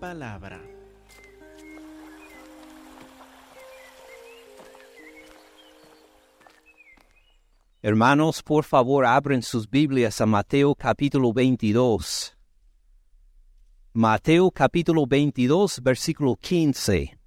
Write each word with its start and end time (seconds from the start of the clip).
palabra. 0.00 0.60
Hermanos, 7.82 8.42
por 8.42 8.64
favor, 8.64 9.04
abren 9.04 9.42
sus 9.42 9.68
Biblias 9.68 10.20
a 10.20 10.26
Mateo 10.26 10.74
capítulo 10.74 11.32
22. 11.32 12.36
Mateo 13.92 14.50
capítulo 14.50 15.06
22, 15.06 15.80
versículo 15.82 16.36
15. 16.36 17.18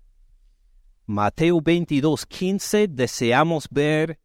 Mateo 1.06 1.62
22, 1.62 2.26
15, 2.26 2.88
deseamos 2.88 3.68
ver 3.70 4.20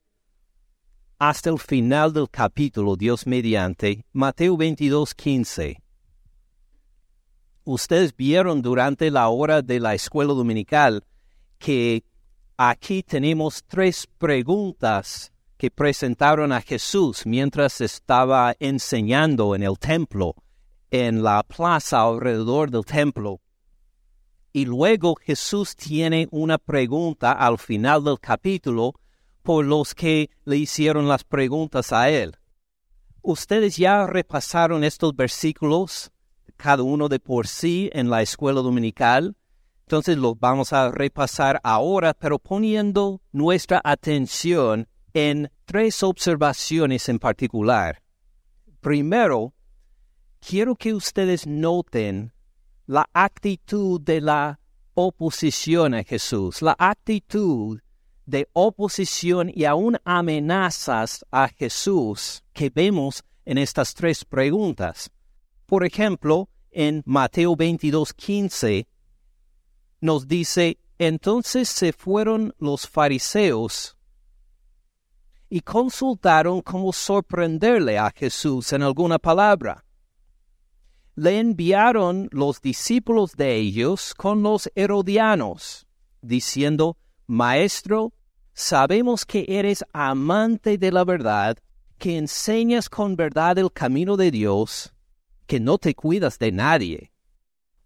hasta 1.19 1.51
el 1.51 1.59
final 1.59 2.13
del 2.13 2.31
capítulo, 2.31 2.97
Dios 2.97 3.27
mediante. 3.27 4.05
Mateo 4.13 4.57
22, 4.57 5.15
15. 5.15 5.88
Ustedes 7.71 8.17
vieron 8.17 8.63
durante 8.63 9.11
la 9.11 9.29
hora 9.29 9.61
de 9.61 9.79
la 9.79 9.93
escuela 9.93 10.33
dominical 10.33 11.05
que 11.59 12.03
aquí 12.57 13.03
tenemos 13.03 13.63
tres 13.69 14.09
preguntas 14.17 15.31
que 15.59 15.71
presentaron 15.71 16.51
a 16.51 16.63
Jesús 16.63 17.27
mientras 17.27 17.83
estaba 17.83 18.57
enseñando 18.59 19.55
en 19.55 19.65
el 19.65 19.79
templo, 19.79 20.35
en 20.91 21.23
la 21.23 21.43
plaza 21.43 22.01
alrededor 22.01 22.71
del 22.71 22.87
templo. 22.87 23.43
Y 24.51 24.65
luego 24.65 25.17
Jesús 25.17 25.77
tiene 25.77 26.27
una 26.31 26.57
pregunta 26.57 27.33
al 27.33 27.59
final 27.59 28.03
del 28.03 28.19
capítulo 28.19 28.95
por 29.43 29.67
los 29.67 29.95
que 29.95 30.31
le 30.47 30.57
hicieron 30.57 31.07
las 31.07 31.23
preguntas 31.23 31.93
a 31.93 32.09
él. 32.09 32.35
Ustedes 33.21 33.77
ya 33.77 34.07
repasaron 34.07 34.85
estos 34.85 35.15
versículos, 35.15 36.11
cada 36.59 36.83
uno 36.83 37.09
de 37.09 37.21
por 37.21 37.47
sí, 37.47 37.89
en 37.95 38.11
la 38.11 38.21
escuela 38.21 38.61
dominical. 38.61 39.37
Entonces 39.87 40.19
los 40.19 40.39
vamos 40.39 40.75
a 40.75 40.91
repasar 40.91 41.61
ahora, 41.65 42.13
pero 42.13 42.39
poniendo 42.39 43.23
nuestra 43.33 43.81
atención 43.83 44.87
en 45.15 45.51
tres 45.65 46.03
observaciones 46.03 47.09
en 47.09 47.19
particular. 47.19 48.03
Primero, 48.81 49.55
quiero 50.47 50.75
que 50.77 50.93
ustedes 50.93 51.47
noten 51.47 52.33
la 52.87 53.09
actitud 53.13 54.01
de 54.01 54.21
la 54.21 54.61
oposición 54.95 55.95
a 55.95 56.03
Jesús, 56.03 56.61
la 56.61 56.77
actitud 56.79 57.81
de 58.27 58.47
oposición 58.53 59.51
y 59.55 59.65
aún 59.65 59.97
amenazas 60.05 61.25
a 61.31 61.49
Jesús 61.49 62.43
que 62.53 62.69
vemos 62.69 63.25
en 63.47 63.57
estas 63.57 63.95
tres 63.95 64.25
preguntas. 64.25 65.11
Por 65.69 65.85
ejemplo, 65.85 66.49
en 66.71 67.03
Mateo 67.05 67.55
22, 67.55 68.15
15, 68.15 68.89
nos 70.01 70.27
dice, 70.27 70.79
entonces 70.99 71.69
se 71.69 71.93
fueron 71.93 72.55
los 72.59 72.89
fariseos 72.89 73.99
y 75.51 75.61
consultaron 75.61 76.63
cómo 76.63 76.91
sorprenderle 76.95 77.99
a 77.99 78.11
Jesús 78.17 78.73
en 78.73 78.83
alguna 78.83 79.19
palabra. 79.19 79.85
Le 81.17 81.39
enviaron 81.39 82.31
los 82.33 82.63
discípulos 82.63 83.33
de 83.37 83.57
ellos 83.57 84.15
con 84.15 84.43
los 84.43 84.71
herodianos, 84.75 85.87
diciendo, 86.23 86.97
Maestro, 87.27 88.15
sabemos 88.55 89.27
que 89.27 89.45
eres 89.47 89.85
amante 89.93 90.79
de 90.79 90.93
la 90.93 91.05
verdad, 91.05 91.59
que 91.99 92.17
enseñas 92.17 92.89
con 92.89 93.17
verdad 93.17 93.59
el 93.59 93.71
camino 93.71 94.17
de 94.17 94.31
Dios, 94.31 94.95
que 95.49 95.59
no 95.59 95.79
te 95.79 95.97
cuidas 95.97 96.39
de 96.39 96.53
nadie, 96.53 97.11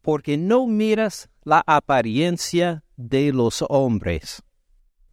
porque 0.03 0.37
no 0.37 0.67
miras 0.67 1.31
la 1.45 1.65
apariencia 1.67 2.85
de 2.97 3.33
los 3.33 3.65
hombres 3.71 4.43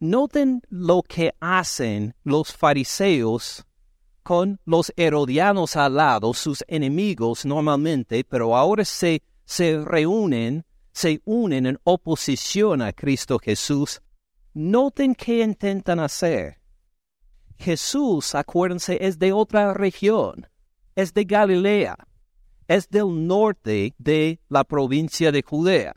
Noten 0.00 0.62
lo 0.70 1.02
que 1.02 1.34
hacen 1.40 2.14
los 2.24 2.54
fariseos 2.54 3.66
con 4.22 4.58
los 4.64 4.94
herodianos 4.96 5.76
al 5.76 5.96
lado, 5.96 6.32
sus 6.32 6.64
enemigos 6.68 7.44
normalmente, 7.44 8.24
pero 8.24 8.56
ahora 8.56 8.86
se, 8.86 9.22
se 9.44 9.78
reúnen, 9.84 10.64
se 10.92 11.20
unen 11.26 11.66
en 11.66 11.78
oposición 11.84 12.80
a 12.80 12.94
Cristo 12.94 13.38
Jesús. 13.38 14.00
Noten 14.54 15.14
qué 15.14 15.42
intentan 15.42 16.00
hacer. 16.00 16.62
Jesús, 17.58 18.34
acuérdense, 18.34 18.96
es 19.02 19.18
de 19.18 19.34
otra 19.34 19.74
región, 19.74 20.48
es 20.96 21.12
de 21.12 21.24
Galilea, 21.24 21.94
es 22.70 22.88
del 22.88 23.26
norte 23.26 23.94
de 23.98 24.38
la 24.48 24.62
provincia 24.62 25.32
de 25.32 25.42
Judea. 25.42 25.92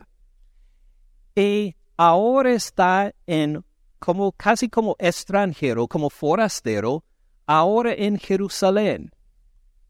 Y 1.35 1.75
ahora 1.95 2.51
está 2.51 3.13
en 3.27 3.63
como 3.99 4.31
casi 4.31 4.69
como 4.69 4.95
extranjero, 4.97 5.87
como 5.87 6.09
forastero, 6.09 7.03
ahora 7.45 7.93
en 7.93 8.17
Jerusalén. 8.17 9.11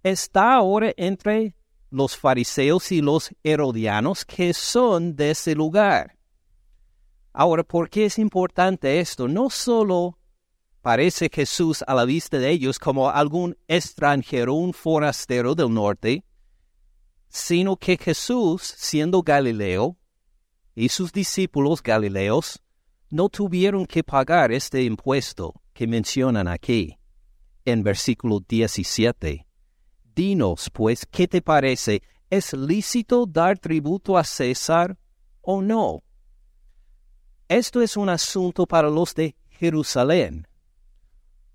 Está 0.04 0.56
ahora 0.56 0.92
entre 0.98 1.56
los 1.90 2.18
fariseos 2.18 2.92
y 2.92 3.02
los 3.02 3.30
herodianos 3.46 4.26
que 4.26 4.54
son 4.54 5.16
de 5.16 5.32
ese 5.32 5.56
lugar. 5.56 6.18
Ahora, 7.32 7.64
¿por 7.64 7.90
qué 7.90 8.08
es 8.08 8.20
importante 8.20 9.00
esto? 9.00 9.30
No 9.30 9.50
solo 9.50 10.20
parece 10.82 11.30
Jesús 11.34 11.82
a 11.88 11.96
la 11.96 12.04
vista 12.04 12.40
de 12.40 12.50
ellos 12.50 12.78
como 12.78 13.10
algún 13.10 13.58
extranjero, 13.70 14.56
un 14.56 14.74
forastero 14.74 15.56
del 15.56 15.74
norte, 15.74 16.26
sino 17.34 17.78
que 17.78 17.98
Jesús, 17.98 18.62
siendo 18.62 19.24
Galileo, 19.24 19.98
y 20.76 20.90
sus 20.90 21.12
discípulos 21.12 21.82
galileos, 21.82 22.62
no 23.10 23.28
tuvieron 23.28 23.88
que 23.88 24.04
pagar 24.04 24.52
este 24.52 24.84
impuesto 24.84 25.60
que 25.74 25.88
mencionan 25.88 26.48
aquí 26.48 27.00
en 27.66 27.82
versículo 27.82 28.40
17. 28.48 29.48
Dinos, 30.14 30.70
pues, 30.72 31.08
¿qué 31.08 31.28
te 31.28 31.42
parece? 31.42 32.04
¿Es 32.30 32.54
lícito 32.54 33.26
dar 33.26 33.58
tributo 33.58 34.16
a 34.16 34.24
César 34.24 35.00
o 35.42 35.60
no? 35.64 36.04
Esto 37.48 37.82
es 37.82 37.98
un 37.98 38.10
asunto 38.10 38.68
para 38.68 38.92
los 38.92 39.16
de 39.16 39.36
Jerusalén. 39.50 40.48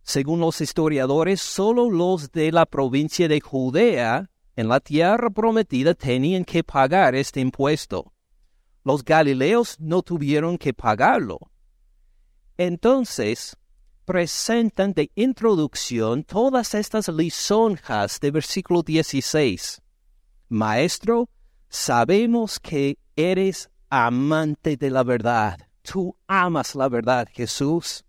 Según 0.03 0.41
los 0.41 0.61
historiadores, 0.61 1.41
solo 1.41 1.89
los 1.89 2.33
de 2.33 2.51
la 2.51 2.67
provincia 2.67 3.29
de 3.29 3.41
Judea, 3.41 4.29
en 4.59 4.67
la 4.67 4.81
tierra 4.81 5.31
prometida, 5.31 5.95
tenían 5.95 6.45
que 6.45 6.65
pagar 6.65 7.15
este 7.15 7.39
impuesto. 7.39 8.13
Los 8.83 9.05
galileos 9.05 9.79
no 9.79 10.03
tuvieron 10.03 10.59
que 10.59 10.75
pagarlo. 10.75 11.39
Entonces, 12.57 13.57
presentan 14.05 14.95
de 14.95 15.13
introducción 15.15 16.25
todas 16.25 16.75
estas 16.75 17.07
lisonjas 17.07 18.19
de 18.19 18.33
versículo 18.33 18.83
16. 18.83 19.81
Maestro, 20.49 21.29
sabemos 21.69 22.59
que 22.59 22.99
eres 23.15 23.71
amante 23.89 24.77
de 24.77 24.91
la 24.91 25.05
verdad. 25.05 25.57
Tú 25.83 26.17
amas 26.27 26.75
la 26.75 26.89
verdad, 26.89 27.29
Jesús. 27.33 28.05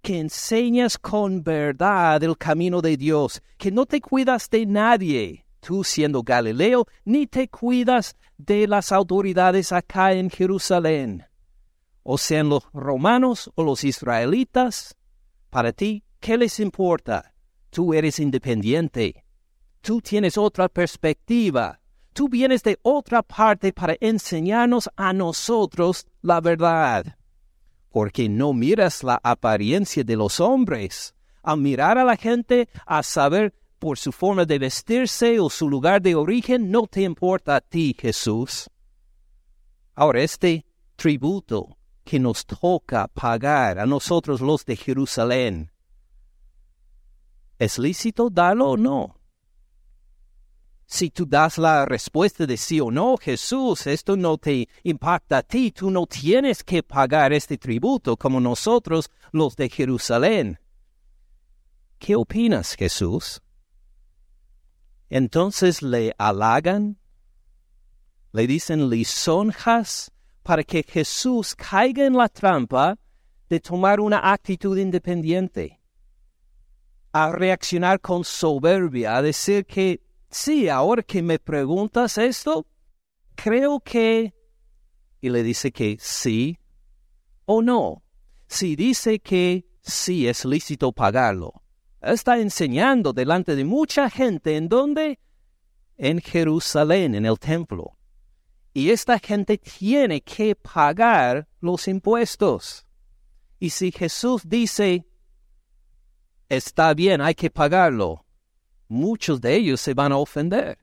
Que 0.00 0.20
enseñas 0.20 0.96
con 0.96 1.42
verdad 1.42 2.22
el 2.22 2.38
camino 2.38 2.80
de 2.80 2.96
Dios, 2.96 3.42
que 3.58 3.70
no 3.70 3.84
te 3.84 4.00
cuidas 4.00 4.48
de 4.48 4.64
nadie, 4.64 5.44
tú 5.62 5.84
siendo 5.84 6.22
Galileo, 6.22 6.86
ni 7.04 7.26
te 7.26 7.48
cuidas 7.48 8.16
de 8.36 8.66
las 8.66 8.90
autoridades 8.90 9.72
acá 9.72 10.12
en 10.12 10.28
Jerusalén. 10.28 11.24
O 12.02 12.18
sean 12.18 12.48
los 12.48 12.64
romanos 12.72 13.50
o 13.54 13.62
los 13.62 13.84
israelitas, 13.84 14.96
para 15.50 15.72
ti, 15.72 16.02
¿qué 16.18 16.36
les 16.36 16.58
importa? 16.58 17.32
Tú 17.70 17.94
eres 17.94 18.18
independiente. 18.18 19.24
Tú 19.80 20.00
tienes 20.00 20.36
otra 20.36 20.68
perspectiva. 20.68 21.80
Tú 22.12 22.28
vienes 22.28 22.62
de 22.64 22.78
otra 22.82 23.22
parte 23.22 23.72
para 23.72 23.96
enseñarnos 24.00 24.90
a 24.96 25.12
nosotros 25.12 26.06
la 26.22 26.40
verdad. 26.40 27.16
Porque 27.88 28.28
no 28.28 28.52
miras 28.52 29.04
la 29.04 29.20
apariencia 29.22 30.02
de 30.02 30.16
los 30.16 30.40
hombres. 30.40 31.14
Al 31.42 31.58
mirar 31.58 31.98
a 31.98 32.04
la 32.04 32.16
gente, 32.16 32.68
a 32.84 33.02
saber 33.02 33.54
por 33.82 33.98
su 33.98 34.12
forma 34.12 34.44
de 34.44 34.60
vestirse 34.60 35.40
o 35.40 35.50
su 35.50 35.68
lugar 35.68 36.00
de 36.00 36.14
origen, 36.14 36.70
no 36.70 36.86
te 36.86 37.02
importa 37.02 37.56
a 37.56 37.60
ti, 37.60 37.96
Jesús. 37.98 38.70
Ahora, 39.96 40.22
este 40.22 40.64
tributo 40.94 41.76
que 42.04 42.20
nos 42.20 42.46
toca 42.46 43.08
pagar 43.08 43.80
a 43.80 43.84
nosotros 43.84 44.40
los 44.40 44.64
de 44.64 44.76
Jerusalén, 44.76 45.72
¿es 47.58 47.76
lícito 47.76 48.30
darlo 48.30 48.70
o 48.70 48.76
no? 48.76 49.16
Si 50.86 51.10
tú 51.10 51.26
das 51.26 51.58
la 51.58 51.84
respuesta 51.84 52.46
de 52.46 52.56
sí 52.56 52.80
o 52.80 52.88
no, 52.88 53.16
Jesús, 53.16 53.88
esto 53.88 54.16
no 54.16 54.38
te 54.38 54.68
impacta 54.84 55.38
a 55.38 55.42
ti, 55.42 55.72
tú 55.72 55.90
no 55.90 56.06
tienes 56.06 56.62
que 56.62 56.84
pagar 56.84 57.32
este 57.32 57.58
tributo 57.58 58.16
como 58.16 58.38
nosotros 58.38 59.10
los 59.32 59.56
de 59.56 59.68
Jerusalén. 59.68 60.60
¿Qué 61.98 62.14
opinas, 62.14 62.76
Jesús? 62.76 63.42
Entonces 65.14 65.82
le 65.82 66.14
halagan, 66.16 66.96
le 68.32 68.46
dicen 68.46 68.88
lisonjas 68.88 70.10
para 70.42 70.64
que 70.64 70.82
Jesús 70.82 71.54
caiga 71.54 72.06
en 72.06 72.14
la 72.14 72.30
trampa 72.30 72.98
de 73.50 73.60
tomar 73.60 74.00
una 74.00 74.32
actitud 74.32 74.78
independiente, 74.78 75.82
a 77.12 77.30
reaccionar 77.30 78.00
con 78.00 78.24
soberbia, 78.24 79.18
a 79.18 79.20
decir 79.20 79.66
que, 79.66 80.00
sí, 80.30 80.70
ahora 80.70 81.02
que 81.02 81.20
me 81.20 81.38
preguntas 81.38 82.16
esto, 82.16 82.66
creo 83.34 83.80
que... 83.80 84.32
Y 85.20 85.28
le 85.28 85.42
dice 85.42 85.72
que 85.72 85.98
sí 86.00 86.58
o 87.44 87.60
no. 87.60 88.02
Si 88.46 88.76
dice 88.76 89.20
que 89.20 89.66
sí 89.82 90.26
es 90.26 90.46
lícito 90.46 90.90
pagarlo, 90.90 91.61
está 92.02 92.38
enseñando 92.38 93.12
delante 93.12 93.54
de 93.54 93.64
mucha 93.64 94.10
gente 94.10 94.56
en 94.56 94.68
donde 94.68 95.18
en 95.96 96.20
Jerusalén, 96.20 97.14
en 97.14 97.26
el 97.26 97.38
templo. 97.38 97.96
Y 98.74 98.90
esta 98.90 99.18
gente 99.18 99.58
tiene 99.58 100.20
que 100.22 100.56
pagar 100.56 101.46
los 101.60 101.86
impuestos. 101.86 102.86
Y 103.58 103.70
si 103.70 103.92
Jesús 103.92 104.42
dice, 104.44 105.06
está 106.48 106.92
bien, 106.94 107.20
hay 107.20 107.34
que 107.34 107.50
pagarlo, 107.50 108.24
muchos 108.88 109.40
de 109.40 109.54
ellos 109.54 109.80
se 109.80 109.94
van 109.94 110.12
a 110.12 110.16
ofender. 110.16 110.78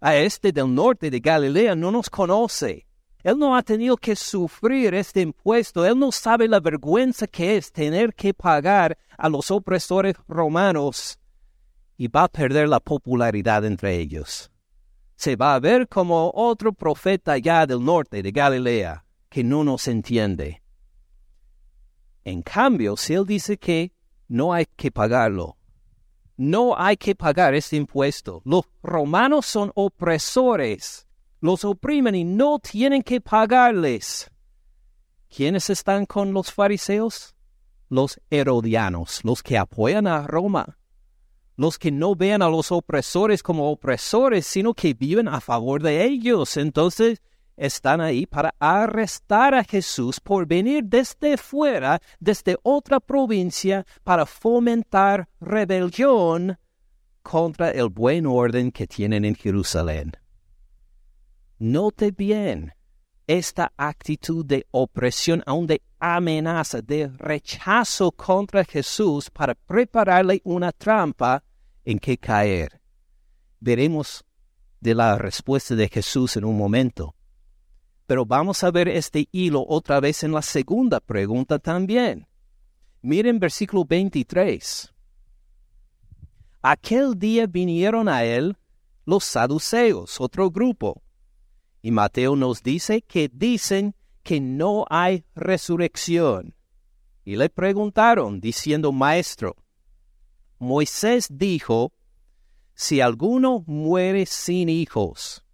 A 0.00 0.16
este 0.16 0.52
del 0.52 0.74
norte 0.74 1.10
de 1.10 1.20
Galilea 1.20 1.74
no 1.74 1.90
nos 1.90 2.10
conoce. 2.10 2.86
Él 3.22 3.38
no 3.38 3.56
ha 3.56 3.62
tenido 3.62 3.96
que 3.96 4.16
sufrir 4.16 4.94
este 4.94 5.20
impuesto. 5.20 5.86
Él 5.86 5.98
no 5.98 6.10
sabe 6.10 6.48
la 6.48 6.60
vergüenza 6.60 7.26
que 7.26 7.56
es 7.56 7.70
tener 7.70 8.14
que 8.14 8.34
pagar 8.34 8.98
a 9.16 9.28
los 9.28 9.50
opresores 9.50 10.16
romanos 10.26 11.18
y 11.96 12.08
va 12.08 12.24
a 12.24 12.28
perder 12.28 12.68
la 12.68 12.80
popularidad 12.80 13.64
entre 13.64 13.96
ellos. 13.96 14.50
Se 15.14 15.36
va 15.36 15.54
a 15.54 15.60
ver 15.60 15.86
como 15.88 16.32
otro 16.34 16.72
profeta 16.72 17.38
ya 17.38 17.64
del 17.64 17.84
norte 17.84 18.22
de 18.22 18.32
Galilea 18.32 19.04
que 19.28 19.44
no 19.44 19.62
nos 19.62 19.86
entiende. 19.86 20.62
En 22.24 22.42
cambio, 22.42 22.96
si 22.96 23.14
él 23.14 23.24
dice 23.24 23.56
que 23.56 23.92
no 24.28 24.52
hay 24.52 24.66
que 24.76 24.90
pagarlo, 24.90 25.56
no 26.36 26.76
hay 26.76 26.96
que 26.96 27.14
pagar 27.14 27.54
este 27.54 27.76
impuesto. 27.76 28.42
Los 28.44 28.64
romanos 28.82 29.46
son 29.46 29.70
opresores, 29.74 31.06
los 31.42 31.66
oprimen 31.66 32.14
y 32.14 32.24
no 32.24 32.58
tienen 32.58 33.02
que 33.02 33.20
pagarles. 33.20 34.30
¿Quiénes 35.28 35.68
están 35.68 36.06
con 36.06 36.32
los 36.32 36.50
fariseos? 36.50 37.34
Los 37.90 38.18
herodianos, 38.30 39.20
los 39.22 39.42
que 39.42 39.58
apoyan 39.58 40.06
a 40.06 40.26
Roma 40.26 40.78
los 41.56 41.78
que 41.78 41.90
no 41.90 42.14
vean 42.14 42.42
a 42.42 42.48
los 42.48 42.72
opresores 42.72 43.42
como 43.42 43.70
opresores, 43.70 44.46
sino 44.46 44.74
que 44.74 44.94
viven 44.94 45.28
a 45.28 45.40
favor 45.40 45.82
de 45.82 46.04
ellos. 46.04 46.56
Entonces 46.56 47.22
están 47.56 48.00
ahí 48.00 48.26
para 48.26 48.54
arrestar 48.58 49.54
a 49.54 49.62
Jesús 49.62 50.18
por 50.18 50.46
venir 50.46 50.84
desde 50.84 51.36
fuera, 51.36 52.00
desde 52.18 52.56
otra 52.62 53.00
provincia, 53.00 53.84
para 54.02 54.26
fomentar 54.26 55.28
rebelión 55.40 56.58
contra 57.22 57.70
el 57.70 57.88
buen 57.88 58.26
orden 58.26 58.72
que 58.72 58.86
tienen 58.86 59.24
en 59.24 59.34
Jerusalén. 59.34 60.12
Note 61.64 62.10
bien 62.10 62.74
esta 63.28 63.72
actitud 63.76 64.44
de 64.44 64.66
opresión, 64.72 65.44
aún 65.46 65.68
de 65.68 65.80
amenaza, 66.00 66.82
de 66.82 67.06
rechazo 67.06 68.10
contra 68.10 68.64
Jesús 68.64 69.30
para 69.30 69.54
prepararle 69.54 70.40
una 70.42 70.72
trampa 70.72 71.44
en 71.84 72.00
que 72.00 72.18
caer. 72.18 72.80
Veremos 73.60 74.24
de 74.80 74.92
la 74.96 75.16
respuesta 75.16 75.76
de 75.76 75.88
Jesús 75.88 76.36
en 76.36 76.46
un 76.46 76.58
momento. 76.58 77.14
Pero 78.06 78.26
vamos 78.26 78.64
a 78.64 78.72
ver 78.72 78.88
este 78.88 79.28
hilo 79.30 79.64
otra 79.68 80.00
vez 80.00 80.24
en 80.24 80.32
la 80.32 80.42
segunda 80.42 80.98
pregunta 80.98 81.60
también. 81.60 82.26
Miren 83.02 83.38
versículo 83.38 83.84
23. 83.84 84.92
Aquel 86.60 87.16
día 87.16 87.46
vinieron 87.46 88.08
a 88.08 88.24
él 88.24 88.56
los 89.04 89.22
saduceos, 89.22 90.20
otro 90.20 90.50
grupo. 90.50 91.00
Y 91.82 91.90
Mateo 91.90 92.36
nos 92.36 92.62
dice 92.62 93.02
que 93.02 93.28
dicen 93.28 93.94
que 94.22 94.40
no 94.40 94.86
hay 94.88 95.24
resurrección. 95.34 96.54
Y 97.24 97.36
le 97.36 97.50
preguntaron, 97.50 98.40
diciendo, 98.40 98.92
Maestro, 98.92 99.56
Moisés 100.58 101.26
dijo, 101.28 101.92
si 102.74 103.00
alguno 103.00 103.64
muere 103.66 104.26
sin 104.26 104.68
hijos, 104.68 105.44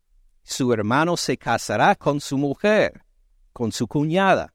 su 0.42 0.72
hermano 0.72 1.16
se 1.16 1.36
casará 1.36 1.94
con 1.94 2.20
su 2.20 2.38
mujer, 2.38 3.04
con 3.52 3.72
su 3.72 3.86
cuñada, 3.86 4.54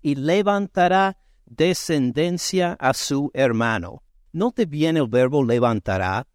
y 0.00 0.14
levantará 0.14 1.18
descendencia 1.44 2.74
a 2.78 2.94
su 2.94 3.30
hermano. 3.34 4.02
¿No 4.32 4.52
te 4.52 4.66
viene 4.66 5.00
el 5.00 5.08
verbo 5.08 5.44
levantará? 5.44 6.26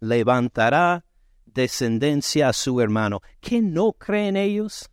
Levantará 0.00 1.04
descendencia 1.52 2.48
a 2.48 2.52
su 2.52 2.80
hermano. 2.80 3.20
¿Qué 3.40 3.60
no 3.60 3.92
creen 3.92 4.36
ellos? 4.36 4.90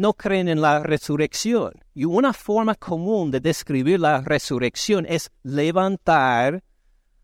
no 0.00 0.14
creen 0.14 0.48
en 0.48 0.62
la 0.62 0.82
resurrección. 0.82 1.72
Y 1.92 2.06
una 2.06 2.32
forma 2.32 2.74
común 2.74 3.30
de 3.30 3.38
describir 3.38 4.00
la 4.00 4.22
resurrección 4.22 5.04
es 5.06 5.30
levantar 5.42 6.64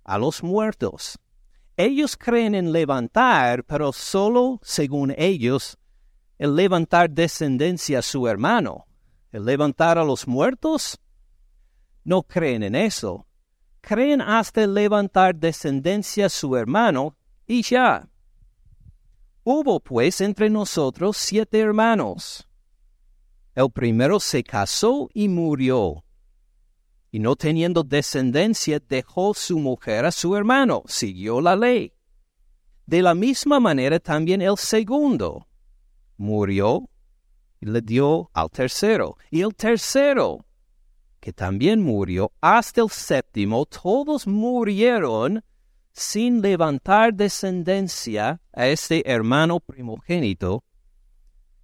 a 0.04 0.18
los 0.18 0.42
muertos. 0.42 1.18
Ellos 1.78 2.18
creen 2.18 2.54
en 2.54 2.72
levantar, 2.72 3.64
pero 3.64 3.94
solo 3.94 4.60
según 4.62 5.14
ellos, 5.16 5.78
el 6.36 6.54
levantar 6.54 7.08
descendencia 7.08 8.00
a 8.00 8.02
su 8.02 8.28
hermano. 8.28 8.84
El 9.32 9.46
levantar 9.46 9.96
a 9.96 10.04
los 10.04 10.28
muertos, 10.28 10.98
no 12.04 12.22
creen 12.22 12.62
en 12.62 12.74
eso. 12.74 13.26
Creen 13.80 14.20
hasta 14.20 14.66
levantar 14.66 15.34
descendencia 15.34 16.26
a 16.26 16.28
su 16.28 16.56
hermano 16.56 17.16
y 17.46 17.62
ya. 17.62 18.08
Hubo 19.44 19.80
pues 19.80 20.20
entre 20.20 20.50
nosotros 20.50 21.16
siete 21.16 21.60
hermanos. 21.60 22.48
El 23.54 23.70
primero 23.70 24.20
se 24.20 24.42
casó 24.42 25.08
y 25.14 25.28
murió. 25.28 26.04
Y 27.10 27.20
no 27.20 27.36
teniendo 27.36 27.82
descendencia, 27.82 28.80
dejó 28.80 29.32
su 29.34 29.58
mujer 29.58 30.04
a 30.04 30.10
su 30.10 30.36
hermano, 30.36 30.82
siguió 30.86 31.40
la 31.40 31.56
ley. 31.56 31.92
De 32.84 33.02
la 33.02 33.14
misma 33.14 33.58
manera 33.58 33.98
también 33.98 34.42
el 34.42 34.56
segundo 34.56 35.46
murió 36.16 36.88
y 37.60 37.66
le 37.66 37.80
dio 37.80 38.30
al 38.34 38.50
tercero. 38.50 39.16
Y 39.30 39.40
el 39.40 39.54
tercero, 39.54 40.44
que 41.20 41.32
también 41.32 41.82
murió, 41.82 42.32
hasta 42.40 42.82
el 42.82 42.90
séptimo, 42.90 43.64
todos 43.66 44.26
murieron 44.26 45.42
sin 45.96 46.42
levantar 46.42 47.14
descendencia 47.14 48.42
a 48.52 48.66
este 48.66 49.10
hermano 49.10 49.60
primogénito. 49.60 50.62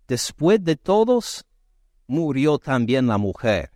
Después 0.09 0.65
de 0.65 0.77
todos 0.77 1.45
murió 2.07 2.59
también 2.59 3.07
la 3.09 3.19
mujer. 3.19 3.73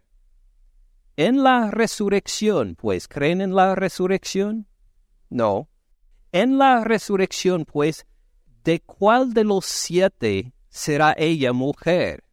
En 1.18 1.42
la 1.42 1.70
resurrección, 1.70 2.74
pues, 2.74 3.06
¿creen 3.06 3.42
en 3.42 3.54
la 3.54 3.74
resurrección? 3.74 4.66
No. 5.28 5.68
En 6.32 6.56
la 6.56 6.84
resurrección, 6.84 7.66
pues, 7.66 8.06
¿de 8.64 8.80
cuál 8.80 9.34
de 9.34 9.44
los 9.44 9.66
siete 9.66 10.54
será 10.70 11.14
ella 11.18 11.52
mujer? 11.52 12.24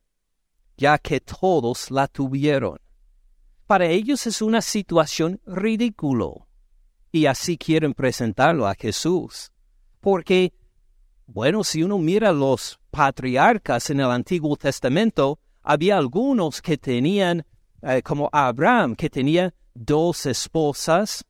Ya 0.77 0.97
que 0.97 1.19
todos 1.19 1.91
la 1.91 2.07
tuvieron. 2.07 2.79
Para 3.67 3.87
ellos 3.87 4.27
es 4.27 4.41
una 4.41 4.61
situación 4.61 5.41
ridículo. 5.45 6.47
Y 7.13 7.27
así 7.27 7.59
quieren 7.59 7.93
presentarlo 7.93 8.67
a 8.67 8.73
Jesús. 8.73 9.51
Porque, 10.01 10.51
bueno, 11.27 11.63
si 11.63 11.83
uno 11.83 11.99
mira 11.99 12.31
los 12.31 12.79
patriarcas 12.89 13.91
en 13.91 13.99
el 13.99 14.09
Antiguo 14.09 14.57
Testamento, 14.57 15.39
había 15.61 15.99
algunos 15.99 16.59
que 16.59 16.75
tenían, 16.75 17.45
eh, 17.83 18.01
como 18.01 18.29
Abraham, 18.31 18.95
que 18.95 19.11
tenía 19.11 19.53
dos 19.75 20.25
esposas, 20.25 21.23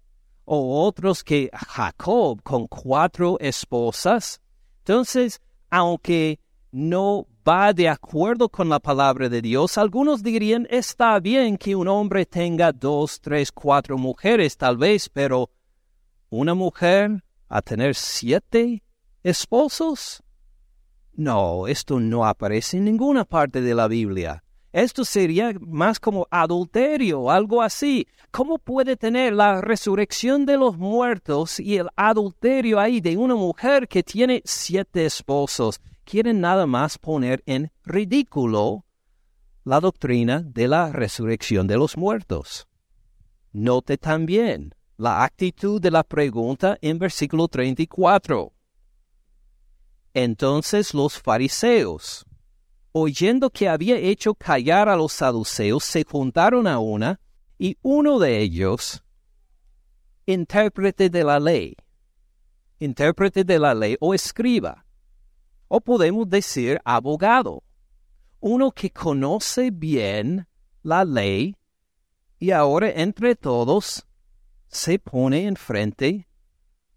o 0.46 0.86
otros 0.86 1.22
que 1.22 1.50
Jacob 1.54 2.42
con 2.44 2.66
cuatro 2.68 3.38
esposas. 3.42 4.40
Entonces, 4.80 5.42
aunque 5.70 6.40
no 6.72 7.28
va 7.46 7.74
de 7.74 7.90
acuerdo 7.90 8.48
con 8.48 8.70
la 8.70 8.80
palabra 8.80 9.28
de 9.28 9.42
Dios, 9.42 9.78
algunos 9.78 10.24
dirían, 10.24 10.66
está 10.70 11.20
bien 11.20 11.58
que 11.58 11.75
un 11.75 11.90
hombre 11.90 12.25
tenga 12.25 12.72
dos, 12.72 13.20
tres, 13.20 13.52
cuatro 13.52 13.98
mujeres 13.98 14.56
tal 14.56 14.78
vez, 14.78 15.10
pero 15.10 15.50
una 16.40 16.54
mujer 16.54 17.24
a 17.48 17.62
tener 17.62 17.96
siete 17.96 18.84
esposos, 19.24 20.24
no, 21.13 21.68
esto 21.68 22.00
no 22.00 22.25
aparece 22.25 22.78
en 22.78 22.86
ninguna 22.86 23.24
parte 23.24 23.62
de 23.62 23.75
la 23.75 23.88
Biblia. 23.88 24.44
Esto 24.72 25.06
sería 25.06 25.54
más 25.62 26.00
como 26.00 26.28
adulterio, 26.32 27.30
algo 27.30 27.62
así. 27.62 28.08
¿Cómo 28.32 28.58
puede 28.58 28.98
tener 28.98 29.34
la 29.34 29.62
resurrección 29.62 30.48
de 30.48 30.58
los 30.58 30.78
muertos 30.78 31.60
y 31.60 31.78
el 31.78 31.90
adulterio 31.96 32.80
ahí 32.80 33.00
de 33.00 33.16
una 33.16 33.36
mujer 33.36 33.88
que 33.88 34.02
tiene 34.02 34.42
siete 34.44 35.06
esposos? 35.06 35.80
quieren 36.04 36.42
nada 36.42 36.66
más 36.66 36.98
poner 36.98 37.44
en 37.46 37.72
ridículo 37.84 38.86
la 39.63 39.80
doctrina 39.80 40.42
de 40.42 40.68
la 40.68 40.92
resurrección 40.92 41.68
de 41.68 41.78
los 41.78 41.98
muertos. 41.98 42.68
Note 43.52 43.98
también 43.98 44.75
la 44.97 45.23
actitud 45.23 45.81
de 45.81 45.91
la 45.91 46.03
pregunta 46.03 46.77
en 46.81 47.00
versículo 47.00 47.47
34. 47.47 48.53
Entonces 50.13 50.93
los 50.93 51.19
fariseos, 51.19 52.25
oyendo 52.91 53.50
que 53.50 53.67
había 53.67 53.97
hecho 53.97 54.35
callar 54.35 54.89
a 54.89 54.95
los 54.95 55.13
saduceos, 55.13 55.83
se 55.83 56.03
juntaron 56.03 56.67
a 56.67 56.79
una, 56.79 57.19
y 57.57 57.77
uno 57.81 58.19
de 58.19 58.39
ellos, 58.39 59.03
intérprete 60.25 61.09
de 61.09 61.23
la 61.23 61.39
ley, 61.39 61.75
intérprete 62.79 63.43
de 63.43 63.59
la 63.59 63.73
ley 63.73 63.97
o 64.00 64.13
escriba, 64.13 64.85
o 65.67 65.81
podemos 65.81 66.29
decir 66.29 66.79
abogado, 66.85 67.63
uno 68.39 68.71
que 68.71 68.91
conoce 68.91 69.71
bien 69.71 70.47
la 70.83 71.05
ley 71.05 71.55
y 72.38 72.51
ahora 72.51 72.91
entre 72.91 73.35
todos 73.35 74.05
se 74.74 74.98
pone 74.98 75.46
enfrente 75.46 76.27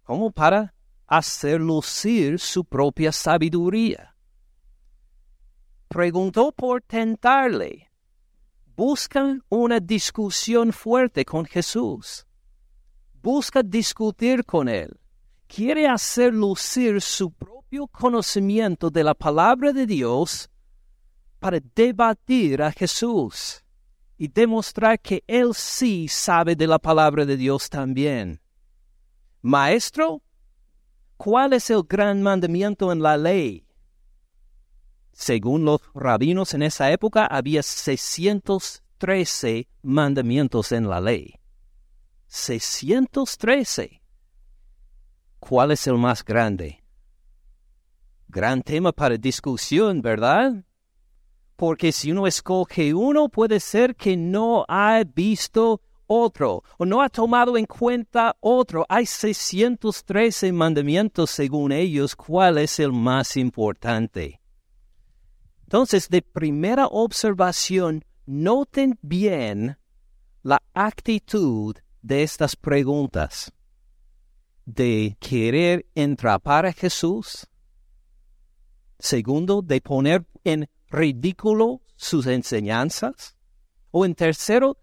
como 0.02 0.30
para 0.30 0.74
hacer 1.06 1.60
lucir 1.60 2.40
su 2.40 2.64
propia 2.64 3.12
sabiduría. 3.12 4.16
Preguntó 5.86 6.52
por 6.52 6.80
tentarle. 6.80 7.90
Busca 8.74 9.38
una 9.50 9.78
discusión 9.78 10.72
fuerte 10.72 11.24
con 11.24 11.44
Jesús. 11.44 12.26
Busca 13.22 13.62
discutir 13.62 14.44
con 14.44 14.68
él. 14.68 14.98
Quiere 15.46 15.86
hacer 15.86 16.32
lucir 16.32 17.00
su 17.02 17.30
propio 17.30 17.86
conocimiento 17.88 18.90
de 18.90 19.04
la 19.04 19.14
palabra 19.14 19.72
de 19.72 19.86
Dios 19.86 20.48
para 21.38 21.58
debatir 21.74 22.62
a 22.62 22.72
Jesús 22.72 23.65
y 24.18 24.28
demostrar 24.28 25.00
que 25.00 25.24
Él 25.26 25.54
sí 25.54 26.08
sabe 26.08 26.56
de 26.56 26.66
la 26.66 26.78
palabra 26.78 27.26
de 27.26 27.36
Dios 27.36 27.68
también. 27.68 28.40
Maestro, 29.42 30.22
¿cuál 31.16 31.52
es 31.52 31.68
el 31.70 31.82
gran 31.82 32.22
mandamiento 32.22 32.92
en 32.92 33.02
la 33.02 33.16
ley? 33.16 33.66
Según 35.12 35.64
los 35.64 35.80
rabinos 35.94 36.52
en 36.52 36.62
esa 36.62 36.90
época, 36.90 37.26
había 37.26 37.62
613 37.62 39.68
mandamientos 39.82 40.72
en 40.72 40.88
la 40.88 41.00
ley. 41.00 41.38
613. 42.26 44.02
¿Cuál 45.38 45.70
es 45.70 45.86
el 45.86 45.96
más 45.96 46.24
grande? 46.24 46.82
Gran 48.28 48.62
tema 48.62 48.92
para 48.92 49.16
discusión, 49.16 50.02
¿verdad? 50.02 50.65
Porque 51.56 51.90
si 51.92 52.12
uno 52.12 52.26
escoge 52.26 52.94
uno, 52.94 53.28
puede 53.28 53.60
ser 53.60 53.96
que 53.96 54.16
no 54.16 54.64
ha 54.68 55.02
visto 55.04 55.80
otro 56.06 56.62
o 56.78 56.84
no 56.84 57.02
ha 57.02 57.08
tomado 57.08 57.56
en 57.56 57.66
cuenta 57.66 58.36
otro. 58.40 58.86
Hay 58.88 59.06
613 59.06 60.52
mandamientos 60.52 61.30
según 61.30 61.72
ellos, 61.72 62.14
¿cuál 62.14 62.58
es 62.58 62.78
el 62.78 62.92
más 62.92 63.36
importante? 63.36 64.40
Entonces, 65.62 66.08
de 66.08 66.22
primera 66.22 66.86
observación, 66.86 68.04
noten 68.24 68.98
bien 69.02 69.78
la 70.42 70.62
actitud 70.74 71.76
de 72.02 72.22
estas 72.22 72.54
preguntas. 72.54 73.52
De 74.64 75.16
querer 75.20 75.86
entrapar 75.94 76.66
a 76.66 76.72
Jesús. 76.72 77.48
Segundo, 78.98 79.62
de 79.62 79.80
poner 79.80 80.24
en 80.44 80.68
ridículo 80.96 81.82
sus 81.94 82.26
enseñanzas. 82.26 83.36
O 83.90 84.04
en 84.04 84.14
tercero, 84.14 84.78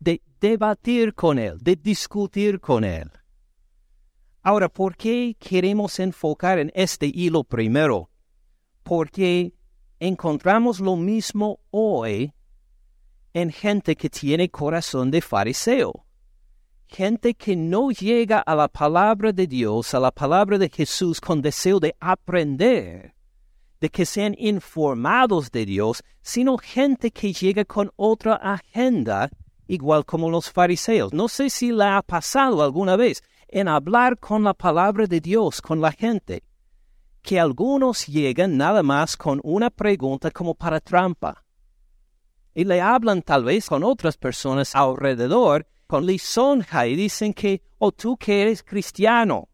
de 0.00 0.22
debatir 0.40 1.14
con 1.14 1.38
él, 1.38 1.58
de 1.60 1.76
discutir 1.76 2.60
con 2.60 2.84
él. 2.84 3.10
Ahora, 4.42 4.68
¿por 4.68 4.96
qué 4.96 5.36
queremos 5.38 5.98
enfocar 5.98 6.58
en 6.58 6.70
este 6.74 7.06
hilo 7.06 7.44
primero? 7.44 8.10
Porque 8.82 9.54
encontramos 9.98 10.80
lo 10.80 10.96
mismo 10.96 11.60
hoy 11.70 12.32
en 13.32 13.50
gente 13.50 13.96
que 13.96 14.10
tiene 14.10 14.50
corazón 14.50 15.10
de 15.10 15.20
fariseo. 15.20 16.04
Gente 16.86 17.34
que 17.34 17.56
no 17.56 17.90
llega 17.90 18.40
a 18.40 18.54
la 18.54 18.68
palabra 18.68 19.32
de 19.32 19.46
Dios, 19.46 19.94
a 19.94 20.00
la 20.00 20.10
palabra 20.10 20.58
de 20.58 20.68
Jesús 20.68 21.20
con 21.20 21.40
deseo 21.40 21.80
de 21.80 21.96
aprender, 21.98 23.14
de 23.84 23.90
que 23.90 24.06
sean 24.06 24.34
informados 24.38 25.50
de 25.50 25.66
Dios, 25.66 26.02
sino 26.22 26.56
gente 26.56 27.10
que 27.10 27.34
llega 27.34 27.66
con 27.66 27.92
otra 27.96 28.36
agenda, 28.36 29.28
igual 29.66 30.06
como 30.06 30.30
los 30.30 30.50
fariseos. 30.50 31.12
No 31.12 31.28
sé 31.28 31.50
si 31.50 31.70
le 31.70 31.84
ha 31.84 32.00
pasado 32.00 32.62
alguna 32.62 32.96
vez 32.96 33.22
en 33.46 33.68
hablar 33.68 34.18
con 34.18 34.42
la 34.42 34.54
palabra 34.54 35.06
de 35.06 35.20
Dios 35.20 35.60
con 35.60 35.82
la 35.82 35.92
gente, 35.92 36.42
que 37.20 37.38
algunos 37.38 38.06
llegan 38.06 38.56
nada 38.56 38.82
más 38.82 39.18
con 39.18 39.38
una 39.44 39.68
pregunta 39.68 40.30
como 40.30 40.54
para 40.54 40.80
trampa. 40.80 41.44
Y 42.54 42.64
le 42.64 42.80
hablan 42.80 43.20
tal 43.20 43.44
vez 43.44 43.66
con 43.66 43.84
otras 43.84 44.16
personas 44.16 44.74
alrededor 44.74 45.66
con 45.86 46.06
lisonja 46.06 46.86
y 46.86 46.96
dicen 46.96 47.34
que, 47.34 47.60
o 47.76 47.88
oh, 47.88 47.92
tú 47.92 48.16
que 48.16 48.40
eres 48.40 48.62
cristiano, 48.62 49.50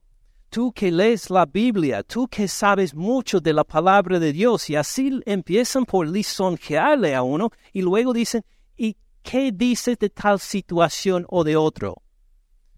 tú 0.50 0.72
que 0.72 0.90
lees 0.90 1.30
la 1.30 1.46
Biblia, 1.46 2.02
tú 2.02 2.26
que 2.26 2.48
sabes 2.48 2.94
mucho 2.94 3.40
de 3.40 3.52
la 3.52 3.64
palabra 3.64 4.18
de 4.18 4.32
Dios, 4.32 4.68
y 4.68 4.76
así 4.76 5.20
empiezan 5.24 5.86
por 5.86 6.06
lisonjearle 6.08 7.14
a 7.14 7.22
uno 7.22 7.50
y 7.72 7.82
luego 7.82 8.12
dicen, 8.12 8.44
¿y 8.76 8.96
qué 9.22 9.52
dices 9.52 9.96
de 9.98 10.10
tal 10.10 10.40
situación 10.40 11.24
o 11.28 11.44
de 11.44 11.56
otro? 11.56 12.02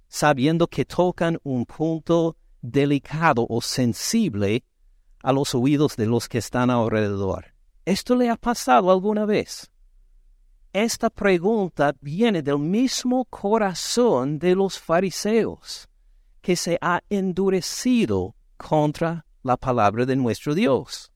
Sabiendo 0.07 0.69
que 0.69 0.85
tocan 0.85 1.38
un 1.43 1.64
punto 1.64 2.37
delicado 2.61 3.47
o 3.49 3.62
sensible 3.62 4.64
a 5.23 5.33
los 5.33 5.55
oídos 5.55 5.97
de 5.97 6.07
los 6.07 6.29
que 6.29 6.38
están 6.38 6.71
alrededor. 6.71 7.47
¿Esto 7.87 8.14
le 8.14 8.29
ha 8.29 8.37
pasado 8.37 8.91
alguna 8.91 9.25
vez? 9.25 9.71
Esta 10.75 11.11
pregunta 11.11 11.95
viene 12.00 12.43
del 12.43 12.59
mismo 12.59 13.25
corazón 13.25 14.38
de 14.38 14.55
los 14.55 14.79
fariseos 14.79 15.88
que 16.43 16.57
se 16.57 16.77
ha 16.81 17.03
endurecido 17.09 18.35
contra 18.57 19.25
la 19.43 19.57
palabra 19.57 20.05
de 20.05 20.17
nuestro 20.17 20.55
Dios. 20.55 21.13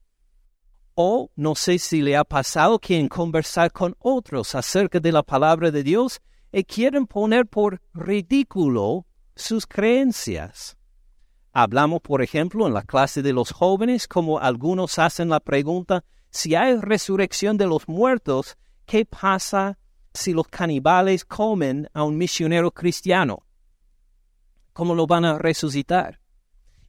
O 0.95 1.31
no 1.37 1.55
sé 1.55 1.79
si 1.79 2.01
le 2.01 2.17
ha 2.17 2.25
pasado 2.25 2.79
que 2.79 2.99
en 2.99 3.09
conversar 3.09 3.71
con 3.71 3.95
otros 3.99 4.55
acerca 4.55 4.99
de 4.99 5.13
la 5.13 5.23
palabra 5.23 5.71
de 5.71 5.83
Dios 5.83 6.21
y 6.53 6.65
quieren 6.65 7.07
poner 7.07 7.47
por 7.47 7.83
ridículo 7.93 9.05
sus 9.35 9.67
creencias. 9.67 10.77
Hablamos, 11.53 12.01
por 12.01 12.23
ejemplo, 12.23 12.67
en 12.67 12.75
la 12.75 12.83
clase 12.83 13.23
de 13.23 13.33
los 13.33 13.51
jóvenes, 13.51 14.09
como 14.09 14.39
algunos 14.39 14.99
hacen 14.99 15.29
la 15.29 15.41
pregunta, 15.41 16.05
si 16.31 16.55
hay 16.55 16.77
resurrección 16.77 17.57
de 17.57 17.67
los 17.67 17.89
muertos, 17.89 18.57
¿qué 18.85 19.05
pasa 19.05 19.79
si 20.13 20.33
los 20.33 20.49
caníbales 20.49 21.25
comen 21.25 21.89
a 21.93 22.05
un 22.05 22.17
misionero 22.17 22.71
cristiano? 22.71 23.46
Cómo 24.77 24.95
lo 24.95 25.07
van 25.07 25.25
a 25.25 25.39
resucitar. 25.39 26.21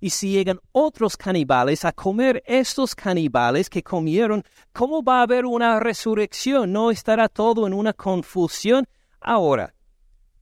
Y 0.01 0.09
si 0.09 0.31
llegan 0.31 0.59
otros 0.73 1.15
caníbales 1.15 1.85
a 1.85 1.93
comer 1.93 2.43
estos 2.45 2.93
caníbales 2.93 3.69
que 3.69 3.81
comieron, 3.81 4.43
¿cómo 4.73 5.01
va 5.01 5.19
a 5.19 5.21
haber 5.21 5.45
una 5.45 5.79
resurrección? 5.79 6.73
¿No 6.73 6.91
estará 6.91 7.29
todo 7.29 7.65
en 7.65 7.73
una 7.73 7.93
confusión? 7.93 8.85
Ahora, 9.21 9.73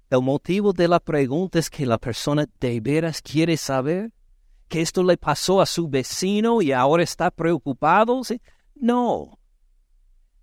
el 0.09 0.23
motivo 0.23 0.73
de 0.73 0.87
la 0.87 0.99
pregunta 0.99 1.59
es 1.59 1.69
que 1.69 1.85
la 1.85 1.99
persona 1.99 2.47
de 2.59 2.79
veras 2.79 3.21
quiere 3.21 3.57
saber 3.57 4.11
que 4.67 4.81
esto 4.81 5.03
le 5.03 5.15
pasó 5.15 5.61
a 5.61 5.67
su 5.67 5.87
vecino 5.87 6.63
y 6.63 6.71
ahora 6.71 7.03
está 7.03 7.29
preocupado. 7.29 8.21
No. 8.73 9.37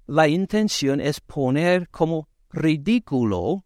La 0.06 0.28
intención 0.28 1.00
es 1.00 1.20
poner 1.20 1.88
como 1.88 2.28
ridículo 2.50 3.64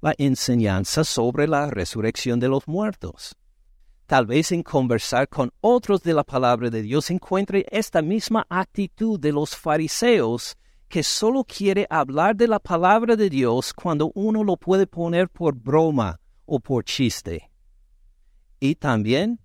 la 0.00 0.14
enseñanza 0.18 1.04
sobre 1.04 1.48
la 1.48 1.70
resurrección 1.70 2.38
de 2.38 2.48
los 2.48 2.68
muertos. 2.68 3.36
Tal 4.06 4.26
vez 4.26 4.52
en 4.52 4.62
conversar 4.62 5.28
con 5.28 5.52
otros 5.60 6.02
de 6.02 6.14
la 6.14 6.24
palabra 6.24 6.70
de 6.70 6.82
Dios 6.82 7.10
encuentre 7.10 7.66
esta 7.70 8.00
misma 8.00 8.46
actitud 8.48 9.20
de 9.20 9.32
los 9.32 9.54
fariseos 9.54 10.56
que 10.88 11.02
solo 11.02 11.44
quiere 11.44 11.86
hablar 11.90 12.34
de 12.34 12.48
la 12.48 12.58
palabra 12.58 13.16
de 13.16 13.28
Dios 13.28 13.74
cuando 13.74 14.10
uno 14.14 14.42
lo 14.42 14.56
puede 14.56 14.86
poner 14.86 15.28
por 15.28 15.54
broma 15.54 16.18
o 16.46 16.58
por 16.58 16.84
chiste. 16.84 17.50
Y 18.58 18.76
también 18.76 19.38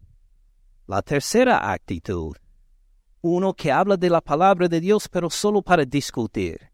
la 0.87 1.01
tercera 1.01 1.71
actitud, 1.71 2.37
uno 3.21 3.53
que 3.53 3.71
habla 3.71 3.97
de 3.97 4.09
la 4.09 4.21
palabra 4.21 4.67
de 4.67 4.79
Dios 4.79 5.09
pero 5.09 5.29
solo 5.29 5.61
para 5.61 5.83
discutir 5.83 6.72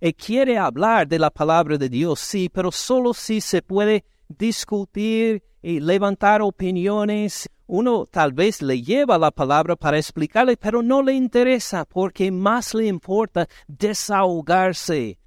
y 0.00 0.12
quiere 0.12 0.58
hablar 0.58 1.08
de 1.08 1.18
la 1.18 1.30
palabra 1.30 1.78
de 1.78 1.88
Dios, 1.88 2.20
sí, 2.20 2.48
pero 2.48 2.70
solo 2.70 3.14
si 3.14 3.40
se 3.40 3.62
puede 3.62 4.04
discutir 4.28 5.42
y 5.62 5.80
levantar 5.80 6.42
opiniones. 6.42 7.48
Uno 7.66 8.06
tal 8.06 8.32
vez 8.32 8.62
le 8.62 8.82
lleva 8.82 9.18
la 9.18 9.30
palabra 9.30 9.74
para 9.74 9.98
explicarle, 9.98 10.56
pero 10.56 10.82
no 10.82 11.02
le 11.02 11.14
interesa 11.14 11.84
porque 11.84 12.30
más 12.30 12.74
le 12.74 12.86
importa 12.86 13.48
desahogarse, 13.66 15.18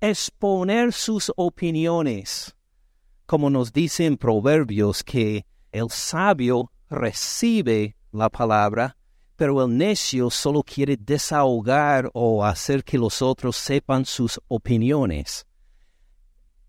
exponer 0.00 0.92
sus 0.92 1.32
opiniones. 1.36 2.54
Como 3.26 3.48
nos 3.48 3.72
dicen 3.72 4.16
Proverbios 4.16 5.04
que 5.04 5.46
el 5.72 5.88
sabio 5.88 6.72
recibe 6.90 7.96
la 8.12 8.28
palabra, 8.28 8.96
pero 9.40 9.64
el 9.64 9.74
necio 9.74 10.28
solo 10.28 10.62
quiere 10.62 10.98
desahogar 10.98 12.10
o 12.12 12.44
hacer 12.44 12.84
que 12.84 12.98
los 12.98 13.22
otros 13.22 13.56
sepan 13.56 14.04
sus 14.04 14.38
opiniones. 14.48 15.46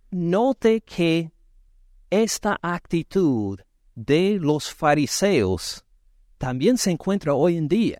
Note 0.09 0.79
que 0.79 1.33
esta 2.09 2.57
actitud 2.61 3.59
de 3.93 4.37
los 4.39 4.73
fariseos 4.73 5.83
también 6.37 6.77
se 6.77 6.91
encuentra 6.91 7.33
hoy 7.33 7.57
en 7.57 7.67
día. 7.67 7.99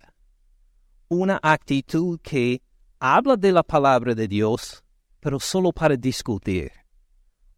Una 1.10 1.38
actitud 1.44 2.18
que 2.24 2.62
habla 2.98 3.36
de 3.36 3.52
la 3.52 3.64
palabra 3.64 4.16
de 4.16 4.30
Dios, 4.30 4.86
pero 5.20 5.38
solo 5.42 5.74
para 5.74 5.98
discutir, 5.98 6.72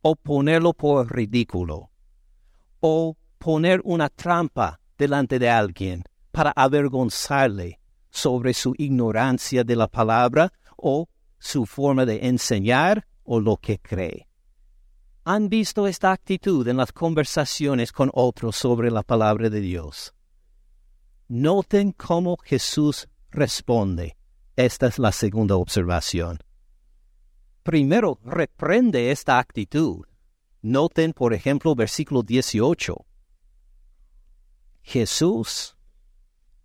o 0.02 0.16
ponerlo 0.16 0.74
por 0.74 1.16
ridículo, 1.16 1.92
o 2.80 3.16
poner 3.38 3.82
una 3.84 4.10
trampa 4.10 4.80
delante 4.98 5.38
de 5.38 5.52
alguien 5.52 6.04
para 6.34 6.52
avergonzarle 6.56 7.80
sobre 8.10 8.56
su 8.56 8.74
ignorancia 8.78 9.64
de 9.64 9.76
la 9.76 9.88
palabra 9.88 10.52
o 10.76 11.08
su 11.38 11.68
forma 11.68 12.06
de 12.06 12.28
enseñar 12.28 13.06
o 13.24 13.40
lo 13.40 13.58
que 13.58 13.78
cree. 13.78 14.28
¿Han 15.26 15.48
visto 15.48 15.88
esta 15.88 16.12
actitud 16.12 16.68
en 16.68 16.78
las 16.78 16.92
conversaciones 16.92 17.92
con 17.92 18.10
otros 18.14 18.56
sobre 18.56 18.90
la 18.90 19.04
palabra 19.04 19.52
de 19.52 19.62
Dios? 19.62 20.14
Noten 21.28 21.92
cómo 21.92 22.38
Jesús 22.44 23.08
responde. 23.30 24.18
Esta 24.56 24.88
es 24.88 24.98
la 24.98 25.12
segunda 25.12 25.56
observación. 25.56 26.40
Primero, 27.62 28.20
reprende 28.24 29.12
esta 29.12 29.38
actitud. 29.38 30.06
Noten, 30.64 31.14
por 31.14 31.34
ejemplo, 31.34 31.76
versículo 31.76 32.24
18. 32.24 33.06
Jesús, 34.82 35.73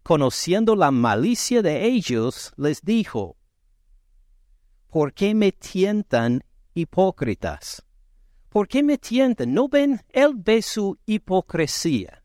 conociendo 0.09 0.75
la 0.75 0.91
malicia 0.91 1.61
de 1.61 1.85
ellos, 1.85 2.55
les 2.57 2.81
dijo, 2.81 3.37
¿por 4.89 5.13
qué 5.13 5.35
me 5.35 5.53
tientan 5.53 6.43
hipócritas? 6.73 7.85
¿Por 8.49 8.69
qué 8.69 8.83
me 8.83 8.97
tientan? 8.97 9.53
¿No 9.53 9.69
ven? 9.69 10.01
Él 10.09 10.33
ve 10.35 10.63
su 10.63 10.97
hipocresía. 11.05 12.25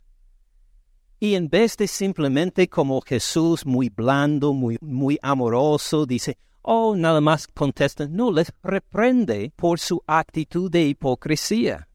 Y 1.19 1.35
en 1.35 1.49
vez 1.49 1.75
de 1.75 1.89
simplemente 1.89 2.69
como 2.69 3.01
Jesús, 3.01 3.65
muy 3.65 3.89
blando, 3.89 4.53
muy, 4.53 4.77
muy 4.79 5.19
amoroso, 5.21 6.05
dice, 6.05 6.37
oh, 6.61 6.95
nada 6.95 7.19
más 7.19 7.47
contesta, 7.47 8.07
no, 8.07 8.31
les 8.31 8.53
reprende 8.63 9.51
por 9.57 9.77
su 9.77 10.01
actitud 10.07 10.71
de 10.71 10.83
hipocresía. 10.83 11.89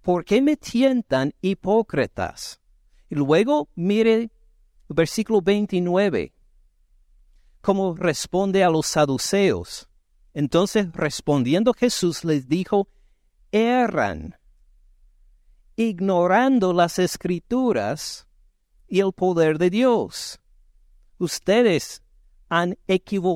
¿Por 0.00 0.24
qué 0.24 0.40
me 0.40 0.56
tientan 0.56 1.34
hipócritas? 1.42 2.58
Y 3.10 3.16
luego 3.16 3.68
mire 3.74 4.30
versículo 4.94 5.40
29, 5.40 6.32
cómo 7.60 7.94
responde 7.94 8.64
a 8.64 8.70
los 8.70 8.86
saduceos. 8.86 9.88
Entonces 10.32 10.92
respondiendo 10.92 11.72
Jesús 11.74 12.24
les 12.24 12.48
dijo, 12.48 12.88
erran, 13.52 14.36
ignorando 15.76 16.72
las 16.72 16.98
escrituras 16.98 18.26
y 18.86 19.00
el 19.00 19.12
poder 19.12 19.58
de 19.58 19.70
Dios. 19.70 20.40
Ustedes 21.18 22.02
han 22.48 22.76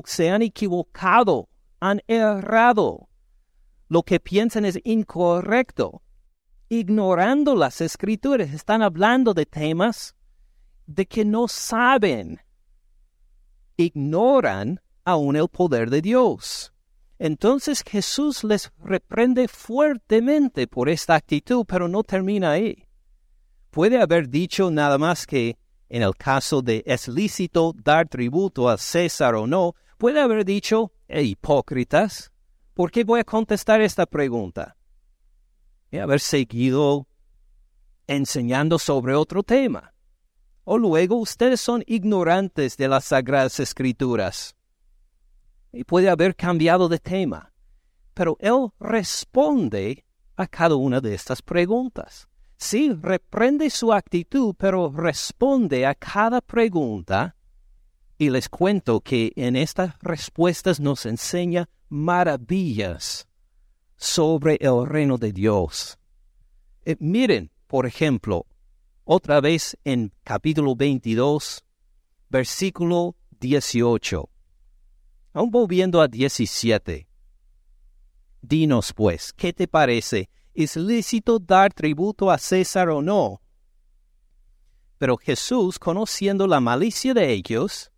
se 0.05 0.29
han 0.29 0.41
equivocado, 0.41 1.49
han 1.79 2.01
errado. 2.07 3.09
Lo 3.87 4.03
que 4.03 4.19
piensan 4.19 4.65
es 4.65 4.79
incorrecto 4.83 6.01
ignorando 6.69 7.55
las 7.55 7.81
escrituras, 7.81 8.51
están 8.51 8.81
hablando 8.81 9.33
de 9.33 9.45
temas 9.45 10.14
de 10.87 11.05
que 11.05 11.25
no 11.25 11.47
saben. 11.47 12.41
Ignoran 13.77 14.81
aún 15.03 15.35
el 15.35 15.47
poder 15.49 15.89
de 15.89 16.01
Dios. 16.01 16.73
Entonces 17.17 17.83
Jesús 17.85 18.43
les 18.43 18.71
reprende 18.83 19.47
fuertemente 19.47 20.67
por 20.67 20.89
esta 20.89 21.15
actitud, 21.15 21.65
pero 21.67 21.87
no 21.87 22.03
termina 22.03 22.51
ahí. 22.51 22.85
Puede 23.69 24.01
haber 24.01 24.29
dicho 24.29 24.71
nada 24.71 24.97
más 24.97 25.25
que 25.25 25.57
en 25.89 26.01
el 26.01 26.15
caso 26.15 26.61
de 26.61 26.83
es 26.85 27.07
lícito 27.07 27.73
dar 27.83 28.07
tributo 28.07 28.69
a 28.69 28.77
César 28.77 29.35
o 29.35 29.47
no, 29.47 29.75
puede 29.97 30.19
haber 30.19 30.43
dicho, 30.43 30.91
hipócritas, 31.07 32.31
¿por 32.73 32.91
qué 32.91 33.03
voy 33.03 33.19
a 33.19 33.23
contestar 33.23 33.81
esta 33.81 34.05
pregunta? 34.05 34.75
haber 36.01 36.19
seguido 36.19 37.07
enseñando 38.05 38.77
sobre 38.77 39.15
otro 39.15 39.43
tema. 39.43 39.94
O 40.65 40.77
luego 40.77 41.15
ustedes 41.15 41.61
son 41.61 41.83
ignorantes 41.87 42.75
de 42.75 42.87
las 42.87 43.05
sagradas 43.05 43.59
escrituras. 43.59 44.55
Y 45.71 45.83
puede 45.83 46.09
haber 46.09 46.35
cambiado 46.35 46.89
de 46.89 46.99
tema. 46.99 47.53
Pero 48.13 48.35
él 48.39 48.69
responde 48.79 50.05
a 50.35 50.47
cada 50.47 50.75
una 50.75 50.99
de 50.99 51.13
estas 51.13 51.41
preguntas. 51.41 52.27
Sí, 52.57 52.91
reprende 53.01 53.69
su 53.69 53.93
actitud, 53.93 54.55
pero 54.57 54.91
responde 54.91 55.85
a 55.85 55.93
cada 55.93 56.41
pregunta. 56.41 57.35
Y 58.17 58.29
les 58.29 58.49
cuento 58.49 59.01
que 59.01 59.33
en 59.35 59.55
estas 59.55 59.93
respuestas 60.01 60.79
nos 60.79 61.05
enseña 61.05 61.69
maravillas 61.89 63.27
sobre 63.97 64.57
el 64.61 64.85
reino 64.85 65.17
de 65.17 65.31
Dios. 65.31 65.97
Eh, 66.85 66.95
miren, 66.99 67.51
por 67.67 67.85
ejemplo, 67.85 68.45
otra 69.05 69.39
vez 69.39 69.77
en 69.83 70.11
capítulo 70.23 70.75
22, 70.75 71.63
versículo 72.29 73.15
18. 73.39 74.29
Aún 75.33 75.51
volviendo 75.51 76.01
a 76.01 76.07
17. 76.07 77.07
Dinos 78.41 78.93
pues, 78.93 79.31
¿qué 79.33 79.53
te 79.53 79.67
parece? 79.67 80.29
¿Es 80.53 80.75
lícito 80.75 81.39
dar 81.39 81.73
tributo 81.73 82.29
a 82.29 82.37
César 82.37 82.89
o 82.89 83.01
no? 83.01 83.41
Pero 84.97 85.17
Jesús, 85.17 85.79
conociendo 85.79 86.47
la 86.47 86.59
malicia 86.59 87.13
de 87.13 87.31
ellos, 87.31 87.91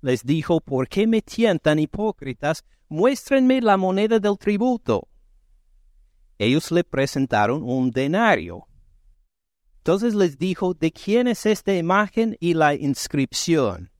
les 0.00 0.24
dijo, 0.24 0.60
¿por 0.60 0.88
qué 0.88 1.06
me 1.06 1.22
tientan 1.22 1.78
hipócritas? 1.78 2.64
Muéstrenme 2.88 3.60
la 3.60 3.76
moneda 3.76 4.18
del 4.18 4.36
tributo 4.38 5.10
ellos 6.40 6.70
le 6.72 6.84
presentaron 6.84 7.62
un 7.62 7.90
denario. 7.90 8.66
Entonces 9.80 10.14
les 10.14 10.36
dijo, 10.36 10.74
¿de 10.74 10.92
quién 10.92 11.26
es 11.26 11.46
esta 11.46 11.74
imagen 11.74 12.36
y 12.38 12.52
la 12.52 12.74
inscripción? 12.74 13.90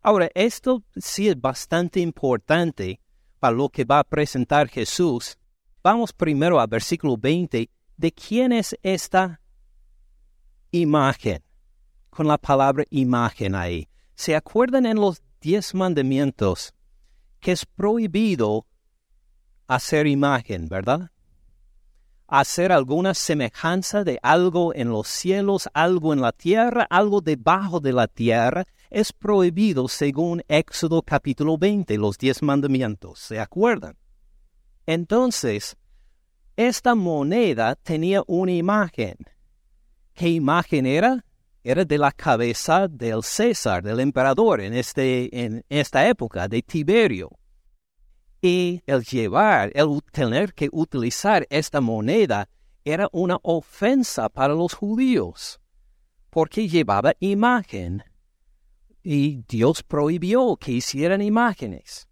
Ahora, 0.00 0.28
esto 0.34 0.82
sí 0.96 1.28
es 1.28 1.40
bastante 1.40 2.00
importante 2.00 3.00
para 3.38 3.54
lo 3.54 3.68
que 3.68 3.84
va 3.84 4.00
a 4.00 4.04
presentar 4.04 4.68
Jesús. 4.68 5.38
Vamos 5.80 6.12
primero 6.12 6.58
al 6.58 6.66
versículo 6.66 7.16
20. 7.16 7.70
¿De 7.96 8.12
quién 8.12 8.50
es 8.50 8.76
esta 8.82 9.40
imagen? 10.72 11.44
Con 12.10 12.26
la 12.26 12.36
palabra 12.36 12.84
imagen 12.90 13.54
ahí. 13.54 13.88
¿Se 14.16 14.34
acuerdan 14.34 14.86
en 14.86 14.96
los 14.96 15.22
diez 15.40 15.72
mandamientos 15.72 16.74
que 17.38 17.52
es 17.52 17.64
prohibido 17.64 18.66
hacer 19.68 20.08
imagen, 20.08 20.68
verdad? 20.68 21.12
Hacer 22.32 22.72
alguna 22.72 23.12
semejanza 23.12 24.04
de 24.04 24.18
algo 24.22 24.74
en 24.74 24.88
los 24.88 25.06
cielos, 25.06 25.68
algo 25.74 26.14
en 26.14 26.22
la 26.22 26.32
tierra, 26.32 26.86
algo 26.88 27.20
debajo 27.20 27.78
de 27.78 27.92
la 27.92 28.08
tierra, 28.08 28.64
es 28.88 29.12
prohibido 29.12 29.86
según 29.86 30.42
Éxodo 30.48 31.02
capítulo 31.02 31.58
20, 31.58 31.98
los 31.98 32.16
diez 32.16 32.42
mandamientos. 32.42 33.18
¿Se 33.18 33.38
acuerdan? 33.38 33.98
Entonces, 34.86 35.76
esta 36.56 36.94
moneda 36.94 37.74
tenía 37.74 38.22
una 38.26 38.52
imagen. 38.52 39.18
¿Qué 40.14 40.30
imagen 40.30 40.86
era? 40.86 41.26
Era 41.62 41.84
de 41.84 41.98
la 41.98 42.12
cabeza 42.12 42.88
del 42.88 43.22
César, 43.22 43.82
del 43.82 44.00
emperador 44.00 44.62
en, 44.62 44.72
este, 44.72 45.44
en 45.44 45.66
esta 45.68 46.08
época, 46.08 46.48
de 46.48 46.62
Tiberio 46.62 47.30
y 48.42 48.82
el 48.86 49.04
llevar, 49.04 49.70
el 49.74 50.02
tener 50.10 50.52
que 50.52 50.68
utilizar 50.72 51.46
esta 51.48 51.80
moneda 51.80 52.48
era 52.84 53.08
una 53.12 53.38
ofensa 53.42 54.28
para 54.28 54.52
los 54.52 54.74
judíos, 54.74 55.60
porque 56.28 56.68
llevaba 56.68 57.14
imagen 57.20 58.02
y 59.04 59.44
Dios 59.48 59.84
prohibió 59.84 60.56
que 60.56 60.72
hicieran 60.72 61.22
imágenes. 61.22 62.08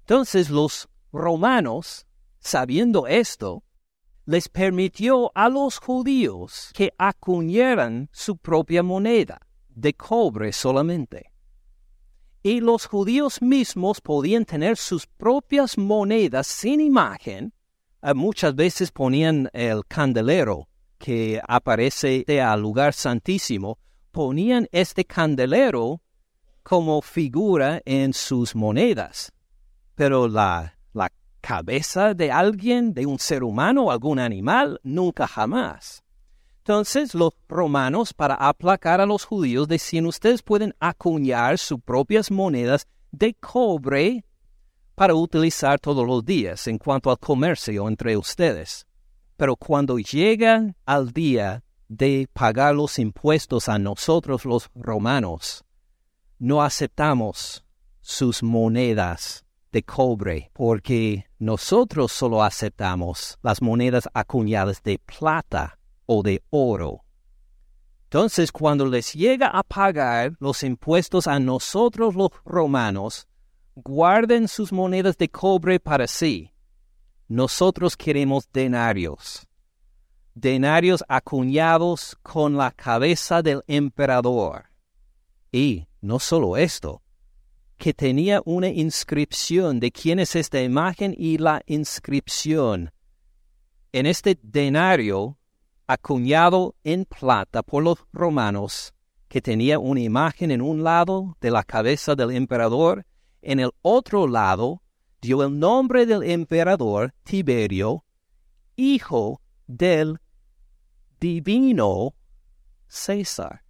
Entonces 0.00 0.48
los 0.48 0.88
romanos, 1.12 2.06
sabiendo 2.38 3.06
esto, 3.06 3.62
les 4.24 4.48
permitió 4.48 5.32
a 5.34 5.50
los 5.50 5.78
judíos 5.78 6.70
que 6.72 6.94
acuñaran 6.96 8.08
su 8.12 8.38
propia 8.38 8.82
moneda, 8.82 9.40
de 9.68 9.92
cobre 9.92 10.52
solamente. 10.52 11.31
Y 12.42 12.60
los 12.60 12.86
judíos 12.86 13.40
mismos 13.40 14.00
podían 14.00 14.44
tener 14.44 14.76
sus 14.76 15.06
propias 15.06 15.78
monedas 15.78 16.48
sin 16.48 16.80
imagen. 16.80 17.52
Ah, 18.00 18.14
muchas 18.14 18.54
veces 18.56 18.90
ponían 18.90 19.48
el 19.52 19.86
candelero 19.86 20.68
que 20.98 21.40
aparece 21.46 22.24
al 22.40 22.60
lugar 22.60 22.94
santísimo, 22.94 23.78
ponían 24.10 24.68
este 24.72 25.04
candelero 25.04 26.00
como 26.62 27.00
figura 27.00 27.80
en 27.84 28.12
sus 28.12 28.56
monedas. 28.56 29.32
Pero 29.94 30.26
la, 30.26 30.78
la 30.92 31.12
cabeza 31.40 32.14
de 32.14 32.32
alguien, 32.32 32.92
de 32.92 33.06
un 33.06 33.18
ser 33.18 33.44
humano 33.44 33.90
algún 33.90 34.18
animal, 34.18 34.80
nunca 34.82 35.28
jamás. 35.28 36.01
Entonces 36.64 37.12
los 37.12 37.32
romanos, 37.48 38.14
para 38.14 38.36
aplacar 38.36 39.00
a 39.00 39.06
los 39.06 39.24
judíos, 39.24 39.66
decían, 39.66 40.06
ustedes 40.06 40.44
pueden 40.44 40.72
acuñar 40.78 41.58
sus 41.58 41.80
propias 41.80 42.30
monedas 42.30 42.86
de 43.10 43.34
cobre 43.34 44.24
para 44.94 45.16
utilizar 45.16 45.80
todos 45.80 46.06
los 46.06 46.24
días 46.24 46.68
en 46.68 46.78
cuanto 46.78 47.10
al 47.10 47.18
comercio 47.18 47.88
entre 47.88 48.16
ustedes. 48.16 48.86
Pero 49.36 49.56
cuando 49.56 49.98
llegan 49.98 50.76
al 50.86 51.10
día 51.10 51.64
de 51.88 52.28
pagar 52.32 52.76
los 52.76 52.96
impuestos 53.00 53.68
a 53.68 53.80
nosotros 53.80 54.44
los 54.44 54.70
romanos, 54.76 55.64
no 56.38 56.62
aceptamos 56.62 57.64
sus 58.00 58.40
monedas 58.40 59.44
de 59.72 59.82
cobre, 59.82 60.52
porque 60.52 61.26
nosotros 61.40 62.12
solo 62.12 62.44
aceptamos 62.44 63.36
las 63.42 63.60
monedas 63.60 64.08
acuñadas 64.14 64.80
de 64.84 65.00
plata 65.00 65.80
o 66.06 66.22
de 66.22 66.42
oro. 66.50 67.04
Entonces, 68.04 68.52
cuando 68.52 68.84
les 68.86 69.14
llega 69.14 69.48
a 69.48 69.62
pagar 69.62 70.36
los 70.38 70.62
impuestos 70.62 71.26
a 71.26 71.40
nosotros 71.40 72.14
los 72.14 72.30
romanos, 72.44 73.26
guarden 73.74 74.48
sus 74.48 74.70
monedas 74.70 75.16
de 75.16 75.30
cobre 75.30 75.80
para 75.80 76.06
sí. 76.06 76.52
Nosotros 77.28 77.96
queremos 77.96 78.46
denarios. 78.52 79.46
Denarios 80.34 81.02
acuñados 81.08 82.16
con 82.22 82.56
la 82.56 82.70
cabeza 82.70 83.42
del 83.42 83.62
emperador. 83.66 84.66
Y 85.50 85.86
no 86.02 86.18
solo 86.18 86.56
esto, 86.58 87.02
que 87.78 87.94
tenía 87.94 88.42
una 88.44 88.68
inscripción 88.68 89.80
de 89.80 89.90
quién 89.90 90.18
es 90.18 90.36
esta 90.36 90.60
imagen 90.62 91.14
y 91.16 91.38
la 91.38 91.62
inscripción. 91.66 92.92
En 93.92 94.06
este 94.06 94.38
denario 94.42 95.38
acuñado 95.92 96.74
en 96.84 97.04
plata 97.04 97.62
por 97.62 97.82
los 97.82 97.98
romanos, 98.12 98.94
que 99.28 99.40
tenía 99.40 99.78
una 99.78 100.00
imagen 100.00 100.50
en 100.50 100.60
un 100.60 100.82
lado 100.82 101.36
de 101.40 101.50
la 101.50 101.64
cabeza 101.64 102.14
del 102.14 102.32
emperador, 102.32 103.06
en 103.40 103.60
el 103.60 103.70
otro 103.82 104.26
lado 104.26 104.82
dio 105.20 105.42
el 105.42 105.58
nombre 105.58 106.04
del 106.04 106.22
emperador 106.22 107.14
Tiberio, 107.22 108.04
hijo 108.76 109.40
del 109.66 110.18
divino 111.20 112.14
César. 112.88 113.62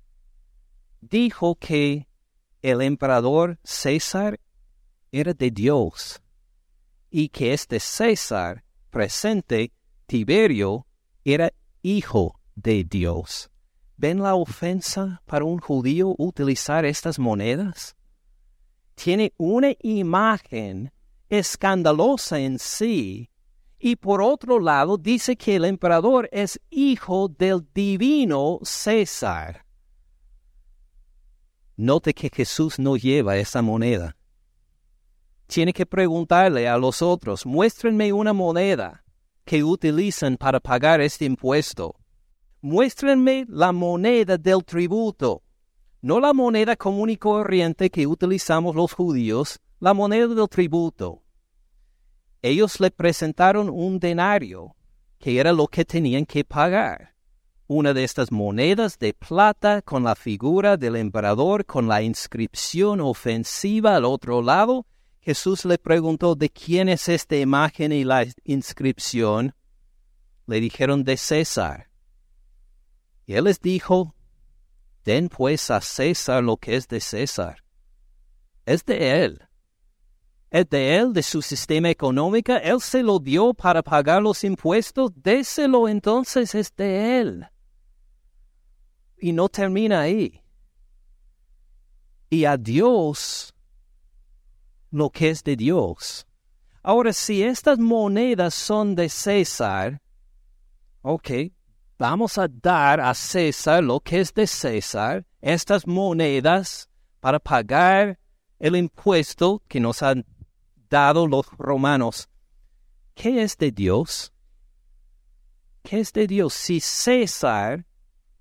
Dijo 1.01 1.57
que 1.57 2.09
el 2.63 2.81
emperador 2.81 3.59
César 3.63 4.41
era 5.11 5.35
de 5.35 5.51
Dios 5.51 6.23
y 7.11 7.29
que 7.29 7.53
este 7.53 7.79
César 7.79 8.65
presente, 8.91 9.73
Tiberio, 10.07 10.87
era 11.25 11.53
hijo 11.83 12.39
de 12.55 12.85
Dios. 12.85 13.51
¿Ven 13.97 14.23
la 14.23 14.35
ofensa 14.35 15.23
para 15.27 15.45
un 15.45 15.59
judío 15.59 16.15
utilizar 16.19 16.85
estas 16.85 17.19
monedas? 17.19 17.95
Tiene 18.95 19.33
una 19.37 19.73
imagen 19.81 20.93
escandalosa 21.29 22.39
en 22.39 22.59
sí 22.59 23.31
y 23.79 23.97
por 23.97 24.23
otro 24.23 24.61
lado 24.61 24.97
dice 24.97 25.37
que 25.37 25.57
el 25.57 25.65
emperador 25.65 26.29
es 26.33 26.61
hijo 26.71 27.29
del 27.29 27.67
divino 27.75 28.59
César. 28.63 29.65
Note 31.77 32.15
que 32.15 32.31
Jesús 32.33 32.79
no 32.79 32.97
lleva 32.97 33.37
esa 33.37 33.63
moneda. 33.63 34.17
Tiene 35.47 35.73
que 35.73 35.85
preguntarle 35.85 36.69
a 36.69 36.77
los 36.77 37.03
otros, 37.03 37.45
muéstrenme 37.45 38.13
una 38.13 38.33
moneda 38.33 39.02
que 39.45 39.65
utilizan 39.65 40.37
para 40.37 40.61
pagar 40.61 41.01
este 41.01 41.25
impuesto. 41.25 41.97
Muéstrenme 42.61 43.45
la 43.49 43.73
moneda 43.73 44.39
del 44.39 44.65
tributo, 44.65 45.43
no 46.01 46.21
la 46.21 46.33
moneda 46.33 46.77
común 46.77 47.11
y 47.11 47.17
corriente 47.17 47.91
que 47.91 48.07
utilizamos 48.07 48.75
los 48.75 48.93
judíos, 48.93 49.61
la 49.81 49.95
moneda 49.95 50.29
del 50.29 50.49
tributo. 50.49 51.23
Ellos 52.41 52.81
le 52.81 52.91
presentaron 52.91 53.69
un 53.69 53.99
denario, 53.99 54.75
que 55.19 55.39
era 55.39 55.53
lo 55.53 55.69
que 55.69 55.85
tenían 55.85 56.27
que 56.27 56.45
pagar. 56.45 57.15
Una 57.69 57.95
de 57.95 58.05
estas 58.05 58.33
monedas 58.33 58.99
de 58.99 59.15
plata 59.15 59.81
con 59.83 60.03
la 60.03 60.15
figura 60.15 60.77
del 60.77 60.97
emperador 60.97 61.65
con 61.65 61.89
la 61.89 62.03
inscripción 62.03 63.01
ofensiva 63.01 63.97
al 63.97 64.05
otro 64.05 64.43
lado 64.43 64.87
Jesús 65.23 65.65
le 65.65 65.79
preguntó 65.79 66.35
de 66.35 66.51
quién 66.51 66.89
es 66.89 67.09
esta 67.09 67.37
imagen 67.37 67.93
y 67.93 68.03
la 68.03 68.27
inscripción. 68.43 69.55
Le 70.47 70.61
dijeron 70.61 71.05
de 71.05 71.17
César. 71.17 71.89
Y 73.25 73.35
él 73.35 73.45
les 73.45 73.61
dijo, 73.61 74.17
den 75.05 75.29
pues 75.29 75.71
a 75.71 75.81
César 75.81 76.43
lo 76.43 76.57
que 76.57 76.75
es 76.75 76.89
de 76.89 76.99
César. 76.99 77.63
Es 78.67 78.85
de 78.85 79.25
él. 79.25 79.49
Es 80.51 80.69
de 80.69 80.97
él, 80.97 81.13
de 81.13 81.23
su 81.23 81.41
sistema 81.41 81.89
económico. 81.89 82.53
Él 82.55 82.81
se 82.81 83.05
lo 83.05 83.21
dio 83.21 83.55
para 83.55 83.81
pagar 83.81 84.21
los 84.21 84.43
impuestos. 84.43 85.13
Déselo 85.15 85.89
entonces, 85.89 86.53
es 86.57 86.75
de 86.75 87.21
él. 87.21 87.47
Y 89.19 89.33
no 89.33 89.49
termina 89.49 90.01
ahí. 90.01 90.43
Y 92.29 92.45
a 92.45 92.57
Dios 92.57 93.52
lo 94.93 95.11
que 95.11 95.31
es 95.31 95.43
de 95.43 95.57
Dios. 95.57 96.27
Ahora, 96.83 97.13
si 97.13 97.43
estas 97.43 97.79
monedas 97.79 98.55
son 98.55 98.95
de 98.95 99.09
César, 99.09 100.01
ok, 101.01 101.31
vamos 101.99 102.39
a 102.39 102.47
dar 102.49 103.01
a 103.01 103.15
César 103.15 103.83
lo 103.83 104.01
que 104.01 104.21
es 104.21 104.33
de 104.35 104.47
César, 104.47 105.25
estas 105.41 105.87
monedas 105.87 106.89
para 107.21 107.39
pagar 107.39 108.19
el 108.59 108.77
impuesto 108.77 109.63
que 109.67 109.81
nos 109.81 110.03
han 110.03 110.25
dado 110.89 111.27
los 111.27 111.47
romanos. 111.57 112.29
¿Qué 113.15 113.43
es 113.43 113.57
de 113.57 113.71
Dios? 113.71 114.33
¿Qué 115.83 116.01
es 116.01 116.13
de 116.13 116.27
Dios? 116.27 116.53
Si 116.53 116.81
César 116.81 117.87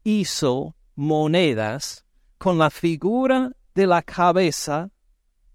hizo 0.04 0.76
monedas 0.96 2.06
con 2.38 2.58
la 2.58 2.70
figura 2.70 3.52
de 3.74 3.88
la 3.88 4.02
cabeza 4.02 4.92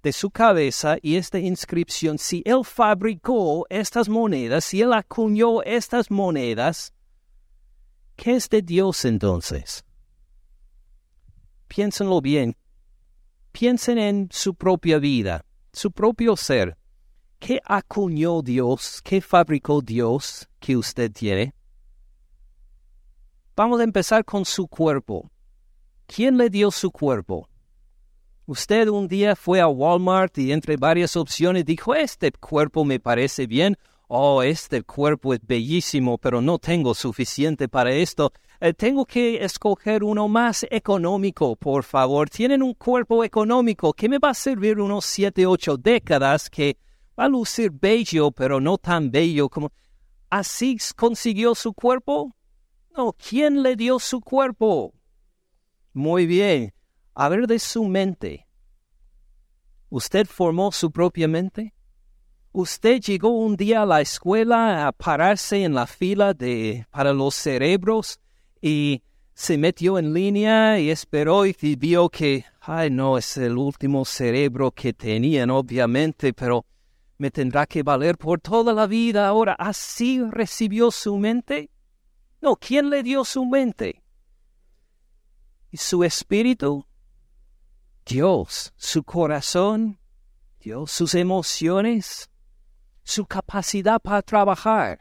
de 0.07 0.13
su 0.13 0.31
cabeza 0.31 0.99
y 1.03 1.17
esta 1.17 1.41
inscripción, 1.41 2.17
si 2.17 2.41
él 2.47 2.65
fabricó 2.65 3.67
estas 3.69 4.09
monedas, 4.09 4.65
si 4.65 4.81
él 4.81 4.93
acuñó 4.93 5.65
estas 5.65 6.13
monedas, 6.13 6.95
¿qué 8.15 8.37
es 8.37 8.49
de 8.49 8.63
Dios 8.63 9.05
entonces? 9.05 9.85
Piénsenlo 11.67 12.21
bien. 12.21 12.57
Piensen 13.51 13.99
en 13.99 14.29
su 14.31 14.55
propia 14.55 15.01
vida, 15.01 15.45
su 15.73 15.91
propio 15.91 16.37
ser. 16.37 16.79
¿Qué 17.41 17.61
acuñó 17.65 18.43
Dios? 18.43 19.03
¿Qué 19.03 19.21
fabricó 19.21 19.81
Dios 19.81 20.49
que 20.61 20.77
usted 20.77 21.11
tiene? 21.11 21.53
Vamos 23.57 23.81
a 23.81 23.83
empezar 23.83 24.25
con 24.25 24.45
su 24.45 24.69
cuerpo. 24.69 25.29
¿Quién 26.07 26.37
le 26.37 26.49
dio 26.49 26.71
su 26.71 26.93
cuerpo? 26.93 27.49
Usted 28.49 28.87
un 28.87 29.09
día 29.09 29.35
fue 29.35 29.61
a 29.61 29.67
Walmart 29.67 30.39
y 30.39 30.53
entre 30.53 30.77
varias 30.77 31.17
opciones 31.17 31.65
dijo, 31.65 31.97
este 31.97 32.31
cuerpo 32.31 32.85
me 32.85 33.01
parece 33.01 33.49
bien, 33.49 33.77
oh, 34.07 34.41
este 34.41 34.85
cuerpo 34.85 35.35
es 35.35 35.41
bellísimo, 35.45 36.17
pero 36.17 36.41
no 36.41 36.61
tengo 36.61 36.95
suficiente 36.95 37.69
para 37.69 37.91
esto. 37.91 38.33
Eh, 38.61 38.73
tengo 38.73 39.05
que 39.05 39.45
escoger 39.45 40.05
uno 40.05 40.29
más 40.29 40.65
económico, 40.71 41.57
por 41.57 41.83
favor. 41.83 42.31
Tienen 42.31 42.63
un 42.63 42.75
cuerpo 42.75 43.25
económico 43.25 43.93
que 43.93 44.09
me 44.09 44.19
va 44.19 44.31
a 44.31 44.35
servir 44.35 44.79
unos 44.81 45.05
siete, 45.05 45.45
ocho 45.45 45.77
décadas, 45.77 46.49
que 46.49 46.79
va 47.19 47.25
a 47.25 47.29
lucir 47.29 47.73
bello, 47.73 48.31
pero 48.31 48.61
no 48.61 48.79
tan 48.79 49.11
bello 49.11 49.49
como... 49.49 49.73
¿Así 50.31 50.77
consiguió 50.95 51.57
su 51.57 51.73
cuerpo? 51.73 52.33
No, 52.97 53.13
¿quién 53.13 53.65
le 53.65 53.75
dio 53.75 53.99
su 53.99 54.21
cuerpo? 54.21 54.93
Muy 55.93 56.27
bien, 56.27 56.73
a 57.17 57.31
ver 57.31 57.47
de 57.47 57.59
su 57.59 57.85
mente. 57.85 58.47
¿Usted 59.89 60.27
formó 60.27 60.71
su 60.71 60.91
propia 60.91 61.27
mente? 61.27 61.75
Usted 62.53 63.01
llegó 63.01 63.31
un 63.31 63.57
día 63.57 63.83
a 63.83 63.87
la 63.87 64.03
escuela 64.03 64.87
a 64.87 64.93
pararse 64.93 65.65
en 65.65 65.75
la 65.75 65.87
fila 65.87 66.35
de 66.35 66.87
para 66.91 67.15
los 67.15 67.35
cerebros 67.35 68.21
y 68.61 69.03
se 69.33 69.57
metió 69.57 69.99
en 69.99 70.13
línea 70.13 70.79
y 70.79 70.91
esperó 70.91 71.47
y 71.47 71.55
vio 71.77 72.11
que, 72.11 72.45
ay 72.61 72.91
no, 72.91 73.17
es 73.17 73.39
el 73.39 73.57
último 73.57 74.05
cerebro 74.05 74.71
que 74.71 74.93
tenían, 74.93 75.49
obviamente, 75.51 76.35
pero 76.35 76.67
me 77.17 77.31
tendrá 77.31 77.67
que 77.67 77.83
valer 77.83 78.19
por 78.19 78.41
toda 78.41 78.75
la 78.75 78.87
vida 78.87 79.27
ahora. 79.27 79.55
¿Así 79.59 80.23
recibió 80.23 80.91
su 80.91 81.17
mente? 81.17 81.71
No, 82.43 82.57
¿quién 82.57 82.91
le 82.91 83.03
dio 83.03 83.25
su 83.25 83.47
mente? 83.47 84.03
¿Y 85.71 85.79
su 85.79 86.05
espíritu? 86.05 86.87
Dios, 88.07 88.73
su 88.77 89.03
corazón, 89.03 89.99
Dios, 90.61 90.93
sus 90.93 91.17
emociones, 91.17 92.31
su 93.03 93.27
capacidad 93.27 94.01
para 94.01 94.23
trabajar. 94.23 95.01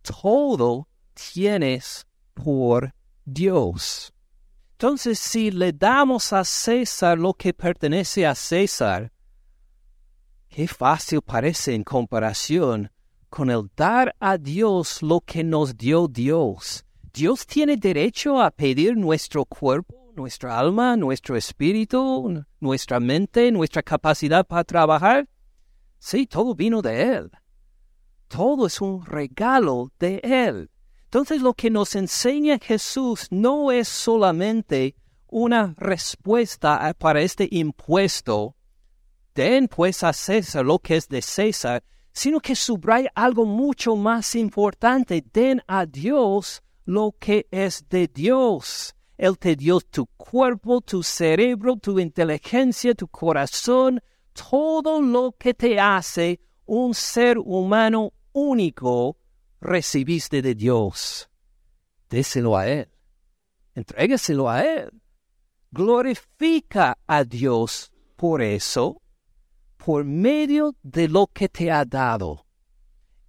Todo 0.00 0.88
tienes 1.12 2.06
por 2.32 2.94
Dios. 3.26 4.14
Entonces, 4.72 5.18
si 5.18 5.50
le 5.50 5.72
damos 5.72 6.32
a 6.32 6.42
César 6.42 7.18
lo 7.18 7.34
que 7.34 7.52
pertenece 7.52 8.26
a 8.26 8.34
César, 8.34 9.12
qué 10.48 10.66
fácil 10.66 11.20
parece 11.20 11.74
en 11.74 11.84
comparación 11.84 12.90
con 13.28 13.50
el 13.50 13.70
dar 13.76 14.14
a 14.20 14.38
Dios 14.38 15.02
lo 15.02 15.20
que 15.20 15.44
nos 15.44 15.76
dio 15.76 16.08
Dios. 16.08 16.84
Dios 17.12 17.46
tiene 17.46 17.76
derecho 17.76 18.40
a 18.40 18.50
pedir 18.50 18.96
nuestro 18.96 19.44
cuerpo, 19.44 20.05
nuestra 20.16 20.58
alma, 20.58 20.96
nuestro 20.96 21.36
espíritu, 21.36 22.44
nuestra 22.58 22.98
mente, 22.98 23.52
nuestra 23.52 23.82
capacidad 23.82 24.46
para 24.46 24.64
trabajar. 24.64 25.28
Sí, 25.98 26.26
todo 26.26 26.54
vino 26.54 26.82
de 26.82 27.02
Él. 27.14 27.30
Todo 28.28 28.66
es 28.66 28.80
un 28.80 29.04
regalo 29.04 29.92
de 29.98 30.20
Él. 30.22 30.70
Entonces 31.04 31.40
lo 31.40 31.54
que 31.54 31.70
nos 31.70 31.94
enseña 31.94 32.58
Jesús 32.58 33.28
no 33.30 33.70
es 33.70 33.88
solamente 33.88 34.96
una 35.28 35.74
respuesta 35.76 36.94
para 36.98 37.20
este 37.20 37.48
impuesto, 37.50 38.56
den 39.34 39.68
pues 39.68 40.02
a 40.02 40.12
César 40.12 40.64
lo 40.64 40.78
que 40.78 40.96
es 40.96 41.08
de 41.08 41.22
César, 41.22 41.84
sino 42.12 42.40
que 42.40 42.56
subraya 42.56 43.10
algo 43.14 43.44
mucho 43.44 43.94
más 43.94 44.34
importante, 44.34 45.22
den 45.32 45.62
a 45.66 45.84
Dios 45.84 46.62
lo 46.86 47.14
que 47.18 47.46
es 47.50 47.86
de 47.88 48.08
Dios. 48.08 48.95
Él 49.16 49.38
te 49.38 49.56
dio 49.56 49.80
tu 49.80 50.06
cuerpo, 50.06 50.80
tu 50.80 51.02
cerebro, 51.02 51.76
tu 51.76 51.98
inteligencia, 51.98 52.94
tu 52.94 53.08
corazón, 53.08 54.00
todo 54.32 55.00
lo 55.00 55.32
que 55.38 55.54
te 55.54 55.80
hace 55.80 56.40
un 56.66 56.94
ser 56.94 57.38
humano 57.38 58.12
único 58.32 59.16
recibiste 59.60 60.42
de 60.42 60.54
Dios. 60.54 61.30
Déselo 62.10 62.56
a 62.56 62.68
Él. 62.68 62.88
Entrégaselo 63.74 64.50
a 64.50 64.62
Él. 64.62 64.90
Glorifica 65.70 66.98
a 67.06 67.24
Dios 67.24 67.90
por 68.16 68.42
eso, 68.42 69.02
por 69.76 70.04
medio 70.04 70.74
de 70.82 71.08
lo 71.08 71.26
que 71.26 71.48
te 71.48 71.70
ha 71.70 71.84
dado. 71.84 72.46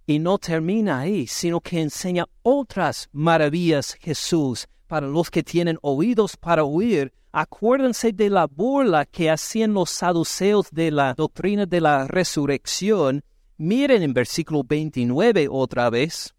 Y 0.06 0.18
no 0.18 0.38
termina 0.38 1.00
ahí, 1.00 1.26
sino 1.26 1.60
que 1.60 1.80
enseña 1.80 2.26
otras 2.42 3.08
maravillas 3.12 3.94
Jesús 4.00 4.66
para 4.88 5.06
los 5.06 5.30
que 5.30 5.44
tienen 5.44 5.78
oídos 5.82 6.36
para 6.36 6.64
oír. 6.64 7.12
Acuérdense 7.30 8.12
de 8.12 8.30
la 8.30 8.46
burla 8.46 9.06
que 9.06 9.30
hacían 9.30 9.74
los 9.74 9.90
saduceos 9.90 10.68
de 10.72 10.90
la 10.90 11.14
doctrina 11.14 11.66
de 11.66 11.80
la 11.80 12.08
resurrección 12.08 13.22
Miren 13.60 14.04
en 14.04 14.14
versículo 14.14 14.62
29 14.62 15.48
otra 15.50 15.90
vez. 15.90 16.32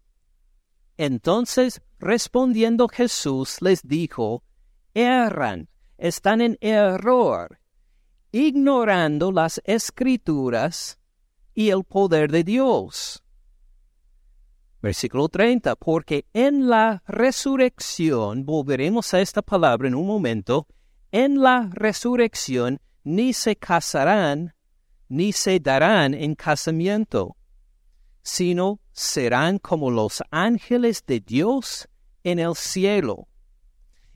Entonces, 0.96 1.82
respondiendo 1.98 2.88
Jesús, 2.88 3.58
les 3.60 3.82
dijo, 3.82 4.42
erran, 4.94 5.68
están 5.98 6.40
en 6.40 6.56
error, 6.62 7.60
ignorando 8.32 9.32
las 9.32 9.60
escrituras 9.64 10.98
y 11.52 11.68
el 11.68 11.84
poder 11.84 12.30
de 12.30 12.42
Dios. 12.42 13.22
Versículo 14.82 15.28
30, 15.28 15.76
porque 15.76 16.26
en 16.32 16.70
la 16.70 17.02
resurrección, 17.06 18.46
volveremos 18.46 19.12
a 19.12 19.20
esta 19.20 19.42
palabra 19.42 19.88
en 19.88 19.94
un 19.94 20.06
momento, 20.06 20.66
en 21.12 21.40
la 21.42 21.68
resurrección 21.72 22.80
ni 23.04 23.32
se 23.32 23.56
casarán, 23.56 24.54
ni 25.08 25.32
se 25.32 25.60
darán 25.60 26.14
en 26.14 26.34
casamiento, 26.34 27.36
sino 28.22 28.80
serán 28.92 29.58
como 29.58 29.90
los 29.90 30.22
ángeles 30.30 31.04
de 31.06 31.20
Dios 31.20 31.88
en 32.24 32.38
el 32.38 32.54
cielo. 32.54 33.28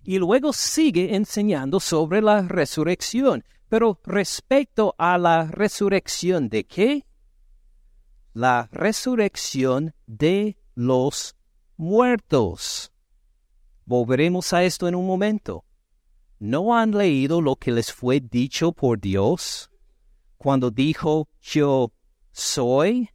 Y 0.02 0.18
luego 0.18 0.52
sigue 0.52 1.14
enseñando 1.14 1.80
sobre 1.80 2.22
la 2.22 2.42
resurrección, 2.42 3.44
pero 3.68 4.00
respecto 4.04 4.94
a 4.98 5.18
la 5.18 5.46
resurrección 5.46 6.48
de 6.48 6.64
qué? 6.64 7.06
La 8.34 8.68
resurrección 8.72 9.94
de 10.06 10.58
los 10.74 11.34
muertos. 11.78 12.92
Volveremos 13.86 14.52
a 14.52 14.64
esto 14.64 14.86
en 14.88 14.94
un 14.94 15.06
momento. 15.06 15.64
¿No 16.38 16.76
han 16.76 16.90
leído 16.90 17.40
lo 17.40 17.56
que 17.56 17.72
les 17.72 17.90
fue 17.92 18.20
dicho 18.20 18.72
por 18.72 19.00
Dios? 19.00 19.70
cuando 20.44 20.70
dijo 20.70 21.26
yo 21.40 21.90
soy, 22.30 23.08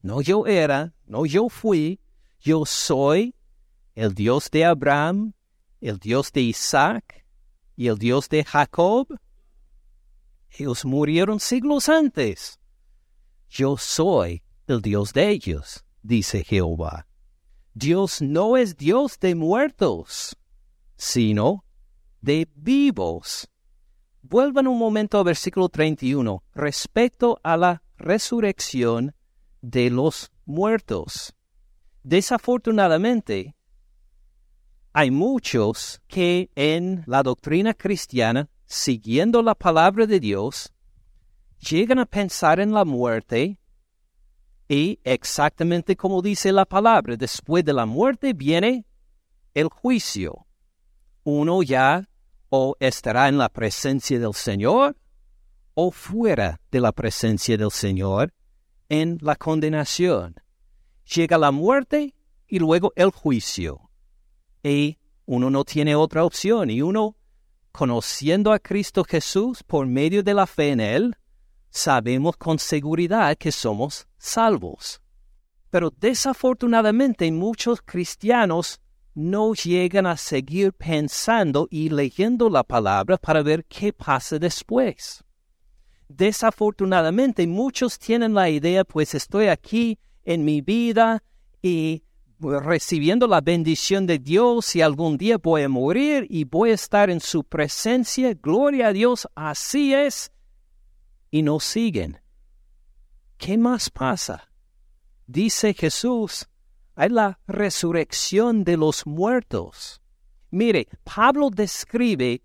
no 0.00 0.22
yo 0.22 0.46
era, 0.46 0.94
no 1.04 1.26
yo 1.26 1.50
fui, 1.50 2.00
yo 2.40 2.64
soy 2.64 3.34
el 3.94 4.14
Dios 4.14 4.50
de 4.50 4.64
Abraham, 4.64 5.34
el 5.82 5.98
Dios 5.98 6.32
de 6.32 6.40
Isaac 6.40 7.26
y 7.76 7.88
el 7.88 7.98
Dios 7.98 8.30
de 8.30 8.42
Jacob. 8.42 9.06
Ellos 10.48 10.86
murieron 10.86 11.38
siglos 11.38 11.90
antes. 11.90 12.58
Yo 13.54 13.76
soy 13.76 14.42
el 14.66 14.80
Dios 14.80 15.12
de 15.12 15.28
ellos, 15.28 15.84
dice 16.02 16.42
Jehová. 16.42 17.06
Dios 17.74 18.22
no 18.22 18.56
es 18.56 18.78
Dios 18.78 19.20
de 19.20 19.34
muertos, 19.34 20.34
sino 20.96 21.62
de 22.22 22.48
vivos. 22.54 23.50
Vuelvan 24.22 24.66
un 24.66 24.78
momento 24.78 25.18
al 25.18 25.24
versículo 25.24 25.68
31 25.68 26.42
respecto 26.54 27.38
a 27.42 27.58
la 27.58 27.82
resurrección 27.98 29.14
de 29.60 29.90
los 29.90 30.32
muertos. 30.46 31.34
Desafortunadamente, 32.02 33.54
hay 34.94 35.10
muchos 35.10 36.00
que 36.06 36.50
en 36.54 37.04
la 37.06 37.22
doctrina 37.22 37.74
cristiana, 37.74 38.48
siguiendo 38.64 39.42
la 39.42 39.54
palabra 39.54 40.06
de 40.06 40.20
Dios, 40.20 40.72
llegan 41.68 41.98
a 41.98 42.06
pensar 42.06 42.60
en 42.60 42.72
la 42.72 42.84
muerte 42.84 43.58
y 44.68 44.98
exactamente 45.04 45.96
como 45.96 46.22
dice 46.22 46.52
la 46.52 46.64
palabra, 46.64 47.16
después 47.16 47.64
de 47.64 47.72
la 47.72 47.86
muerte 47.86 48.32
viene 48.32 48.86
el 49.54 49.68
juicio. 49.68 50.46
Uno 51.24 51.62
ya 51.62 52.08
o 52.48 52.76
estará 52.80 53.28
en 53.28 53.38
la 53.38 53.48
presencia 53.48 54.18
del 54.18 54.34
Señor 54.34 54.96
o 55.74 55.90
fuera 55.90 56.60
de 56.70 56.80
la 56.80 56.92
presencia 56.92 57.56
del 57.56 57.70
Señor 57.70 58.34
en 58.88 59.18
la 59.20 59.36
condenación. 59.36 60.34
Llega 61.14 61.38
la 61.38 61.50
muerte 61.50 62.14
y 62.46 62.58
luego 62.58 62.92
el 62.96 63.10
juicio. 63.10 63.90
Y 64.62 64.98
uno 65.26 65.50
no 65.50 65.64
tiene 65.64 65.94
otra 65.94 66.24
opción 66.24 66.70
y 66.70 66.82
uno, 66.82 67.16
conociendo 67.72 68.52
a 68.52 68.58
Cristo 68.58 69.04
Jesús 69.04 69.62
por 69.62 69.86
medio 69.86 70.22
de 70.22 70.34
la 70.34 70.46
fe 70.46 70.70
en 70.70 70.80
Él, 70.80 71.16
sabemos 71.72 72.36
con 72.36 72.58
seguridad 72.58 73.36
que 73.36 73.50
somos 73.50 74.06
salvos. 74.18 75.00
Pero 75.70 75.90
desafortunadamente 75.90 77.32
muchos 77.32 77.80
cristianos 77.82 78.78
no 79.14 79.54
llegan 79.54 80.06
a 80.06 80.16
seguir 80.16 80.72
pensando 80.72 81.66
y 81.70 81.88
leyendo 81.88 82.48
la 82.48 82.62
palabra 82.62 83.16
para 83.16 83.42
ver 83.42 83.64
qué 83.64 83.92
pasa 83.92 84.38
después. 84.38 85.24
Desafortunadamente 86.08 87.46
muchos 87.46 87.98
tienen 87.98 88.34
la 88.34 88.50
idea, 88.50 88.84
pues 88.84 89.14
estoy 89.14 89.48
aquí 89.48 89.98
en 90.24 90.44
mi 90.44 90.60
vida 90.60 91.22
y 91.62 92.04
recibiendo 92.38 93.26
la 93.26 93.40
bendición 93.40 94.06
de 94.06 94.18
Dios 94.18 94.76
y 94.76 94.82
algún 94.82 95.16
día 95.16 95.38
voy 95.38 95.62
a 95.62 95.68
morir 95.68 96.26
y 96.28 96.44
voy 96.44 96.70
a 96.70 96.74
estar 96.74 97.08
en 97.08 97.20
su 97.20 97.44
presencia. 97.44 98.34
Gloria 98.34 98.88
a 98.88 98.92
Dios, 98.92 99.26
así 99.34 99.94
es. 99.94 100.30
Y 101.32 101.42
no 101.42 101.58
siguen. 101.58 102.20
¿Qué 103.38 103.58
más 103.58 103.90
pasa? 103.90 104.52
Dice 105.26 105.72
Jesús, 105.72 106.46
hay 106.94 107.08
la 107.08 107.40
resurrección 107.46 108.64
de 108.64 108.76
los 108.76 109.06
muertos. 109.06 110.02
Mire, 110.50 110.86
Pablo 111.02 111.48
describe 111.48 112.42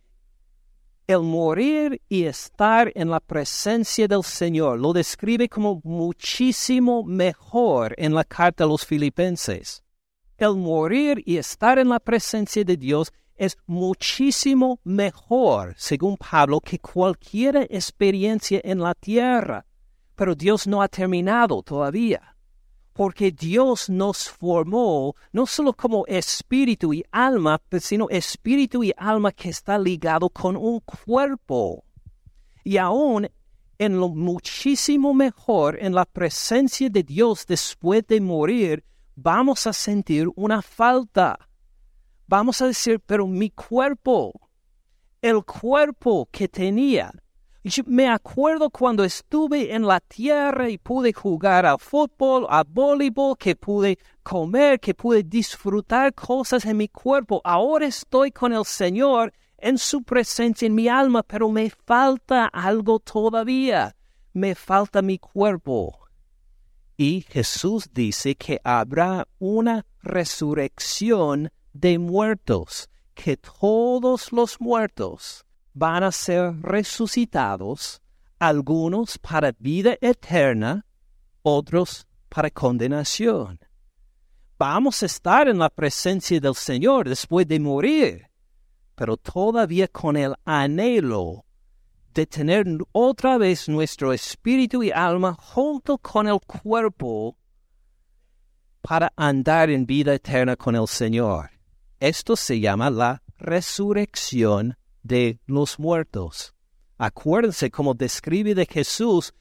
El 1.06 1.24
morir 1.24 2.02
y 2.08 2.24
estar 2.24 2.90
en 2.96 3.10
la 3.10 3.20
presencia 3.20 4.08
del 4.08 4.24
Señor 4.24 4.80
lo 4.80 4.94
describe 4.94 5.50
como 5.50 5.82
muchísimo 5.84 7.04
mejor 7.04 7.94
en 7.98 8.16
la 8.16 8.24
carta 8.24 8.64
a 8.64 8.68
los 8.68 8.86
filipenses. 8.86 9.84
El 10.38 10.56
morir 10.56 11.22
y 11.26 11.36
estar 11.36 11.78
en 11.78 11.90
la 11.90 12.00
presencia 12.00 12.64
de 12.64 12.78
Dios 12.78 13.12
es 13.38 13.58
muchísimo 13.66 14.80
mejor, 14.84 15.76
según 15.78 16.18
Pablo, 16.18 16.60
que 16.60 16.80
cualquier 16.80 17.68
experiencia 17.70 18.60
en 18.64 18.80
la 18.80 18.94
tierra. 18.94 19.66
Pero 20.16 20.36
Dios 20.36 20.68
no 20.68 20.82
ha 20.82 20.88
terminado 20.88 21.62
todavía 21.62 22.38
porque 22.98 23.32
Dios 23.32 23.92
nos 23.92 24.28
formó 24.28 25.16
no 25.32 25.46
solo 25.46 25.72
como 25.72 26.04
espíritu 26.08 26.96
y 26.96 27.06
alma, 27.12 27.62
sino 27.80 28.10
espíritu 28.10 28.84
y 28.84 28.92
alma 28.98 29.32
que 29.32 29.50
está 29.50 29.78
ligado 29.78 30.32
con 30.32 30.58
un 30.58 30.80
cuerpo. 30.80 31.84
Y 32.64 32.78
aún 32.78 33.30
en 33.78 34.00
lo 34.00 34.10
muchísimo 34.10 35.14
mejor, 35.14 35.78
en 35.80 35.94
la 35.94 36.06
presencia 36.06 36.90
de 36.90 37.04
Dios 37.04 37.46
después 37.46 38.06
de 38.08 38.20
morir, 38.20 38.84
vamos 39.16 39.68
a 39.68 39.74
sentir 39.74 40.28
una 40.36 40.64
falta. 40.64 41.38
Vamos 42.28 42.62
a 42.62 42.68
decir, 42.68 43.00
pero 43.06 43.26
mi 43.26 43.50
cuerpo, 43.50 44.34
el 45.22 45.44
cuerpo 45.46 46.28
que 46.32 46.48
tenía, 46.48 47.12
me 47.86 48.08
acuerdo 48.10 48.70
cuando 48.70 49.04
estuve 49.04 49.74
en 49.74 49.86
la 49.86 50.00
tierra 50.00 50.70
y 50.70 50.78
pude 50.78 51.14
jugar 51.14 51.66
al 51.66 51.80
fútbol, 51.80 52.46
a 52.50 52.64
voleibol, 52.64 53.38
que 53.38 53.56
pude 53.56 53.98
comer, 54.24 54.80
que 54.80 54.94
pude 54.94 55.24
disfrutar 55.24 56.14
cosas 56.14 56.66
en 56.66 56.78
mi 56.78 56.88
cuerpo. 56.88 57.42
Ahora 57.44 57.86
estoy 57.86 58.32
con 58.32 58.54
el 58.54 58.66
Señor 58.66 59.34
en 59.58 59.78
su 59.78 60.04
presencia 60.04 60.66
en 60.66 60.76
mi 60.76 60.88
alma, 60.88 61.24
pero 61.24 61.50
me 61.50 61.70
falta 61.70 62.46
algo 62.48 63.00
todavía. 63.00 63.96
Me 64.34 64.54
falta 64.54 65.02
mi 65.02 65.18
cuerpo. 65.18 65.98
Y 66.96 67.22
Jesús 67.22 67.90
dice 67.94 68.36
que 68.36 68.60
habrá 68.64 69.28
una 69.40 69.86
resurrección 70.02 71.52
de 71.80 72.00
muertos, 72.00 72.90
que 73.14 73.38
todos 73.38 74.32
los 74.32 74.60
muertos 74.60 75.46
van 75.74 76.04
a 76.04 76.12
ser 76.12 76.60
resucitados, 76.62 78.02
algunos 78.40 79.18
para 79.18 79.54
vida 79.58 79.98
eterna, 80.02 80.86
otros 81.42 82.08
para 82.30 82.50
condenación. 82.50 83.60
Vamos 84.60 85.04
a 85.04 85.06
estar 85.06 85.48
en 85.48 85.60
la 85.60 85.70
presencia 85.70 86.40
del 86.40 86.56
Señor 86.56 87.08
después 87.08 87.48
de 87.48 87.60
morir, 87.60 88.28
pero 88.96 89.16
todavía 89.18 89.88
con 89.88 90.18
el 90.18 90.34
anhelo 90.46 91.46
de 92.14 92.26
tener 92.26 92.66
otra 92.92 93.38
vez 93.38 93.70
nuestro 93.70 94.14
espíritu 94.14 94.82
y 94.82 94.90
alma 94.90 95.34
junto 95.34 96.00
con 96.00 96.28
el 96.28 96.40
cuerpo 96.40 97.38
para 98.82 99.14
andar 99.16 99.70
en 99.70 99.86
vida 99.86 100.16
eterna 100.16 100.56
con 100.56 100.76
el 100.76 100.88
Señor. 100.88 101.57
Esto 102.00 102.36
se 102.36 102.60
llama 102.60 102.90
la 102.90 103.24
resurrección 103.38 104.78
de 105.04 105.40
los 105.46 105.80
muertos. 105.80 106.54
Acuérdense 106.98 107.72
como 107.72 107.94
describe 107.94 108.56
de 108.56 108.66
Jesús 108.66 109.34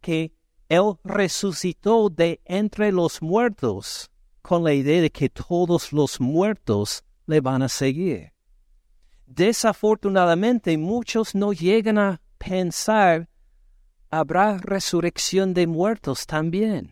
que 0.00 0.32
Él 0.68 0.94
resucitó 1.04 2.10
de 2.10 2.40
entre 2.44 2.92
los 2.92 3.22
muertos 3.22 4.10
con 4.42 4.64
la 4.64 4.74
idea 4.74 5.00
de 5.00 5.10
que 5.10 5.28
todos 5.28 5.92
los 5.92 6.20
muertos 6.20 7.04
le 7.26 7.40
van 7.40 7.62
a 7.62 7.68
seguir. 7.68 8.32
Desafortunadamente 9.26 10.76
muchos 10.76 11.34
no 11.34 11.52
llegan 11.52 11.98
a 11.98 12.20
pensar 12.38 13.28
habrá 14.10 14.58
resurrección 14.58 15.54
de 15.54 15.66
muertos 15.66 16.26
también. 16.26 16.90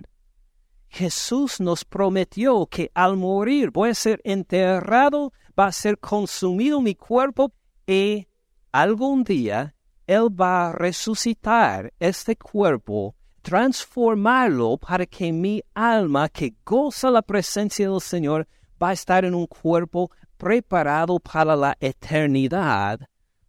Jesús 0.91 1.61
nos 1.61 1.85
prometió 1.85 2.67
que 2.67 2.91
al 2.95 3.17
morir 3.17 3.71
voy 3.71 3.91
a 3.91 3.95
ser 3.95 4.21
enterrado, 4.25 5.33
va 5.59 5.67
a 5.67 5.73
ser 5.73 5.99
consumido 5.99 6.81
mi 6.81 6.97
cuerpo, 6.97 7.53
y 7.87 8.27
algún 8.73 9.23
día 9.23 9.75
Él 10.07 10.29
va 10.29 10.69
a 10.69 10.73
resucitar 10.73 11.93
este 12.01 12.35
cuerpo, 12.35 13.15
transformarlo 13.41 14.77
para 14.79 15.07
que 15.07 15.33
mi 15.33 15.63
alma 15.75 16.29
que 16.29 16.55
goza 16.67 17.09
la 17.11 17.23
presencia 17.23 17.89
del 17.89 18.01
Señor 18.01 18.49
va 18.83 18.89
a 18.89 18.93
estar 18.93 19.25
en 19.25 19.35
un 19.35 19.47
cuerpo 19.47 20.11
preparado 20.37 21.21
para 21.21 21.55
la 21.55 21.77
eternidad, 21.79 23.01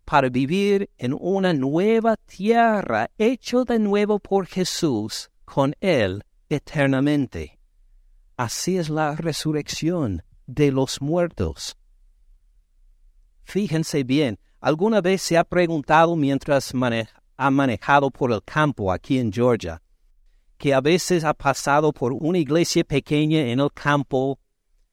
para 0.06 0.30
vivir 0.30 0.92
en 1.00 1.18
una 1.20 1.54
nueva 1.54 2.18
tierra 2.18 3.10
hecho 3.18 3.66
de 3.66 3.80
nuevo 3.80 4.20
por 4.20 4.46
Jesús 4.46 5.32
con 5.44 5.74
Él 5.82 6.24
eternamente. 6.56 7.60
Así 8.38 8.78
es 8.78 8.90
la 8.90 9.16
resurrección 9.16 10.24
de 10.48 10.72
los 10.72 11.02
muertos. 11.02 11.78
Fíjense 13.44 14.04
bien, 14.04 14.40
¿alguna 14.60 15.02
vez 15.02 15.22
se 15.22 15.38
ha 15.38 15.44
preguntado 15.44 16.16
mientras 16.16 16.74
ha 17.38 17.52
manejado 17.52 18.12
por 18.12 18.32
el 18.32 18.44
campo 18.44 18.92
aquí 18.92 19.18
en 19.18 19.32
Georgia, 19.32 19.82
que 20.58 20.74
a 20.74 20.82
veces 20.82 21.24
ha 21.24 21.34
pasado 21.34 21.92
por 21.92 22.14
una 22.14 22.38
iglesia 22.38 22.84
pequeña 22.84 23.40
en 23.40 23.60
el 23.60 23.72
campo 23.72 24.40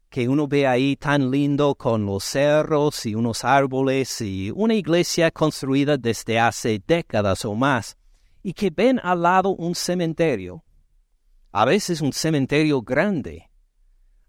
que 0.09 0.29
uno 0.29 0.49
ve 0.49 0.66
ahí 0.66 0.97
tan 0.97 1.31
lindo 1.31 1.75
con 1.75 2.07
los 2.07 2.25
cerros 2.25 3.05
y 3.05 3.14
unos 3.14 3.44
árboles 3.44 4.21
y 4.21 4.51
una 4.55 4.75
iglesia 4.75 5.31
construida 5.31 5.99
desde 5.99 6.38
hace 6.38 6.83
décadas 6.87 7.44
o 7.44 7.55
más 7.55 7.97
y 8.42 8.55
que 8.55 8.71
ven 8.71 8.99
al 9.03 9.23
lado 9.23 9.51
un 9.51 9.75
cementerio, 9.75 10.64
a 11.52 11.64
veces 11.64 12.00
un 12.00 12.12
cementerio 12.12 12.82
grande, 12.82 13.48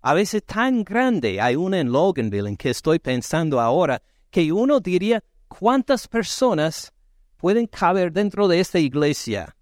a 0.02 0.14
veces 0.14 0.44
tan 0.46 0.84
grande, 0.84 1.42
hay 1.42 1.56
una 1.56 1.80
en 1.80 1.92
Loganville 1.92 2.48
en 2.48 2.56
que 2.56 2.70
estoy 2.70 3.00
pensando 3.00 3.60
ahora, 3.60 4.02
que 4.30 4.52
uno 4.52 4.80
diría, 4.80 5.24
¿cuántas 5.48 6.08
personas 6.08 6.94
pueden 7.36 7.68
caber 7.68 8.12
dentro 8.12 8.48
de 8.48 8.62
esta 8.62 8.80
iglesia? 8.80 9.58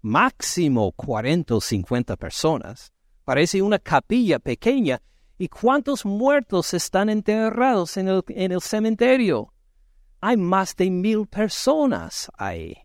Máximo 0.00 0.92
40 0.92 1.56
o 1.56 1.60
50 1.60 2.16
personas. 2.16 2.92
Parece 3.24 3.60
una 3.60 3.80
capilla 3.80 4.38
pequeña. 4.38 5.02
¿Y 5.36 5.48
cuántos 5.48 6.04
muertos 6.04 6.72
están 6.74 7.08
enterrados 7.08 7.96
en 7.96 8.08
el, 8.08 8.22
en 8.28 8.52
el 8.52 8.60
cementerio? 8.60 9.52
Hay 10.20 10.36
más 10.36 10.74
de 10.76 10.90
mil 10.90 11.26
personas 11.26 12.30
ahí. 12.38 12.76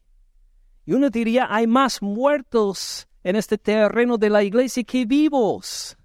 Y 0.86 0.94
uno 0.94 1.10
diría, 1.10 1.48
hay 1.50 1.68
más 1.68 2.02
muertos 2.02 3.08
en 3.24 3.36
este 3.36 3.58
terreno 3.58 4.18
de 4.18 4.30
la 4.30 4.44
iglesia 4.44 4.84
que 4.84 5.06
vivos. 5.06 5.98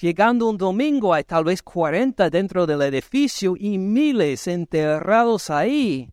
Llegando 0.00 0.48
un 0.48 0.58
domingo 0.58 1.14
hay 1.14 1.22
tal 1.22 1.44
vez 1.44 1.62
cuarenta 1.62 2.28
dentro 2.28 2.66
del 2.66 2.82
edificio 2.82 3.54
y 3.56 3.78
miles 3.78 4.48
enterrados 4.48 5.50
ahí. 5.50 6.10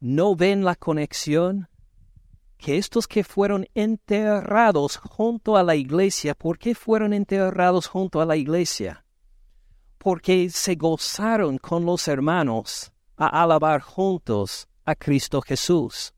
¿No 0.00 0.34
ven 0.34 0.64
la 0.64 0.74
conexión? 0.74 1.68
Que 2.58 2.78
estos 2.78 3.06
que 3.06 3.22
fueron 3.22 3.66
enterrados 3.74 4.96
junto 4.96 5.56
a 5.56 5.62
la 5.62 5.76
iglesia, 5.76 6.34
¿por 6.34 6.58
qué 6.58 6.74
fueron 6.74 7.12
enterrados 7.12 7.86
junto 7.86 8.20
a 8.20 8.26
la 8.26 8.36
iglesia? 8.36 9.04
Porque 9.98 10.50
se 10.50 10.74
gozaron 10.74 11.58
con 11.58 11.84
los 11.84 12.08
hermanos 12.08 12.92
a 13.16 13.42
alabar 13.42 13.80
juntos 13.80 14.68
a 14.84 14.96
Cristo 14.96 15.40
Jesús. 15.40 16.12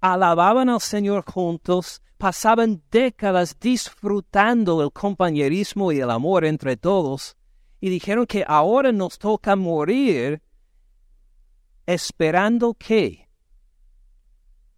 Alababan 0.00 0.68
al 0.68 0.80
Señor 0.80 1.24
juntos 1.30 2.02
pasaban 2.16 2.82
décadas 2.90 3.58
disfrutando 3.58 4.82
el 4.82 4.92
compañerismo 4.92 5.90
y 5.90 6.00
el 6.00 6.10
amor 6.10 6.44
entre 6.44 6.76
todos, 6.76 7.36
y 7.80 7.88
dijeron 7.88 8.26
que 8.26 8.44
ahora 8.46 8.92
nos 8.92 9.18
toca 9.18 9.56
morir 9.56 10.42
esperando 11.86 12.74
qué? 12.74 13.28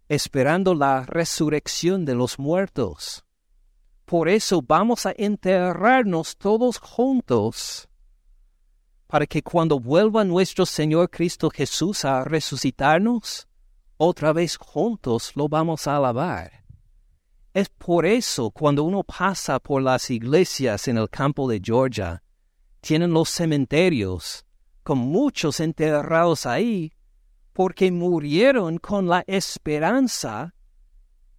Esperando 0.07 0.73
la 0.73 1.05
resurrección 1.05 2.05
de 2.05 2.15
los 2.15 2.39
muertos. 2.39 3.25
Por 4.05 4.29
eso 4.29 4.61
vamos 4.61 5.05
a 5.05 5.13
enterrarnos 5.17 6.37
todos 6.37 6.79
juntos, 6.79 7.87
para 9.07 9.25
que 9.25 9.43
cuando 9.43 9.79
vuelva 9.79 10.23
nuestro 10.23 10.65
Señor 10.65 11.09
Cristo 11.09 11.49
Jesús 11.49 12.03
a 12.05 12.23
resucitarnos, 12.23 13.47
otra 13.97 14.33
vez 14.33 14.57
juntos 14.57 15.31
lo 15.35 15.47
vamos 15.47 15.87
a 15.87 15.97
alabar. 15.97 16.63
Es 17.53 17.69
por 17.69 18.05
eso 18.05 18.49
cuando 18.49 18.83
uno 18.83 19.03
pasa 19.03 19.59
por 19.59 19.81
las 19.81 20.09
iglesias 20.09 20.87
en 20.87 20.97
el 20.97 21.09
campo 21.09 21.47
de 21.47 21.61
Georgia, 21.63 22.23
tienen 22.81 23.13
los 23.13 23.29
cementerios 23.29 24.45
con 24.83 24.97
muchos 24.97 25.59
enterrados 25.59 26.45
ahí, 26.45 26.91
porque 27.53 27.91
murieron 27.91 28.79
con 28.79 29.07
la 29.07 29.23
esperanza 29.27 30.53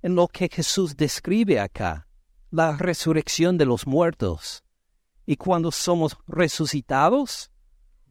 en 0.01 0.15
lo 0.15 0.29
que 0.29 0.49
Jesús 0.49 0.97
describe 0.97 1.59
acá, 1.59 2.07
la 2.51 2.77
resurrección 2.77 3.59
de 3.59 3.67
los 3.67 3.87
muertos. 3.87 4.63
Y 5.27 5.37
cuando 5.37 5.73
somos 5.73 6.17
resucitados, 6.27 7.51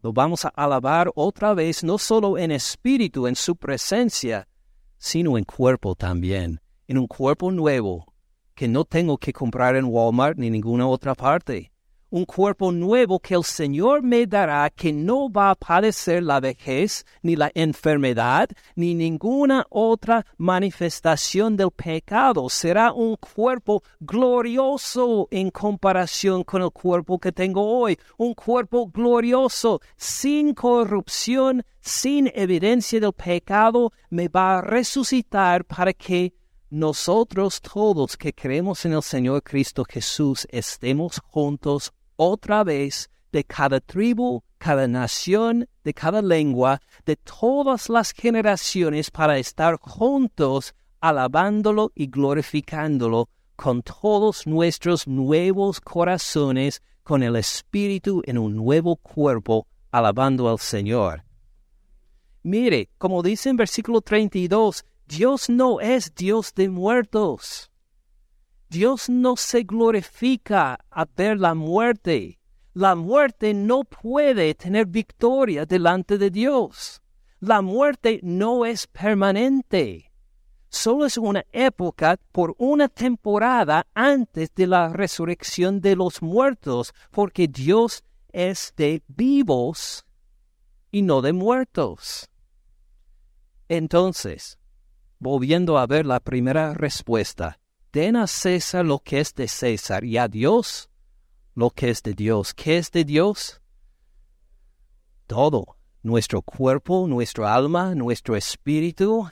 Lo 0.04 0.12
vamos 0.12 0.44
a 0.44 0.50
alabar 0.50 1.10
otra 1.16 1.54
vez, 1.54 1.84
no 1.84 1.98
solo 1.98 2.38
en 2.38 2.52
espíritu, 2.52 3.26
en 3.26 3.36
su 3.36 3.56
presencia, 3.56 4.50
sino 4.98 5.38
en 5.38 5.46
cuerpo 5.46 5.96
también, 5.96 6.60
en 6.90 6.98
un 6.98 7.08
cuerpo 7.08 7.52
nuevo 7.52 8.14
que 8.54 8.68
no 8.68 8.84
tengo 8.84 9.18
que 9.18 9.32
comprar 9.32 9.78
en 9.78 9.86
Walmart 9.86 10.38
ni 10.38 10.50
ninguna 10.50 10.88
otra 10.88 11.16
parte 11.16 11.73
un 12.14 12.26
cuerpo 12.26 12.72
nuevo 12.72 13.20
que 13.20 13.34
el 13.34 13.44
Señor 13.44 14.04
me 14.04 14.28
dará 14.28 14.70
que 14.70 14.94
no 14.94 15.32
va 15.32 15.50
a 15.50 15.56
padecer 15.56 16.22
la 16.22 16.40
vejez, 16.40 17.08
ni 17.24 17.36
la 17.36 17.52
enfermedad, 17.56 18.50
ni 18.76 18.94
ninguna 18.94 19.66
otra 19.72 20.24
manifestación 20.38 21.58
del 21.58 21.72
pecado. 21.72 22.50
Será 22.50 22.94
un 22.94 23.16
cuerpo 23.16 23.82
glorioso 24.00 25.28
en 25.32 25.50
comparación 25.50 26.44
con 26.44 26.62
el 26.62 26.70
cuerpo 26.70 27.18
que 27.18 27.32
tengo 27.32 27.80
hoy. 27.80 27.98
Un 28.18 28.36
cuerpo 28.36 28.86
glorioso, 28.86 29.82
sin 29.98 30.54
corrupción, 30.54 31.66
sin 31.82 32.32
evidencia 32.36 33.00
del 33.00 33.14
pecado, 33.14 33.92
me 34.12 34.28
va 34.28 34.60
a 34.60 34.62
resucitar 34.62 35.66
para 35.66 35.94
que 35.94 36.32
nosotros 36.70 37.60
todos 37.60 38.18
que 38.18 38.34
creemos 38.34 38.86
en 38.86 38.94
el 38.94 39.02
Señor 39.02 39.42
Cristo 39.42 39.84
Jesús 39.84 40.48
estemos 40.52 41.20
juntos 41.26 41.92
otra 42.16 42.64
vez 42.64 43.10
de 43.32 43.44
cada 43.44 43.80
tribu, 43.80 44.44
cada 44.58 44.88
nación, 44.88 45.68
de 45.84 45.94
cada 45.94 46.22
lengua, 46.22 46.82
de 47.06 47.16
todas 47.16 47.90
las 47.90 48.12
generaciones 48.12 49.12
para 49.12 49.38
estar 49.38 49.78
juntos 49.80 50.74
alabándolo 51.02 51.92
y 51.96 52.08
glorificándolo 52.08 53.28
con 53.56 53.82
todos 53.82 54.48
nuestros 54.48 55.08
nuevos 55.08 55.82
corazones, 55.82 56.82
con 57.04 57.24
el 57.24 57.36
Espíritu 57.36 58.22
en 58.26 58.38
un 58.38 58.56
nuevo 58.56 58.96
cuerpo, 58.96 59.68
alabando 59.92 60.50
al 60.50 60.60
Señor. 60.60 61.24
Mire, 62.44 62.90
como 62.98 63.22
dice 63.22 63.50
en 63.50 63.58
versículo 63.58 64.02
32, 64.02 64.86
Dios 65.06 65.50
no 65.50 65.82
es 65.82 66.16
Dios 66.16 66.54
de 66.54 66.70
muertos. 66.70 67.73
Dios 68.74 69.08
no 69.08 69.36
se 69.36 69.62
glorifica 69.62 70.80
a 70.90 71.06
ver 71.06 71.40
la 71.40 71.54
muerte. 71.54 72.40
La 72.74 72.96
muerte 72.96 73.54
no 73.54 73.84
puede 73.84 74.56
tener 74.56 74.88
victoria 74.88 75.68
delante 75.68 76.18
de 76.18 76.32
Dios. 76.32 77.00
La 77.40 77.62
muerte 77.62 78.20
no 78.24 78.66
es 78.66 78.88
permanente. 78.88 80.12
Solo 80.70 81.06
es 81.06 81.20
una 81.20 81.46
época 81.52 82.20
por 82.32 82.56
una 82.58 82.90
temporada 82.90 83.86
antes 83.94 84.52
de 84.56 84.66
la 84.66 84.90
resurrección 84.90 85.80
de 85.80 85.96
los 85.96 86.24
muertos, 86.24 86.96
porque 87.12 87.48
Dios 87.48 88.04
es 88.30 88.74
de 88.76 89.04
vivos 89.08 90.04
y 90.90 91.04
no 91.04 91.22
de 91.22 91.32
muertos. 91.32 92.28
Entonces, 93.70 94.58
volviendo 95.20 95.78
a 95.78 95.86
ver 95.86 96.08
la 96.08 96.20
primera 96.20 96.74
respuesta, 96.74 97.60
den 97.94 98.16
a 98.16 98.28
César 98.28 98.84
lo 98.84 99.00
que 99.00 99.20
es 99.20 99.34
de 99.36 99.48
César 99.48 100.04
y 100.04 100.18
a 100.18 100.28
Dios 100.28 100.90
lo 101.56 101.70
que 101.70 101.90
es 101.90 102.02
de 102.02 102.14
Dios. 102.14 102.54
¿Qué 102.54 102.78
es 102.78 102.92
de 102.92 103.06
Dios? 103.06 103.62
Todo, 105.28 105.78
nuestro 106.02 106.42
cuerpo, 106.42 107.08
nuestro 107.08 107.48
alma, 107.48 107.94
nuestro 107.96 108.36
espíritu. 108.36 109.30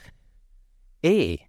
Y 1.01 1.41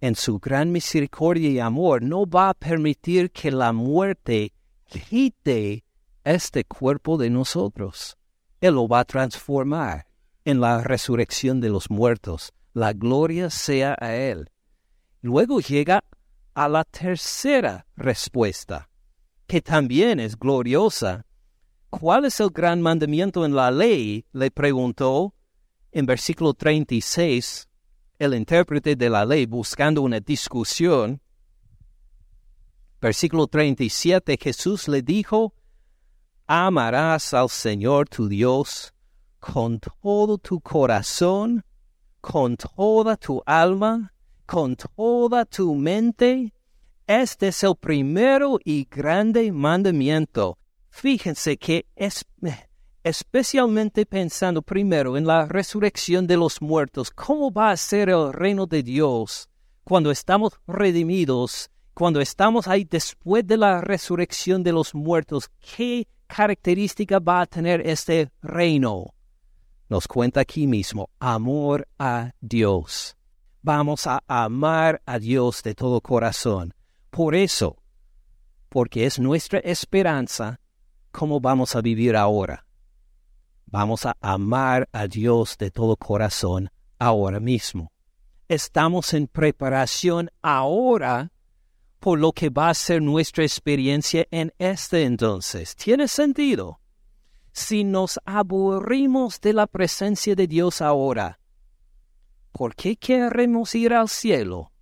en 0.00 0.16
su 0.16 0.38
gran 0.38 0.72
misericordia 0.72 1.48
y 1.48 1.60
amor 1.60 2.02
no 2.02 2.26
va 2.26 2.50
a 2.50 2.54
permitir 2.54 3.30
que 3.30 3.50
la 3.50 3.72
muerte 3.72 4.52
quite 4.84 5.84
este 6.24 6.64
cuerpo 6.64 7.16
de 7.16 7.30
nosotros. 7.30 8.16
Él 8.60 8.74
lo 8.74 8.88
va 8.88 9.00
a 9.00 9.04
transformar 9.04 10.08
en 10.44 10.60
la 10.60 10.82
resurrección 10.82 11.60
de 11.60 11.68
los 11.68 11.88
muertos. 11.90 12.52
La 12.72 12.92
gloria 12.92 13.48
sea 13.50 13.96
a 14.00 14.16
Él. 14.16 14.50
Luego 15.22 15.60
llega 15.60 16.04
a 16.56 16.70
la 16.70 16.84
tercera 16.84 17.86
respuesta, 17.96 18.88
que 19.46 19.60
también 19.60 20.18
es 20.18 20.38
gloriosa. 20.38 21.26
¿Cuál 21.90 22.24
es 22.24 22.40
el 22.40 22.48
gran 22.48 22.80
mandamiento 22.80 23.44
en 23.44 23.54
la 23.54 23.70
ley? 23.70 24.24
le 24.32 24.50
preguntó 24.50 25.34
en 25.92 26.06
versículo 26.06 26.54
36 26.54 27.68
el 28.18 28.32
intérprete 28.32 28.96
de 28.96 29.10
la 29.10 29.26
ley 29.26 29.44
buscando 29.44 30.00
una 30.00 30.18
discusión. 30.18 31.20
Versículo 33.02 33.46
37 33.48 34.38
Jesús 34.40 34.88
le 34.88 35.02
dijo, 35.02 35.52
amarás 36.46 37.34
al 37.34 37.50
Señor 37.50 38.08
tu 38.08 38.28
Dios 38.28 38.94
con 39.40 39.78
todo 39.78 40.38
tu 40.38 40.62
corazón, 40.62 41.62
con 42.22 42.56
toda 42.56 43.18
tu 43.18 43.42
alma 43.44 44.14
con 44.46 44.76
toda 44.76 45.44
tu 45.44 45.74
mente. 45.74 46.52
Este 47.06 47.48
es 47.48 47.62
el 47.62 47.76
primero 47.76 48.58
y 48.64 48.86
grande 48.90 49.52
mandamiento. 49.52 50.58
Fíjense 50.88 51.56
que 51.56 51.86
es, 51.94 52.24
especialmente 53.02 54.06
pensando 54.06 54.62
primero 54.62 55.16
en 55.16 55.26
la 55.26 55.46
resurrección 55.46 56.26
de 56.26 56.36
los 56.36 56.62
muertos, 56.62 57.10
¿cómo 57.10 57.52
va 57.52 57.70
a 57.70 57.76
ser 57.76 58.08
el 58.08 58.32
reino 58.32 58.66
de 58.66 58.82
Dios 58.82 59.48
cuando 59.84 60.10
estamos 60.10 60.52
redimidos, 60.66 61.70
cuando 61.92 62.20
estamos 62.20 62.66
ahí 62.66 62.84
después 62.84 63.46
de 63.46 63.58
la 63.58 63.80
resurrección 63.80 64.62
de 64.62 64.72
los 64.72 64.94
muertos? 64.94 65.50
¿Qué 65.76 66.08
característica 66.26 67.18
va 67.18 67.42
a 67.42 67.46
tener 67.46 67.86
este 67.86 68.30
reino? 68.42 69.14
Nos 69.88 70.08
cuenta 70.08 70.40
aquí 70.40 70.66
mismo, 70.66 71.10
amor 71.20 71.86
a 71.98 72.32
Dios 72.40 73.16
vamos 73.66 74.06
a 74.06 74.22
amar 74.28 75.02
a 75.06 75.18
Dios 75.18 75.60
de 75.64 75.74
todo 75.74 76.00
corazón. 76.00 76.72
Por 77.10 77.34
eso, 77.34 77.82
porque 78.68 79.06
es 79.06 79.18
nuestra 79.18 79.58
esperanza, 79.58 80.60
¿cómo 81.10 81.40
vamos 81.40 81.74
a 81.74 81.80
vivir 81.80 82.14
ahora? 82.14 82.64
Vamos 83.66 84.06
a 84.06 84.16
amar 84.20 84.88
a 84.92 85.08
Dios 85.08 85.58
de 85.58 85.72
todo 85.72 85.96
corazón 85.96 86.70
ahora 87.00 87.40
mismo. 87.40 87.90
Estamos 88.46 89.12
en 89.14 89.26
preparación 89.26 90.30
ahora 90.42 91.32
por 91.98 92.20
lo 92.20 92.30
que 92.30 92.50
va 92.50 92.68
a 92.68 92.74
ser 92.74 93.02
nuestra 93.02 93.42
experiencia 93.42 94.28
en 94.30 94.52
este 94.58 95.02
entonces. 95.02 95.74
¿Tiene 95.74 96.06
sentido? 96.06 96.78
Si 97.50 97.82
nos 97.82 98.20
aburrimos 98.24 99.40
de 99.40 99.54
la 99.54 99.66
presencia 99.66 100.36
de 100.36 100.46
Dios 100.46 100.80
ahora, 100.80 101.40
¿Por 102.56 102.74
qué 102.74 102.96
queremos 102.96 103.74
ir 103.74 103.92
al 103.92 104.08
cielo? 104.08 104.72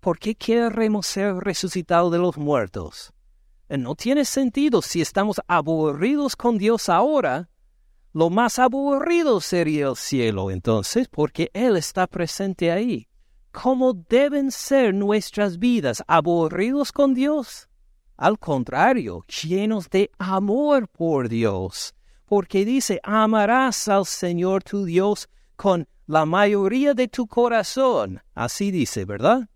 ¿Por 0.00 0.18
qué 0.18 0.34
queremos 0.34 1.06
ser 1.06 1.34
resucitados 1.34 2.10
de 2.10 2.16
los 2.16 2.38
muertos? 2.38 3.12
Eh, 3.68 3.76
no 3.76 3.94
tiene 3.94 4.24
sentido 4.24 4.80
si 4.80 5.02
estamos 5.02 5.42
aburridos 5.46 6.36
con 6.36 6.56
Dios 6.56 6.88
ahora. 6.88 7.50
Lo 8.14 8.30
más 8.30 8.58
aburrido 8.58 9.42
sería 9.42 9.88
el 9.88 9.96
cielo 9.96 10.50
entonces, 10.50 11.06
porque 11.08 11.50
Él 11.52 11.76
está 11.76 12.06
presente 12.06 12.72
ahí. 12.72 13.08
¿Cómo 13.52 13.92
deben 13.92 14.50
ser 14.50 14.94
nuestras 14.94 15.58
vidas? 15.58 16.02
¿Aburridos 16.06 16.92
con 16.92 17.12
Dios? 17.12 17.68
Al 18.16 18.38
contrario, 18.38 19.22
llenos 19.26 19.90
de 19.90 20.10
amor 20.16 20.88
por 20.88 21.28
Dios, 21.28 21.94
porque 22.24 22.64
dice, 22.64 23.00
amarás 23.02 23.86
al 23.86 24.06
Señor 24.06 24.62
tu 24.62 24.86
Dios 24.86 25.28
con 25.56 25.86
la 26.10 26.26
mayoría 26.26 26.92
de 26.92 27.06
tu 27.06 27.28
corazón, 27.28 28.20
así 28.34 28.72
dice, 28.72 29.04
¿verdad? 29.04 29.48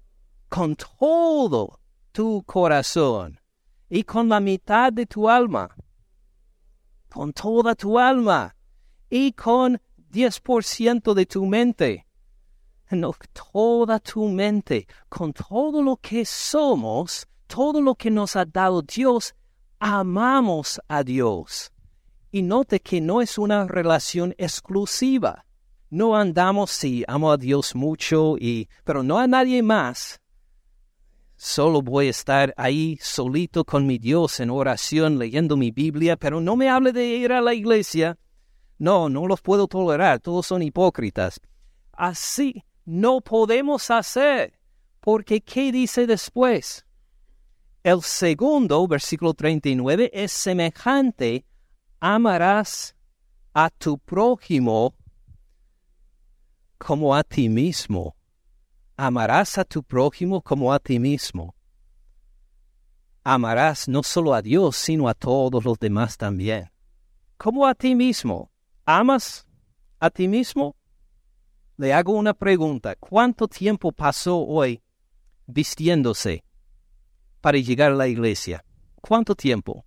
Con 0.49 0.77
todo 0.77 1.81
tu 2.13 2.45
corazón 2.45 3.41
y 3.91 4.05
con 4.05 4.29
la 4.29 4.39
mitad 4.39 4.93
de 4.93 5.05
tu 5.05 5.29
alma, 5.29 5.75
con 7.11 7.33
toda 7.33 7.75
tu 7.75 7.99
alma 7.99 8.55
y 9.11 9.33
con 9.33 9.81
10% 10.13 11.13
de 11.13 11.27
tu 11.27 11.45
mente, 11.45 12.07
no, 12.89 13.13
toda 13.53 13.99
tu 13.99 14.29
mente, 14.29 14.87
con 15.09 15.33
todo 15.33 15.83
lo 15.83 15.97
que 15.97 16.25
somos, 16.25 17.27
todo 17.49 17.81
lo 17.81 17.97
que 17.97 18.13
nos 18.13 18.37
ha 18.37 18.45
dado 18.45 18.81
Dios, 18.83 19.35
amamos 19.81 20.81
a 20.87 21.03
Dios. 21.03 21.73
Y 22.31 22.43
note 22.43 22.79
que 22.79 23.01
no 23.01 23.21
es 23.21 23.39
una 23.39 23.67
relación 23.67 24.37
exclusiva 24.39 25.45
no 25.95 26.16
andamos 26.16 26.72
si 26.72 27.05
amo 27.07 27.30
a 27.30 27.36
Dios 27.36 27.76
mucho 27.76 28.36
y 28.36 28.68
pero 28.82 29.05
no 29.05 29.16
a 29.16 29.28
nadie 29.28 29.62
más. 29.62 30.20
Solo 31.36 31.82
voy 31.82 32.09
a 32.09 32.11
estar 32.11 32.53
ahí 32.57 32.99
solito 33.01 33.64
con 33.64 33.86
mi 33.86 33.99
Dios 33.99 34.40
en 34.40 34.51
oración 34.51 35.20
leyendo 35.20 35.57
mi 35.57 35.70
Biblia, 35.70 36.16
pero 36.16 36.40
no 36.40 36.57
me 36.57 36.68
hable 36.68 36.92
de 36.92 37.05
ir 37.05 37.32
a 37.32 37.40
la 37.40 37.55
iglesia. 37.55 38.18
No, 38.76 39.09
no 39.09 39.28
los 39.28 39.40
puedo 39.40 39.68
tolerar, 39.68 40.18
todos 40.18 40.49
son 40.49 40.64
hipócritas. 40.64 41.40
Así 41.92 42.64
no 42.84 43.20
podemos 43.20 43.88
hacer, 43.88 44.59
porque 44.99 45.42
¿qué 45.42 45.70
dice 45.70 46.09
después? 46.09 46.84
El 47.84 48.03
segundo, 48.03 48.84
versículo 48.88 49.32
39, 49.32 50.11
es 50.12 50.32
semejante, 50.32 51.45
amarás 52.01 52.97
a 53.53 53.70
tu 53.70 53.97
prójimo 53.99 54.97
como 56.85 57.14
a 57.14 57.22
ti 57.24 57.49
mismo. 57.49 58.14
Amarás 58.95 59.57
a 59.57 59.64
tu 59.64 59.82
prójimo 59.82 60.43
como 60.43 60.70
a 60.70 60.78
ti 60.78 60.99
mismo. 60.99 61.55
Amarás 63.24 63.89
no 63.89 64.03
solo 64.03 64.35
a 64.35 64.43
Dios, 64.43 64.76
sino 64.76 65.09
a 65.09 65.14
todos 65.14 65.64
los 65.64 65.78
demás 65.78 66.18
también. 66.18 66.70
Como 67.39 67.66
a 67.66 67.74
ti 67.74 67.95
mismo. 67.95 68.51
¿Amas 68.85 69.47
a 69.99 70.11
ti 70.11 70.28
mismo? 70.28 70.76
Le 71.78 71.95
hago 71.95 72.12
una 72.12 72.35
pregunta. 72.35 72.95
¿Cuánto 72.97 73.49
tiempo 73.49 73.91
pasó 73.91 74.45
hoy 74.45 74.82
vistiéndose 75.47 76.45
para 77.41 77.57
llegar 77.57 77.93
a 77.93 77.97
la 77.97 78.09
iglesia? 78.09 78.62
¿Cuánto 79.01 79.35
tiempo? 79.35 79.87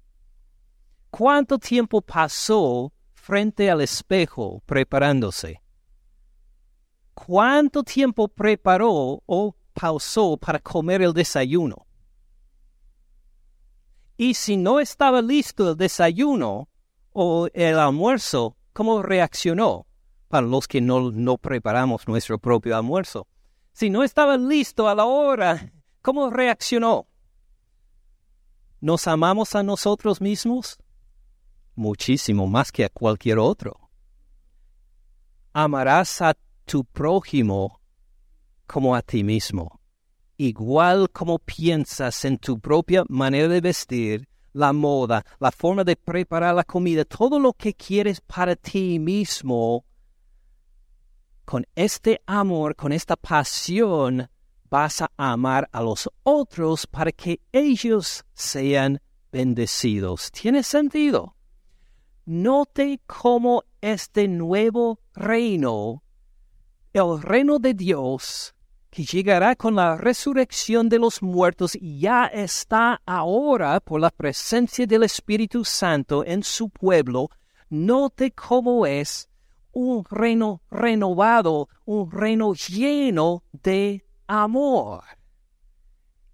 ¿Cuánto 1.11 1.59
tiempo 1.59 2.01
pasó 2.01 2.91
frente 3.13 3.69
al 3.69 3.81
espejo 3.81 4.63
preparándose? 4.65 5.61
¿Cuánto 7.25 7.83
tiempo 7.83 8.27
preparó 8.27 9.23
o 9.25 9.55
pausó 9.73 10.37
para 10.37 10.59
comer 10.59 11.01
el 11.01 11.13
desayuno? 11.13 11.87
Y 14.17 14.35
si 14.35 14.55
no 14.55 14.79
estaba 14.79 15.23
listo 15.23 15.71
el 15.71 15.77
desayuno 15.77 16.69
o 17.13 17.47
el 17.55 17.79
almuerzo, 17.79 18.55
¿cómo 18.71 19.01
reaccionó? 19.01 19.87
Para 20.27 20.45
los 20.45 20.67
que 20.67 20.79
no, 20.79 21.09
no 21.09 21.39
preparamos 21.39 22.07
nuestro 22.07 22.37
propio 22.37 22.77
almuerzo. 22.77 23.27
Si 23.73 23.89
no 23.89 24.03
estaba 24.03 24.37
listo 24.37 24.87
a 24.87 24.93
la 24.93 25.05
hora, 25.05 25.73
¿cómo 26.03 26.29
reaccionó? 26.29 27.07
¿Nos 28.79 29.07
amamos 29.07 29.55
a 29.55 29.63
nosotros 29.63 30.21
mismos? 30.21 30.77
Muchísimo 31.73 32.45
más 32.45 32.71
que 32.71 32.85
a 32.85 32.89
cualquier 32.89 33.39
otro. 33.39 33.89
Amarás 35.51 36.21
a 36.21 36.35
tu 36.67 36.83
prójimo 36.83 37.81
como 38.67 38.93
a 38.93 39.01
ti 39.01 39.23
mismo. 39.23 39.79
Igual 40.37 41.09
como 41.11 41.39
piensas 41.39 42.25
en 42.25 42.37
tu 42.37 42.59
propia 42.59 43.03
manera 43.09 43.47
de 43.47 43.61
vestir, 43.61 44.27
la 44.53 44.73
moda, 44.73 45.23
la 45.39 45.51
forma 45.51 45.83
de 45.83 45.95
preparar 45.95 46.53
la 46.53 46.63
comida, 46.63 47.05
todo 47.05 47.39
lo 47.39 47.53
que 47.53 47.73
quieres 47.73 48.21
para 48.21 48.55
ti 48.55 48.99
mismo, 48.99 49.85
con 51.45 51.65
este 51.75 52.21
amor, 52.25 52.75
con 52.75 52.91
esta 52.91 53.15
pasión, 53.15 54.29
vas 54.69 55.01
a 55.01 55.09
amar 55.15 55.69
a 55.71 55.81
los 55.81 56.09
otros 56.23 56.85
para 56.85 57.11
que 57.11 57.39
ellos 57.53 58.25
sean 58.33 58.99
bendecidos. 59.31 60.29
¿Tiene 60.31 60.61
sentido? 60.63 61.35
Note 62.25 62.99
cómo 63.05 63.63
este 63.79 64.27
nuevo 64.27 64.99
reino 65.13 66.03
el 66.97 67.21
reino 67.21 67.59
de 67.59 67.73
Dios 67.73 68.53
que 68.89 69.03
llegará 69.03 69.55
con 69.55 69.75
la 69.75 69.95
resurrección 69.95 70.89
de 70.89 70.99
los 70.99 71.21
muertos 71.21 71.75
y 71.75 71.99
ya 71.99 72.25
está 72.25 73.01
ahora 73.05 73.79
por 73.79 74.01
la 74.01 74.09
presencia 74.09 74.87
del 74.87 75.03
Espíritu 75.03 75.63
Santo 75.63 76.25
en 76.25 76.41
su 76.41 76.69
pueblo, 76.69 77.29
note 77.69 78.31
cómo 78.31 78.85
es 78.85 79.29
un 79.71 80.03
reino 80.09 80.61
renovado, 80.71 81.69
un 81.85 82.09
reino 82.09 82.53
lleno 82.53 83.43
de 83.51 84.03
amor, 84.25 85.03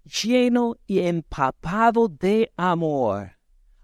lleno 0.04 0.76
y 0.86 1.00
empapado 1.00 2.08
de 2.08 2.50
amor, 2.56 3.32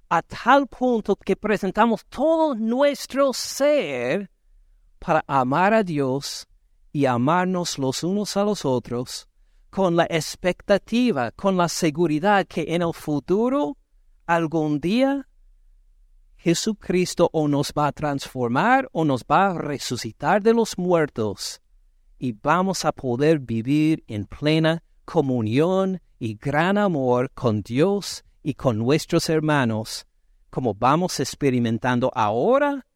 a 0.08 0.22
tal 0.22 0.66
punto 0.66 1.16
que 1.16 1.36
presentamos 1.36 2.06
todo 2.06 2.54
nuestro 2.54 3.34
ser 3.34 4.30
para 4.98 5.22
amar 5.26 5.74
a 5.74 5.82
Dios 5.82 6.46
y 6.92 7.06
amarnos 7.06 7.78
los 7.78 8.02
unos 8.02 8.36
a 8.36 8.44
los 8.44 8.64
otros 8.64 9.28
con 9.70 9.94
la 9.94 10.04
expectativa, 10.10 11.30
con 11.30 11.56
la 11.56 11.68
seguridad 11.68 12.46
que 12.46 12.74
en 12.74 12.82
el 12.82 12.92
futuro, 12.92 13.78
algún 14.26 14.80
día, 14.80 15.28
Jesucristo 16.36 17.30
o 17.32 17.46
nos 17.46 17.72
va 17.76 17.86
a 17.88 17.92
transformar 17.92 18.88
o 18.92 19.04
nos 19.04 19.22
va 19.22 19.50
a 19.50 19.58
resucitar 19.58 20.42
de 20.42 20.54
los 20.54 20.76
muertos 20.76 21.60
y 22.18 22.32
vamos 22.32 22.84
a 22.84 22.92
poder 22.92 23.38
vivir 23.38 24.02
en 24.08 24.24
plena 24.24 24.82
comunión 25.04 26.00
y 26.18 26.34
gran 26.34 26.76
amor 26.76 27.30
con 27.32 27.62
Dios 27.62 28.24
y 28.42 28.54
con 28.54 28.78
nuestros 28.78 29.28
hermanos, 29.28 30.06
como 30.50 30.74
vamos 30.74 31.20
experimentando 31.20 32.10
ahora, 32.14 32.86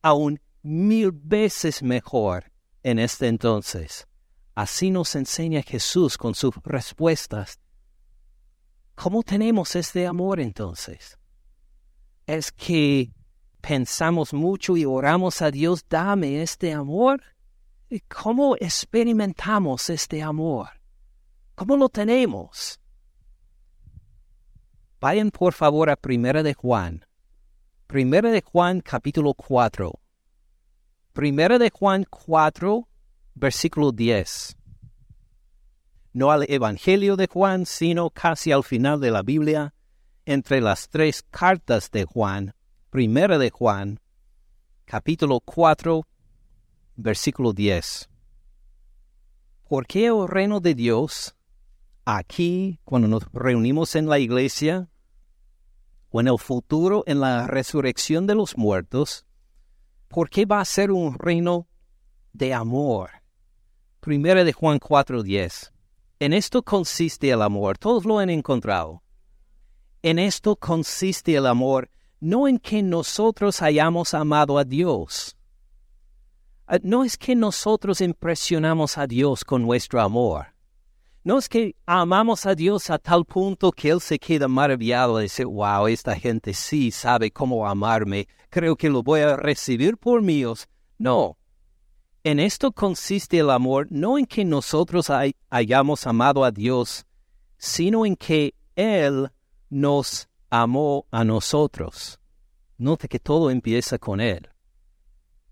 aún 0.00 0.40
mil 0.62 1.10
veces 1.12 1.82
mejor 1.82 2.51
en 2.82 2.98
este 2.98 3.28
entonces. 3.28 4.06
Así 4.54 4.90
nos 4.90 5.14
enseña 5.14 5.62
Jesús 5.62 6.18
con 6.18 6.34
sus 6.34 6.54
respuestas. 6.64 7.58
¿Cómo 8.94 9.22
tenemos 9.22 9.74
este 9.76 10.06
amor 10.06 10.40
entonces? 10.40 11.18
¿Es 12.26 12.52
que 12.52 13.10
pensamos 13.60 14.34
mucho 14.34 14.76
y 14.76 14.84
oramos 14.84 15.40
a 15.42 15.50
Dios, 15.50 15.84
dame 15.88 16.42
este 16.42 16.72
amor? 16.72 17.22
¿Y 17.88 18.00
cómo 18.00 18.56
experimentamos 18.56 19.88
este 19.90 20.22
amor? 20.22 20.68
¿Cómo 21.54 21.76
lo 21.76 21.88
tenemos? 21.88 22.80
Vayan 25.00 25.30
por 25.30 25.52
favor 25.52 25.90
a 25.90 25.96
Primera 25.96 26.42
de 26.42 26.54
Juan. 26.54 27.04
Primera 27.86 28.30
de 28.30 28.42
Juan 28.42 28.80
capítulo 28.80 29.34
4. 29.34 30.01
Primera 31.12 31.58
de 31.58 31.68
Juan 31.68 32.06
4, 32.08 32.88
versículo 33.34 33.92
10. 33.92 34.56
No 36.14 36.30
al 36.30 36.50
Evangelio 36.50 37.16
de 37.16 37.26
Juan, 37.26 37.66
sino 37.66 38.08
casi 38.08 38.50
al 38.50 38.64
final 38.64 38.98
de 38.98 39.10
la 39.10 39.20
Biblia, 39.20 39.74
entre 40.24 40.62
las 40.62 40.88
tres 40.88 41.22
cartas 41.30 41.90
de 41.90 42.06
Juan, 42.06 42.54
Primera 42.88 43.36
de 43.36 43.50
Juan, 43.50 44.00
capítulo 44.86 45.40
4, 45.40 46.06
versículo 46.96 47.52
10. 47.52 48.08
¿Por 49.68 49.86
qué 49.86 50.06
el 50.06 50.26
reino 50.26 50.60
de 50.60 50.74
Dios, 50.74 51.36
aquí, 52.06 52.80
cuando 52.84 53.06
nos 53.08 53.30
reunimos 53.34 53.96
en 53.96 54.08
la 54.08 54.18
iglesia, 54.18 54.88
o 56.08 56.22
en 56.22 56.28
el 56.28 56.38
futuro, 56.38 57.04
en 57.06 57.20
la 57.20 57.46
resurrección 57.46 58.26
de 58.26 58.34
los 58.34 58.56
muertos, 58.56 59.26
¿Por 60.12 60.30
qué 60.30 60.44
va 60.44 60.60
a 60.60 60.64
ser 60.64 60.90
un 60.90 61.18
reino 61.18 61.66
de 62.32 62.54
amor. 62.54 63.10
Primera 64.00 64.44
de 64.44 64.52
Juan 64.52 64.78
4:10. 64.78 65.72
En 66.18 66.32
esto 66.32 66.62
consiste 66.62 67.30
el 67.30 67.42
amor. 67.42 67.78
Todos 67.78 68.04
lo 68.04 68.18
han 68.18 68.30
encontrado. 68.30 69.02
En 70.02 70.18
esto 70.18 70.56
consiste 70.56 71.34
el 71.34 71.46
amor, 71.46 71.90
no 72.20 72.48
en 72.48 72.58
que 72.58 72.82
nosotros 72.82 73.62
hayamos 73.62 74.14
amado 74.14 74.58
a 74.58 74.64
Dios. 74.64 75.36
Ah, 76.66 76.78
no 76.82 77.04
es 77.04 77.16
que 77.16 77.34
nosotros 77.34 78.00
impresionamos 78.00 78.98
a 78.98 79.06
Dios 79.06 79.44
con 79.44 79.62
nuestro 79.62 80.00
amor. 80.00 80.46
No 81.24 81.38
es 81.38 81.48
que 81.48 81.76
amamos 81.86 82.46
a 82.46 82.54
Dios 82.56 82.90
a 82.90 82.98
tal 82.98 83.24
punto 83.24 83.70
que 83.70 83.90
Él 83.90 84.00
se 84.00 84.18
queda 84.18 84.48
maravillado 84.48 85.18
de 85.18 85.24
decir, 85.24 85.46
wow, 85.46 85.86
esta 85.86 86.16
gente 86.16 86.52
sí 86.52 86.90
sabe 86.90 87.30
cómo 87.30 87.68
amarme, 87.68 88.26
creo 88.52 88.76
que 88.76 88.90
lo 88.90 89.02
voy 89.02 89.20
a 89.20 89.36
recibir 89.36 89.96
por 89.96 90.20
míos. 90.20 90.68
No. 90.98 91.38
En 92.22 92.38
esto 92.38 92.70
consiste 92.70 93.38
el 93.38 93.48
amor, 93.48 93.88
no 93.90 94.18
en 94.18 94.26
que 94.26 94.44
nosotros 94.44 95.10
hayamos 95.48 96.06
amado 96.06 96.44
a 96.44 96.50
Dios, 96.50 97.06
sino 97.56 98.04
en 98.04 98.14
que 98.14 98.54
Él 98.76 99.30
nos 99.70 100.28
amó 100.50 101.06
a 101.10 101.24
nosotros. 101.24 102.20
Note 102.76 103.08
que 103.08 103.18
todo 103.18 103.50
empieza 103.50 103.98
con 103.98 104.20
Él. 104.20 104.50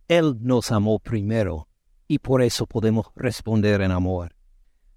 Él 0.07 0.37
nos 0.41 0.71
amó 0.71 0.99
primero 0.99 1.69
y 2.07 2.19
por 2.19 2.43
eso 2.43 2.67
podemos 2.67 3.07
responder 3.17 3.81
en 3.81 3.93
amor 3.93 4.35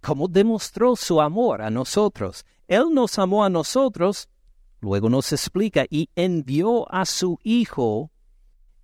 cómo 0.04 0.28
demostró 0.28 0.96
su 0.96 1.22
amor 1.22 1.62
a 1.62 1.70
nosotros. 1.70 2.46
Él 2.68 2.94
nos 2.94 3.18
amó 3.18 3.44
a 3.44 3.50
nosotros, 3.50 4.28
luego 4.84 5.10
nos 5.10 5.32
explica, 5.32 5.86
y 5.90 6.10
envió 6.16 6.92
a 6.94 7.06
su 7.06 7.40
Hijo 7.44 8.12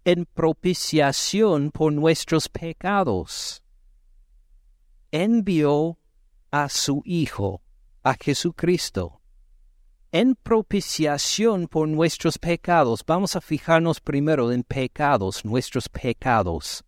en 0.05 0.25
propiciación 0.25 1.71
por 1.71 1.93
nuestros 1.93 2.49
pecados. 2.49 3.61
Envió 5.11 5.99
a 6.51 6.69
su 6.69 7.01
Hijo, 7.05 7.61
a 8.01 8.15
Jesucristo, 8.15 9.21
en 10.11 10.35
propiciación 10.35 11.67
por 11.67 11.87
nuestros 11.87 12.39
pecados. 12.39 13.03
Vamos 13.05 13.35
a 13.35 13.41
fijarnos 13.41 13.99
primero 13.99 14.51
en 14.51 14.63
pecados, 14.63 15.45
nuestros 15.45 15.89
pecados. 15.89 16.83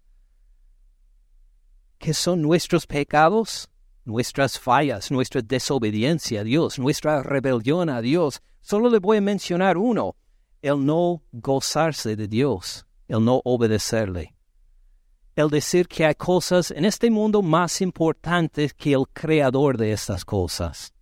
¿Qué 1.99 2.13
son 2.13 2.41
nuestros 2.41 2.87
pecados? 2.87 3.67
nuestras 4.03 4.59
fallas, 4.59 5.11
nuestra 5.11 5.41
desobediencia 5.41 6.41
a 6.41 6.43
Dios, 6.43 6.79
nuestra 6.79 7.21
rebelión 7.23 7.89
a 7.89 8.01
Dios. 8.01 8.41
Solo 8.61 8.89
le 8.89 8.99
voy 8.99 9.17
a 9.17 9.21
mencionar 9.21 9.77
uno, 9.77 10.15
el 10.61 10.85
no 10.85 11.23
gozarse 11.31 12.15
de 12.15 12.27
Dios, 12.27 12.85
el 13.07 13.25
no 13.25 13.41
obedecerle. 13.43 14.35
El 15.35 15.49
decir 15.49 15.87
que 15.87 16.05
hay 16.05 16.15
cosas 16.15 16.71
en 16.71 16.85
este 16.85 17.09
mundo 17.09 17.41
más 17.41 17.81
importantes 17.81 18.73
que 18.73 18.93
el 18.93 19.05
creador 19.11 19.77
de 19.77 19.91
estas 19.91 20.23
cosas. 20.23 20.93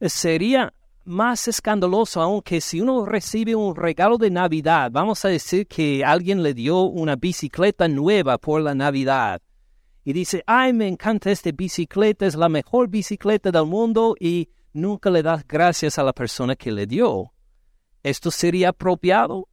Sería 0.00 0.72
más 1.04 1.48
escandaloso 1.48 2.22
aún 2.22 2.40
que 2.40 2.60
si 2.60 2.80
uno 2.80 3.04
recibe 3.04 3.54
un 3.54 3.76
regalo 3.76 4.16
de 4.16 4.30
Navidad, 4.30 4.90
vamos 4.90 5.24
a 5.24 5.28
decir 5.28 5.66
que 5.66 6.04
alguien 6.04 6.42
le 6.42 6.54
dio 6.54 6.82
una 6.82 7.16
bicicleta 7.16 7.88
nueva 7.88 8.38
por 8.38 8.62
la 8.62 8.74
Navidad 8.74 9.42
y 10.04 10.12
dice, 10.12 10.42
ay, 10.46 10.72
me 10.72 10.88
encanta 10.88 11.30
esta 11.30 11.50
bicicleta, 11.52 12.26
es 12.26 12.34
la 12.34 12.48
mejor 12.48 12.88
bicicleta 12.88 13.50
del 13.50 13.66
mundo 13.66 14.14
y 14.18 14.48
nunca 14.72 15.10
le 15.10 15.22
das 15.22 15.46
gracias 15.46 15.98
a 15.98 16.02
la 16.02 16.12
persona 16.12 16.56
que 16.56 16.72
le 16.72 16.86
dio. 16.86 17.32
¿Esto 18.02 18.30
sería 18.30 18.70
apropiado? 18.70 19.48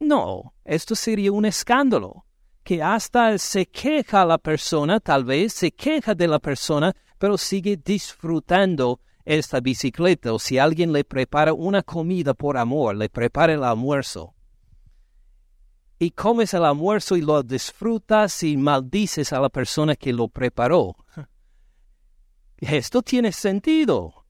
No, 0.00 0.54
esto 0.64 0.94
sería 0.94 1.32
un 1.32 1.44
escándalo, 1.44 2.26
que 2.62 2.82
hasta 2.82 3.38
se 3.38 3.66
queja 3.66 4.24
la 4.24 4.38
persona, 4.38 5.00
tal 5.00 5.24
vez 5.24 5.52
se 5.52 5.72
queja 5.72 6.14
de 6.14 6.28
la 6.28 6.38
persona, 6.38 6.94
pero 7.18 7.38
sigue 7.38 7.76
disfrutando 7.76 9.00
esta 9.24 9.60
bicicleta 9.60 10.32
o 10.32 10.38
si 10.38 10.58
alguien 10.58 10.92
le 10.92 11.04
prepara 11.04 11.52
una 11.52 11.82
comida 11.82 12.34
por 12.34 12.56
amor, 12.56 12.96
le 12.96 13.08
prepara 13.08 13.54
el 13.54 13.64
almuerzo 13.64 14.36
y 15.98 16.10
comes 16.10 16.52
el 16.54 16.64
almuerzo 16.64 17.16
y 17.16 17.22
lo 17.22 17.42
disfrutas 17.42 18.42
y 18.42 18.56
maldices 18.56 19.32
a 19.32 19.40
la 19.40 19.48
persona 19.48 19.96
que 19.96 20.12
lo 20.12 20.28
preparó. 20.28 20.96
Esto 22.58 23.02
tiene 23.02 23.32
sentido. 23.32 24.24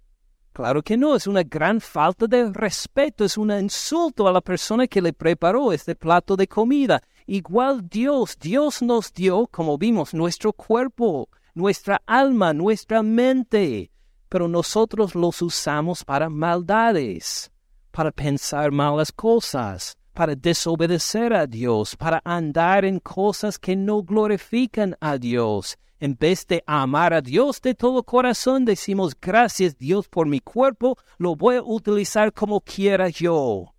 Claro 0.53 0.83
que 0.83 0.97
no, 0.97 1.15
es 1.15 1.27
una 1.27 1.43
gran 1.43 1.81
falta 1.81 2.27
de 2.27 2.51
respeto, 2.51 3.25
es 3.25 3.37
un 3.37 3.51
insulto 3.51 4.27
a 4.27 4.33
la 4.33 4.41
persona 4.41 4.87
que 4.87 5.03
le 5.03 5.13
preparó 5.13 5.73
este 5.73 5.95
plato 5.95 6.35
de 6.35 6.49
comida. 6.49 7.03
Igual 7.27 7.89
Dios, 7.89 8.39
Dios 8.39 8.83
nos 8.83 9.13
dio, 9.13 9.47
como 9.49 9.77
vimos, 9.77 10.15
nuestro 10.15 10.53
cuerpo, 10.53 11.29
nuestra 11.55 12.01
alma, 12.07 12.53
nuestra 12.53 13.03
mente, 13.03 13.91
pero 14.29 14.49
nosotros 14.49 15.15
los 15.15 15.43
usamos 15.43 16.05
para 16.05 16.29
maldades, 16.29 17.53
para 17.91 18.11
pensar 18.11 18.73
malas 18.73 19.13
cosas, 19.13 19.97
para 20.17 20.35
desobedecer 20.35 21.35
a 21.35 21.47
Dios, 21.47 21.95
para 21.95 22.23
andar 22.25 22.87
en 22.87 23.01
cosas 23.01 23.59
que 23.59 23.77
no 23.77 24.03
glorifican 24.03 24.97
a 24.99 25.19
Dios. 25.19 25.77
En 26.01 26.17
vez 26.19 26.47
de 26.47 26.65
amar 26.67 27.13
a 27.13 27.21
Dios 27.21 27.61
de 27.61 27.75
todo 27.75 28.03
corazón, 28.03 28.65
decimos 28.65 29.15
gracias 29.21 29.77
Dios 29.77 30.09
por 30.09 30.27
mi 30.27 30.41
cuerpo, 30.41 30.97
lo 31.19 31.37
voy 31.37 31.57
a 31.57 31.63
utilizar 31.63 32.33
como 32.33 32.63
quiera 32.63 33.11
yo. 33.11 33.75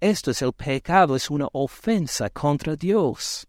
Esto 0.00 0.30
es 0.30 0.40
el 0.40 0.54
pecado, 0.54 1.14
es 1.14 1.28
una 1.28 1.48
ofensa 1.52 2.30
contra 2.30 2.74
Dios. 2.74 3.46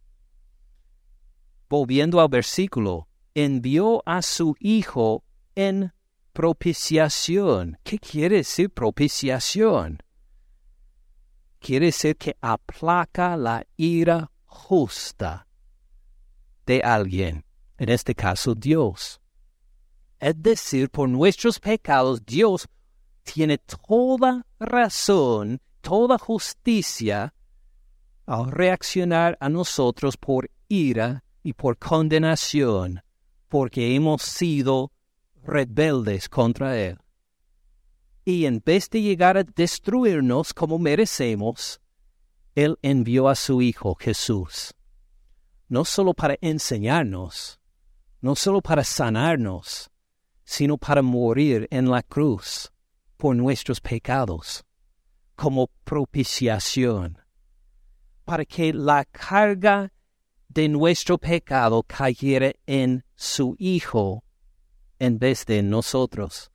Volviendo 1.70 2.20
al 2.20 2.28
versículo, 2.28 3.08
envió 3.34 4.04
a 4.06 4.22
su 4.22 4.58
Hijo 4.60 5.24
en 5.56 5.94
propiciación. 6.34 7.78
¿Qué 7.86 7.98
quiere 7.98 8.38
decir 8.38 8.70
propiciación? 8.70 10.00
Quiere 11.62 11.86
decir 11.86 12.18
que 12.18 12.36
aplaca 12.41 13.38
la 13.38 13.64
ira 13.78 14.32
justa 14.47 15.45
de 16.66 16.82
alguien, 16.82 17.45
en 17.78 17.89
este 17.89 18.16
caso 18.16 18.55
Dios. 18.55 19.22
Es 20.20 20.41
decir, 20.41 20.89
por 20.89 21.07
nuestros 21.07 21.59
pecados 21.59 22.26
Dios 22.26 22.68
tiene 23.22 23.59
toda 23.59 24.43
razón, 24.59 25.62
toda 25.82 26.18
justicia 26.18 27.32
al 28.26 28.51
reaccionar 28.51 29.38
a 29.39 29.47
nosotros 29.47 30.18
por 30.18 30.49
ira 30.68 31.24
y 31.43 31.53
por 31.53 31.78
condenación, 31.78 33.03
porque 33.47 33.93
hemos 33.93 34.24
sido 34.24 34.91
rebeldes 35.43 36.28
contra 36.28 36.76
Él. 36.80 36.97
Y 38.24 38.46
en 38.46 38.62
vez 38.64 38.90
de 38.90 39.02
llegar 39.02 39.38
a 39.38 39.44
destruirnos 39.44 40.54
como 40.54 40.78
merecemos, 40.78 41.82
Él 42.56 42.78
envió 42.82 43.28
a 43.28 43.36
su 43.36 43.62
Hijo 43.62 43.96
Jesús, 43.96 44.74
no 45.68 45.86
solo 45.86 46.14
para 46.14 46.38
enseñarnos, 46.42 47.60
no 48.22 48.36
solo 48.36 48.62
para 48.62 48.84
sanarnos, 48.84 49.90
sino 50.44 50.78
para 50.78 51.02
morir 51.02 51.68
en 51.72 51.90
la 51.90 52.04
cruz 52.04 52.72
por 53.18 53.36
nuestros 53.36 53.80
pecados, 53.82 54.64
como 55.36 55.68
propiciación, 55.84 57.18
para 58.26 58.46
que 58.46 58.74
la 58.74 59.06
carga 59.06 59.92
de 60.50 60.68
nuestro 60.68 61.18
pecado 61.18 61.84
cayera 61.84 62.52
en 62.68 63.04
su 63.16 63.56
Hijo 63.58 64.24
en 65.00 65.18
vez 65.18 65.46
de 65.46 65.64
nosotros, 65.64 66.52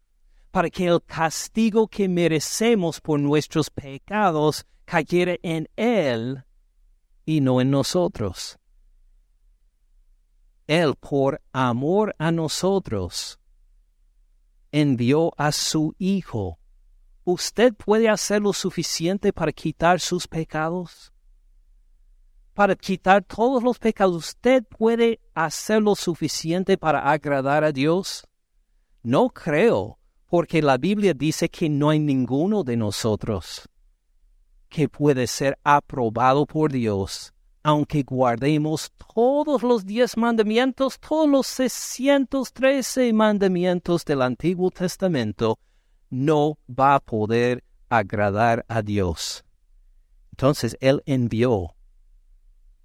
para 0.56 0.70
que 0.70 0.86
el 0.86 1.02
castigo 1.02 1.86
que 1.86 2.08
merecemos 2.08 2.98
por 2.98 3.20
nuestros 3.20 3.68
pecados 3.68 4.64
cayera 4.86 5.36
en 5.42 5.68
Él 5.76 6.46
y 7.26 7.42
no 7.42 7.60
en 7.60 7.70
nosotros. 7.70 8.58
Él, 10.66 10.94
por 10.94 11.42
amor 11.52 12.16
a 12.18 12.32
nosotros, 12.32 13.38
envió 14.72 15.30
a 15.36 15.52
su 15.52 15.94
Hijo. 15.98 16.58
¿Usted 17.24 17.74
puede 17.74 18.08
hacer 18.08 18.40
lo 18.40 18.54
suficiente 18.54 19.34
para 19.34 19.52
quitar 19.52 20.00
sus 20.00 20.26
pecados? 20.26 21.12
Para 22.54 22.74
quitar 22.74 23.22
todos 23.22 23.62
los 23.62 23.78
pecados, 23.78 24.16
¿usted 24.16 24.64
puede 24.64 25.20
hacer 25.34 25.82
lo 25.82 25.94
suficiente 25.94 26.78
para 26.78 27.00
agradar 27.10 27.62
a 27.62 27.72
Dios? 27.72 28.26
No 29.02 29.28
creo, 29.28 29.98
porque 30.26 30.60
la 30.62 30.76
Biblia 30.76 31.14
dice 31.14 31.48
que 31.48 31.68
no 31.68 31.90
hay 31.90 31.98
ninguno 31.98 32.64
de 32.64 32.76
nosotros 32.76 33.68
que 34.68 34.88
puede 34.88 35.26
ser 35.26 35.58
aprobado 35.62 36.44
por 36.44 36.72
Dios, 36.72 37.32
aunque 37.62 38.02
guardemos 38.02 38.92
todos 39.14 39.62
los 39.62 39.86
diez 39.86 40.16
mandamientos, 40.16 40.98
todos 40.98 41.28
los 41.28 41.46
613 41.46 43.12
mandamientos 43.12 44.04
del 44.04 44.22
Antiguo 44.22 44.70
Testamento, 44.70 45.58
no 46.10 46.58
va 46.68 46.96
a 46.96 47.00
poder 47.00 47.64
agradar 47.88 48.64
a 48.68 48.82
Dios. 48.82 49.44
Entonces 50.32 50.76
Él 50.80 51.02
envió, 51.06 51.74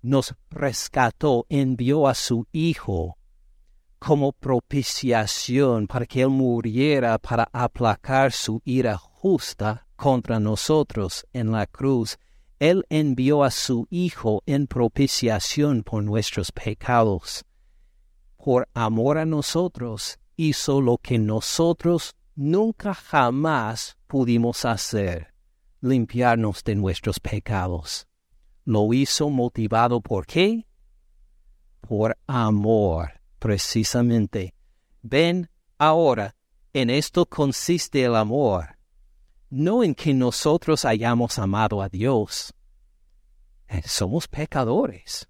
nos 0.02 0.36
rescató, 0.50 1.46
envió 1.50 2.08
a 2.08 2.14
su 2.14 2.48
Hijo 2.52 3.18
como 4.02 4.32
propiciación 4.32 5.86
para 5.86 6.08
que 6.08 6.24
Él 6.24 6.30
muriera 6.30 7.20
para 7.20 7.48
aplacar 7.54 8.32
su 8.32 8.60
ira 8.66 8.98
justa 8.98 9.86
contra 9.96 10.40
nosotros 10.40 11.28
en 11.34 11.52
la 11.52 11.68
cruz. 11.68 12.18
Él 12.58 12.84
envió 12.90 13.44
a 13.44 13.52
su 13.52 13.88
Hijo 13.92 14.42
en 14.48 14.66
propiciación 14.66 15.84
por 15.84 16.04
nuestros 16.04 16.52
pecados. 16.52 17.46
Por 18.44 18.68
amor 18.74 19.20
a 19.20 19.26
nosotros, 19.26 20.18
hizo 20.36 20.82
lo 20.82 20.98
que 20.98 21.20
nosotros 21.20 22.16
nunca 22.36 22.96
jamás 22.96 23.98
pudimos 24.08 24.66
hacer, 24.66 25.32
limpiarnos 25.80 26.64
de 26.64 26.74
nuestros 26.74 27.20
pecados. 27.20 28.08
Lo 28.66 28.92
hizo 28.94 29.30
motivado 29.30 30.02
por 30.02 30.26
qué? 30.26 30.66
Por 31.82 32.18
amor 32.26 33.21
precisamente. 33.42 34.54
Ven 35.02 35.50
ahora, 35.80 36.36
en 36.74 36.92
esto 36.92 37.26
consiste 37.26 38.04
el 38.04 38.16
amor, 38.16 38.78
no 39.50 39.84
en 39.84 39.96
que 39.96 40.14
nosotros 40.14 40.86
hayamos 40.86 41.40
amado 41.40 41.82
a 41.82 41.90
Dios, 41.90 42.54
eh, 43.68 43.82
somos 43.84 44.28
pecadores, 44.28 45.28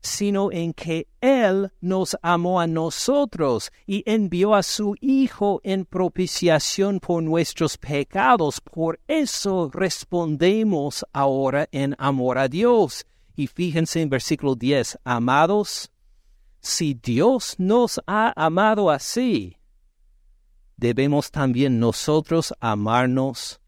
sino 0.00 0.50
en 0.52 0.72
que 0.72 1.06
Él 1.20 1.70
nos 1.82 2.16
amó 2.22 2.60
a 2.60 2.66
nosotros 2.66 3.70
y 3.86 4.02
envió 4.06 4.54
a 4.54 4.62
su 4.62 4.96
Hijo 5.02 5.60
en 5.64 5.84
propiciación 5.84 6.98
por 6.98 7.22
nuestros 7.22 7.76
pecados. 7.76 8.62
Por 8.62 9.00
eso 9.06 9.70
respondemos 9.70 11.04
ahora 11.12 11.68
en 11.72 11.94
amor 11.98 12.38
a 12.38 12.48
Dios. 12.48 13.04
Y 13.36 13.48
fíjense 13.48 14.00
en 14.00 14.08
versículo 14.08 14.54
10, 14.54 14.98
amados, 15.04 15.90
si 16.64 16.94
Dios 16.94 17.56
nos 17.58 18.00
ha 18.06 18.32
amado 18.42 18.90
así, 18.90 19.58
debemos 20.78 21.30
también 21.30 21.78
nosotros 21.78 22.54
amarnos 22.58 23.60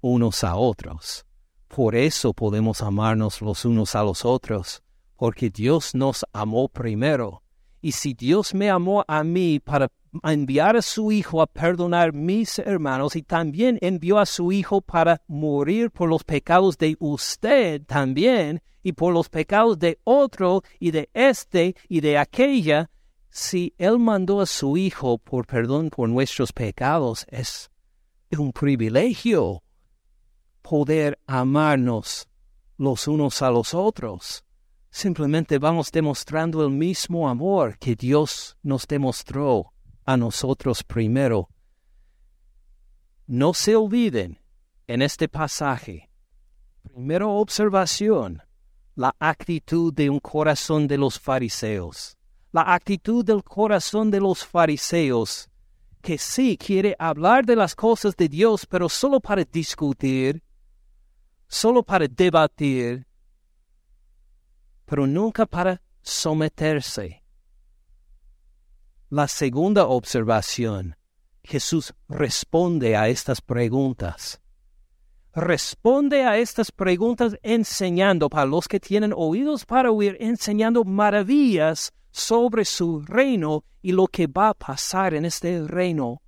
unos 0.00 0.42
a 0.42 0.56
otros. 0.56 1.26
Por 1.68 1.94
eso 1.94 2.32
podemos 2.32 2.80
amarnos 2.80 3.42
los 3.42 3.66
unos 3.66 3.94
a 3.94 4.02
los 4.02 4.24
otros, 4.24 4.82
porque 5.16 5.50
Dios 5.50 5.94
nos 5.94 6.24
amó 6.32 6.68
primero. 6.68 7.43
Y 7.84 7.92
si 7.92 8.14
Dios 8.14 8.54
me 8.54 8.70
amó 8.70 9.04
a 9.06 9.22
mí 9.24 9.60
para 9.60 9.92
enviar 10.22 10.74
a 10.74 10.80
su 10.80 11.12
Hijo 11.12 11.42
a 11.42 11.46
perdonar 11.46 12.14
mis 12.14 12.58
hermanos 12.58 13.14
y 13.14 13.22
también 13.22 13.78
envió 13.82 14.18
a 14.18 14.24
su 14.24 14.52
Hijo 14.52 14.80
para 14.80 15.20
morir 15.26 15.90
por 15.90 16.08
los 16.08 16.24
pecados 16.24 16.78
de 16.78 16.96
usted 16.98 17.82
también 17.84 18.62
y 18.82 18.92
por 18.92 19.12
los 19.12 19.28
pecados 19.28 19.78
de 19.78 19.98
otro 20.02 20.62
y 20.80 20.92
de 20.92 21.10
este 21.12 21.76
y 21.86 22.00
de 22.00 22.16
aquella, 22.16 22.90
si 23.28 23.74
Él 23.76 23.98
mandó 23.98 24.40
a 24.40 24.46
su 24.46 24.78
Hijo 24.78 25.18
por 25.18 25.46
perdón 25.46 25.90
por 25.90 26.08
nuestros 26.08 26.54
pecados, 26.54 27.26
es 27.28 27.70
un 28.30 28.50
privilegio 28.52 29.62
poder 30.62 31.18
amarnos 31.26 32.28
los 32.78 33.06
unos 33.08 33.42
a 33.42 33.50
los 33.50 33.74
otros. 33.74 34.43
Simplemente 34.96 35.58
vamos 35.58 35.90
demostrando 35.90 36.64
el 36.64 36.70
mismo 36.70 37.28
amor 37.28 37.76
que 37.80 37.96
Dios 37.96 38.56
nos 38.62 38.86
demostró 38.86 39.72
a 40.04 40.16
nosotros 40.16 40.84
primero. 40.84 41.48
No 43.26 43.54
se 43.54 43.74
olviden 43.74 44.38
en 44.86 45.02
este 45.02 45.28
pasaje. 45.28 46.12
Primera 46.82 47.26
observación, 47.26 48.40
la 48.94 49.16
actitud 49.18 49.92
de 49.92 50.10
un 50.10 50.20
corazón 50.20 50.86
de 50.86 50.96
los 50.96 51.18
fariseos. 51.18 52.16
La 52.52 52.72
actitud 52.72 53.24
del 53.24 53.42
corazón 53.42 54.12
de 54.12 54.20
los 54.20 54.46
fariseos, 54.46 55.50
que 56.02 56.18
sí 56.18 56.56
quiere 56.56 56.94
hablar 57.00 57.44
de 57.44 57.56
las 57.56 57.74
cosas 57.74 58.14
de 58.14 58.28
Dios, 58.28 58.64
pero 58.64 58.88
solo 58.88 59.18
para 59.18 59.42
discutir, 59.42 60.40
solo 61.48 61.82
para 61.82 62.06
debatir, 62.06 63.08
pero 64.94 65.08
nunca 65.08 65.44
para 65.44 65.82
someterse. 66.02 67.24
La 69.10 69.26
segunda 69.26 69.88
observación, 69.88 70.94
Jesús 71.42 71.92
responde 72.08 72.94
a 72.94 73.08
estas 73.08 73.40
preguntas. 73.40 74.40
Responde 75.34 76.22
a 76.22 76.38
estas 76.38 76.70
preguntas 76.70 77.36
enseñando, 77.42 78.30
para 78.30 78.46
los 78.46 78.68
que 78.68 78.78
tienen 78.78 79.12
oídos 79.12 79.66
para 79.66 79.90
oír, 79.90 80.16
enseñando 80.20 80.84
maravillas 80.84 81.92
sobre 82.12 82.64
su 82.64 83.00
reino 83.00 83.64
y 83.82 83.90
lo 83.90 84.06
que 84.06 84.28
va 84.28 84.50
a 84.50 84.54
pasar 84.54 85.14
en 85.14 85.24
este 85.24 85.60
reino. 85.66 86.22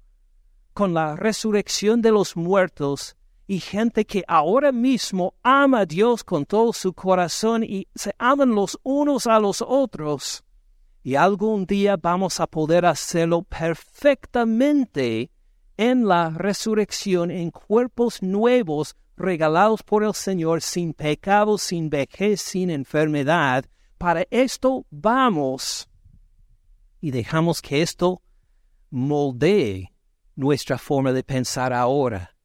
Con 0.74 0.92
la 0.92 1.14
resurrección 1.14 2.02
de 2.02 2.10
los 2.10 2.36
muertos 2.36 3.16
y 3.46 3.60
gente 3.60 4.04
que 4.04 4.24
ahora 4.26 4.72
mismo 4.72 5.34
ama 5.42 5.80
a 5.80 5.86
Dios 5.86 6.24
con 6.24 6.44
todo 6.44 6.72
su 6.72 6.92
corazón 6.92 7.62
y 7.62 7.86
se 7.94 8.12
aman 8.18 8.54
los 8.54 8.78
unos 8.82 9.26
a 9.26 9.38
los 9.38 9.62
otros. 9.62 10.44
Y 11.02 11.14
algún 11.14 11.66
día 11.66 11.96
vamos 11.96 12.40
a 12.40 12.48
poder 12.48 12.84
hacerlo 12.84 13.42
perfectamente 13.42 15.30
en 15.76 16.08
la 16.08 16.30
resurrección 16.30 17.30
en 17.30 17.52
cuerpos 17.52 18.22
nuevos 18.22 18.96
regalados 19.16 19.82
por 19.84 20.02
el 20.02 20.14
Señor 20.14 20.60
sin 20.60 20.92
pecado, 20.92 21.58
sin 21.58 21.88
vejez, 21.88 22.40
sin 22.40 22.70
enfermedad. 22.70 23.64
Para 23.96 24.26
esto 24.30 24.84
vamos 24.90 25.88
y 27.00 27.12
dejamos 27.12 27.62
que 27.62 27.82
esto 27.82 28.20
moldee 28.90 29.92
nuestra 30.34 30.76
forma 30.76 31.12
de 31.12 31.22
pensar 31.22 31.72
ahora 31.72 32.35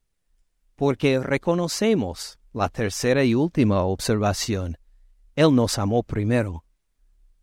porque 0.82 1.20
reconocemos 1.20 2.40
la 2.54 2.68
tercera 2.68 3.24
y 3.24 3.36
última 3.36 3.84
observación. 3.84 4.80
Él 5.36 5.54
nos 5.54 5.78
amó 5.78 6.02
primero. 6.02 6.66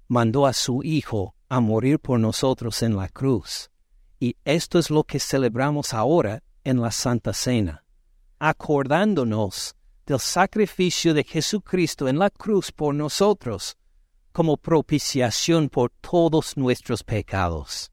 Mandó 0.09 0.45
a 0.45 0.53
su 0.53 0.82
Hijo 0.82 1.36
a 1.49 1.61
morir 1.61 2.01
por 2.01 2.18
nosotros 2.18 2.82
en 2.82 2.97
la 2.97 3.09
cruz. 3.09 3.70
Y 4.18 4.34
esto 4.45 4.80
es 4.80 4.91
lo 4.91 5.05
que 5.05 5.20
celebramos 5.20 5.95
ahora 5.95 6.43
en 6.64 6.80
la 6.80 6.91
Santa 6.91 7.32
Cena, 7.32 7.84
acordándonos 8.41 9.76
del 10.05 10.18
sacrificio 10.18 11.14
de 11.14 11.22
Jesucristo 11.22 12.09
en 12.09 12.18
la 12.18 12.30
cruz 12.30 12.72
por 12.72 12.93
nosotros, 12.93 13.76
como 14.32 14.57
propiciación 14.57 15.68
por 15.68 15.93
todos 16.01 16.57
nuestros 16.57 17.05
pecados. 17.05 17.93